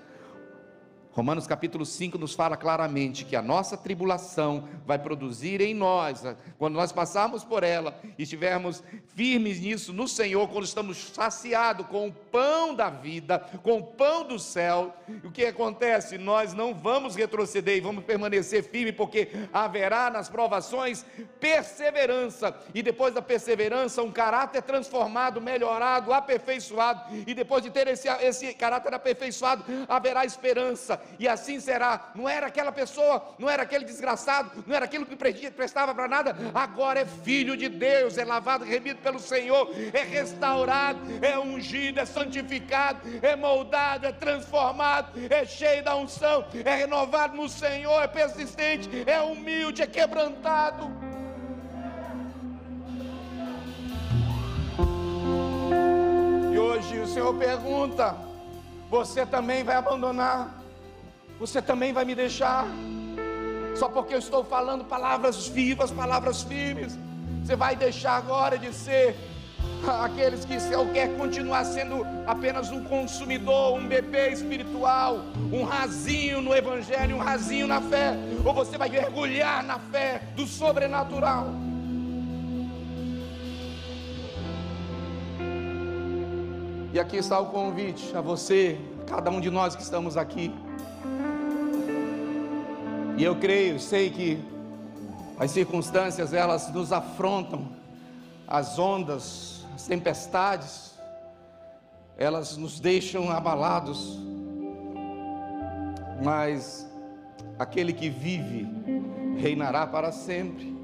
Romanos 1.14 1.46
capítulo 1.46 1.86
5 1.86 2.18
nos 2.18 2.34
fala 2.34 2.56
claramente 2.56 3.24
que 3.24 3.36
a 3.36 3.42
nossa 3.42 3.76
tribulação 3.76 4.68
vai 4.84 4.98
produzir 4.98 5.60
em 5.60 5.72
nós, 5.72 6.24
quando 6.58 6.74
nós 6.74 6.90
passarmos 6.90 7.44
por 7.44 7.62
ela 7.62 7.96
e 8.18 8.24
estivermos 8.24 8.82
firmes 9.14 9.60
nisso 9.60 9.92
no 9.92 10.08
Senhor, 10.08 10.48
quando 10.48 10.64
estamos 10.64 11.12
saciados 11.14 11.86
com 11.86 12.08
o 12.08 12.12
pão 12.12 12.74
da 12.74 12.90
vida, 12.90 13.38
com 13.62 13.78
o 13.78 13.82
pão 13.84 14.26
do 14.26 14.40
céu, 14.40 14.92
o 15.22 15.30
que 15.30 15.46
acontece? 15.46 16.18
Nós 16.18 16.52
não 16.52 16.74
vamos 16.74 17.14
retroceder 17.14 17.76
e 17.76 17.80
vamos 17.80 18.02
permanecer 18.02 18.64
firmes, 18.64 18.96
porque 18.96 19.28
haverá 19.52 20.10
nas 20.10 20.28
provações 20.28 21.06
perseverança, 21.38 22.56
e 22.74 22.82
depois 22.82 23.14
da 23.14 23.22
perseverança, 23.22 24.02
um 24.02 24.10
caráter 24.10 24.62
transformado, 24.62 25.40
melhorado, 25.40 26.12
aperfeiçoado, 26.12 27.14
e 27.24 27.32
depois 27.34 27.62
de 27.62 27.70
ter 27.70 27.86
esse, 27.86 28.08
esse 28.08 28.52
caráter 28.54 28.92
aperfeiçoado, 28.92 29.64
haverá 29.88 30.24
esperança 30.24 31.03
e 31.18 31.28
assim 31.28 31.60
será. 31.60 32.10
Não 32.14 32.28
era 32.28 32.46
aquela 32.46 32.72
pessoa, 32.72 33.34
não 33.38 33.48
era 33.48 33.62
aquele 33.62 33.84
desgraçado, 33.84 34.64
não 34.66 34.74
era 34.74 34.84
aquilo 34.84 35.06
que 35.06 35.16
prestava 35.50 35.94
para 35.94 36.08
nada, 36.08 36.36
agora 36.54 37.00
é 37.00 37.04
filho 37.04 37.56
de 37.56 37.68
Deus, 37.68 38.18
é 38.18 38.24
lavado, 38.24 38.64
remido 38.64 39.00
pelo 39.00 39.18
Senhor, 39.18 39.70
é 39.92 40.02
restaurado, 40.02 41.00
é 41.22 41.38
ungido, 41.38 42.00
é 42.00 42.04
santificado, 42.04 43.00
é 43.22 43.36
moldado, 43.36 44.06
é 44.06 44.12
transformado, 44.12 45.12
é 45.30 45.44
cheio 45.44 45.82
da 45.84 45.96
unção, 45.96 46.44
é 46.64 46.74
renovado 46.74 47.36
no 47.36 47.48
Senhor, 47.48 48.02
é 48.02 48.06
persistente, 48.06 48.88
é 49.06 49.20
humilde, 49.20 49.82
é 49.82 49.86
quebrantado. 49.86 50.90
E 56.52 56.58
hoje 56.58 57.00
o 57.00 57.06
Senhor 57.06 57.34
pergunta: 57.34 58.16
você 58.88 59.26
também 59.26 59.64
vai 59.64 59.76
abandonar 59.76 60.63
você 61.38 61.60
também 61.60 61.92
vai 61.92 62.04
me 62.04 62.14
deixar. 62.14 62.66
Só 63.74 63.88
porque 63.88 64.14
eu 64.14 64.18
estou 64.18 64.44
falando 64.44 64.84
palavras 64.84 65.48
vivas, 65.48 65.90
palavras 65.90 66.42
firmes. 66.42 66.96
Você 67.44 67.56
vai 67.56 67.74
deixar 67.76 68.16
agora 68.16 68.56
de 68.56 68.72
ser 68.72 69.16
aqueles 70.02 70.44
que 70.44 70.56
quer 70.92 71.16
continuar 71.16 71.64
sendo 71.64 72.06
apenas 72.26 72.70
um 72.70 72.82
consumidor, 72.84 73.78
um 73.78 73.86
bebê 73.86 74.30
espiritual, 74.30 75.18
um 75.52 75.64
rasinho 75.64 76.40
no 76.40 76.54
evangelho, 76.54 77.16
um 77.16 77.18
rasinho 77.18 77.66
na 77.66 77.80
fé, 77.80 78.16
ou 78.44 78.54
você 78.54 78.78
vai 78.78 78.88
mergulhar 78.88 79.62
na 79.62 79.78
fé 79.78 80.22
do 80.34 80.46
sobrenatural. 80.46 81.48
E 86.92 87.00
aqui 87.00 87.16
está 87.16 87.38
o 87.40 87.46
convite 87.46 88.16
a 88.16 88.20
você, 88.20 88.78
cada 89.06 89.30
um 89.30 89.40
de 89.40 89.50
nós 89.50 89.74
que 89.74 89.82
estamos 89.82 90.16
aqui. 90.16 90.54
E 93.16 93.22
eu 93.22 93.36
creio, 93.36 93.78
sei 93.78 94.10
que 94.10 94.38
as 95.38 95.50
circunstâncias 95.50 96.32
elas 96.32 96.72
nos 96.72 96.92
afrontam, 96.92 97.68
as 98.46 98.78
ondas, 98.78 99.64
as 99.74 99.86
tempestades, 99.86 100.94
elas 102.16 102.56
nos 102.56 102.78
deixam 102.80 103.30
abalados, 103.30 104.18
mas 106.22 106.88
aquele 107.58 107.92
que 107.92 108.08
vive 108.08 108.68
reinará 109.38 109.86
para 109.86 110.12
sempre, 110.12 110.74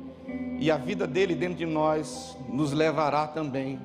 e 0.58 0.70
a 0.70 0.76
vida 0.76 1.06
dele 1.06 1.34
dentro 1.34 1.56
de 1.56 1.66
nós 1.66 2.36
nos 2.48 2.72
levará 2.72 3.26
também 3.26 3.78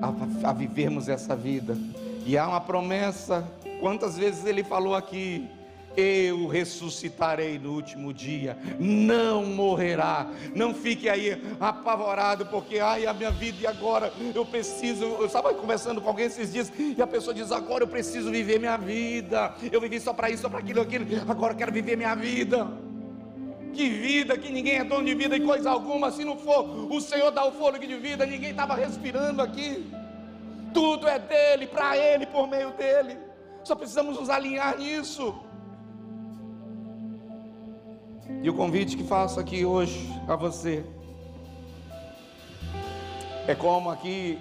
a, 0.00 0.50
a 0.50 0.52
vivermos 0.52 1.08
essa 1.08 1.34
vida. 1.34 1.76
E 2.24 2.36
há 2.38 2.46
uma 2.46 2.60
promessa, 2.60 3.46
quantas 3.80 4.16
vezes 4.16 4.44
ele 4.44 4.62
falou 4.62 4.94
aqui, 4.94 5.48
eu 5.96 6.46
ressuscitarei 6.46 7.58
no 7.58 7.72
último 7.72 8.12
dia, 8.12 8.56
não 8.78 9.44
morrerá. 9.44 10.28
Não 10.54 10.74
fique 10.74 11.08
aí 11.08 11.42
apavorado, 11.58 12.46
porque 12.46 12.78
ai, 12.78 13.06
a 13.06 13.14
minha 13.14 13.30
vida 13.30 13.58
e 13.62 13.66
agora 13.66 14.12
eu 14.34 14.44
preciso. 14.44 15.04
Eu 15.04 15.26
estava 15.26 15.52
conversando 15.54 16.00
com 16.00 16.08
alguém 16.08 16.26
esses 16.26 16.52
dias 16.52 16.72
e 16.78 17.00
a 17.00 17.06
pessoa 17.06 17.32
diz: 17.32 17.50
agora 17.50 17.84
eu 17.84 17.88
preciso 17.88 18.30
viver 18.30 18.58
minha 18.58 18.76
vida. 18.76 19.54
Eu 19.72 19.80
vivi 19.80 19.98
só 19.98 20.12
para 20.12 20.30
isso, 20.30 20.42
só 20.42 20.48
para 20.48 20.58
aquilo, 20.58 20.80
aquilo. 20.80 21.06
Agora 21.28 21.52
eu 21.52 21.56
quero 21.56 21.72
viver 21.72 21.96
minha 21.96 22.14
vida. 22.14 22.68
Que 23.72 23.90
vida, 23.90 24.38
que 24.38 24.50
ninguém 24.50 24.78
é 24.78 24.84
dono 24.84 25.04
de 25.04 25.14
vida 25.14 25.36
e 25.36 25.40
coisa 25.40 25.70
alguma. 25.70 26.10
Se 26.10 26.24
não 26.24 26.36
for 26.38 26.64
o 26.90 27.00
Senhor 27.00 27.30
dar 27.30 27.44
o 27.44 27.52
fôlego 27.52 27.86
de 27.86 27.96
vida, 27.96 28.24
ninguém 28.24 28.50
estava 28.50 28.74
respirando 28.74 29.42
aqui. 29.42 29.86
Tudo 30.72 31.06
é 31.06 31.18
dele, 31.18 31.66
para 31.66 31.96
ele, 31.96 32.26
por 32.26 32.48
meio 32.48 32.70
dele. 32.72 33.18
Só 33.64 33.74
precisamos 33.74 34.18
nos 34.18 34.30
alinhar 34.30 34.78
nisso. 34.78 35.34
E 38.42 38.50
o 38.50 38.54
convite 38.54 38.96
que 38.96 39.04
faço 39.04 39.38
aqui 39.38 39.64
hoje 39.64 40.08
a 40.28 40.36
você 40.36 40.84
é 43.46 43.54
como 43.54 43.90
aqui 43.90 44.38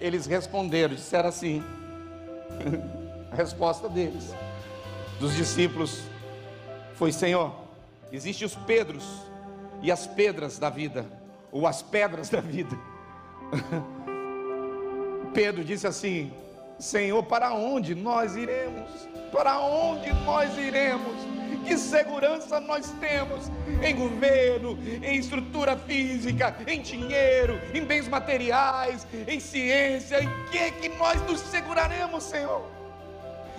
eles 0.00 0.26
responderam, 0.26 0.94
disseram 0.94 1.28
assim: 1.28 1.62
a 3.30 3.34
resposta 3.34 3.88
deles, 3.88 4.34
dos 5.18 5.34
discípulos, 5.34 6.02
foi: 6.94 7.12
Senhor, 7.12 7.52
existem 8.12 8.46
os 8.46 8.54
Pedros 8.54 9.04
e 9.82 9.90
as 9.90 10.06
pedras 10.06 10.58
da 10.58 10.70
vida, 10.70 11.04
ou 11.50 11.66
as 11.66 11.82
pedras 11.82 12.28
da 12.28 12.40
vida. 12.40 12.76
Pedro 15.34 15.64
disse 15.64 15.86
assim: 15.86 16.32
Senhor, 16.78 17.22
para 17.24 17.52
onde 17.52 17.94
nós 17.94 18.36
iremos? 18.36 18.88
Para 19.32 19.58
onde 19.60 20.12
nós 20.24 20.56
iremos? 20.56 21.43
Que 21.64 21.78
segurança 21.78 22.60
nós 22.60 22.90
temos 23.00 23.50
em 23.82 23.94
governo, 23.94 24.78
em 25.02 25.16
estrutura 25.16 25.76
física, 25.76 26.54
em 26.66 26.80
dinheiro, 26.82 27.60
em 27.72 27.82
bens 27.84 28.06
materiais, 28.06 29.06
em 29.26 29.40
ciência? 29.40 30.22
Em 30.22 30.28
que 30.50 30.70
que 30.72 30.88
nós 30.96 31.20
nos 31.22 31.40
seguraremos, 31.40 32.24
Senhor? 32.24 32.68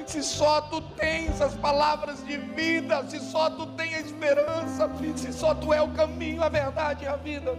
Se 0.05 0.21
só 0.21 0.61
tu 0.61 0.81
tens 0.81 1.41
as 1.41 1.55
palavras 1.55 2.23
de 2.25 2.37
vida, 2.37 3.03
se 3.09 3.19
só 3.19 3.49
tu 3.49 3.65
tens 3.67 3.95
a 3.95 3.99
esperança, 4.01 4.91
se 5.15 5.33
só 5.33 5.55
tu 5.55 5.73
é 5.73 5.81
o 5.81 5.87
caminho, 5.89 6.43
a 6.43 6.49
verdade 6.49 7.05
e 7.05 7.07
a 7.07 7.15
vida. 7.15 7.57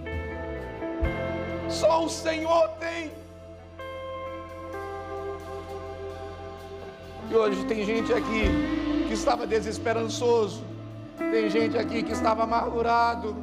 Só 1.68 2.04
o 2.04 2.08
Senhor 2.08 2.68
tem. 2.78 3.10
E 7.28 7.34
hoje 7.34 7.64
tem 7.64 7.84
gente 7.84 8.12
aqui 8.12 8.95
que 9.06 9.14
estava 9.14 9.46
desesperançoso, 9.46 10.64
tem 11.16 11.48
gente 11.48 11.78
aqui 11.78 12.02
que 12.02 12.12
estava 12.12 12.42
amargurado, 12.42 13.36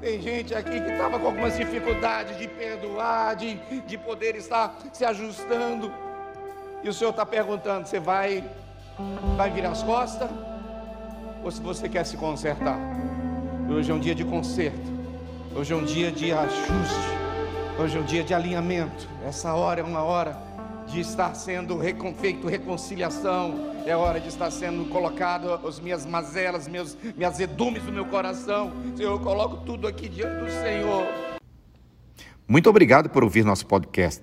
tem 0.00 0.20
gente 0.20 0.54
aqui 0.54 0.80
que 0.80 0.90
estava 0.90 1.18
com 1.18 1.26
algumas 1.26 1.56
dificuldades 1.56 2.36
de 2.36 2.46
perdoar, 2.48 3.34
de, 3.36 3.54
de 3.86 3.96
poder 3.96 4.36
estar 4.36 4.76
se 4.92 5.04
ajustando. 5.04 5.90
E 6.82 6.88
o 6.88 6.92
Senhor 6.92 7.10
está 7.10 7.24
perguntando: 7.24 7.86
você 7.86 7.98
vai, 7.98 8.44
vai 9.36 9.50
virar 9.50 9.70
as 9.70 9.82
costas? 9.82 10.28
Ou 11.42 11.50
se 11.50 11.60
você 11.60 11.88
quer 11.88 12.04
se 12.04 12.16
consertar? 12.16 12.78
Hoje 13.70 13.90
é 13.90 13.94
um 13.94 13.98
dia 13.98 14.14
de 14.14 14.24
conserto, 14.24 14.92
hoje 15.56 15.72
é 15.72 15.76
um 15.76 15.84
dia 15.84 16.12
de 16.12 16.32
ajuste, 16.32 17.08
hoje 17.78 17.96
é 17.96 18.00
um 18.00 18.04
dia 18.04 18.22
de 18.22 18.34
alinhamento. 18.34 19.08
Essa 19.26 19.54
hora 19.54 19.80
é 19.80 19.84
uma 19.84 20.02
hora 20.02 20.36
de 20.94 21.00
estar 21.00 21.34
sendo 21.34 21.80
feito 22.20 22.46
reconciliação, 22.46 23.74
é 23.84 23.96
hora 23.96 24.20
de 24.20 24.28
estar 24.28 24.48
sendo 24.52 24.84
colocado 24.88 25.52
as 25.66 25.80
minhas 25.80 26.06
mazelas, 26.06 26.68
meus, 26.68 26.96
minhas 27.16 27.40
edumes 27.40 27.82
do 27.82 27.90
meu 27.90 28.04
coração. 28.04 28.72
Senhor, 28.96 29.10
eu 29.10 29.18
coloco 29.18 29.64
tudo 29.66 29.88
aqui 29.88 30.08
diante 30.08 30.44
do 30.44 30.50
Senhor. 30.62 31.04
Muito 32.46 32.70
obrigado 32.70 33.10
por 33.10 33.24
ouvir 33.24 33.44
nosso 33.44 33.66
podcast. 33.66 34.22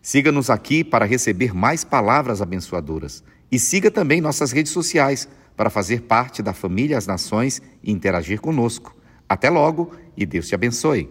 Siga-nos 0.00 0.48
aqui 0.48 0.82
para 0.82 1.04
receber 1.04 1.54
mais 1.54 1.84
palavras 1.84 2.40
abençoadoras. 2.40 3.22
E 3.52 3.58
siga 3.58 3.90
também 3.90 4.18
nossas 4.18 4.52
redes 4.52 4.72
sociais 4.72 5.28
para 5.54 5.68
fazer 5.68 6.02
parte 6.02 6.42
da 6.42 6.54
família 6.54 6.96
As 6.96 7.06
Nações 7.06 7.60
e 7.82 7.92
interagir 7.92 8.40
conosco. 8.40 8.96
Até 9.28 9.50
logo 9.50 9.92
e 10.16 10.24
Deus 10.24 10.48
te 10.48 10.54
abençoe. 10.54 11.10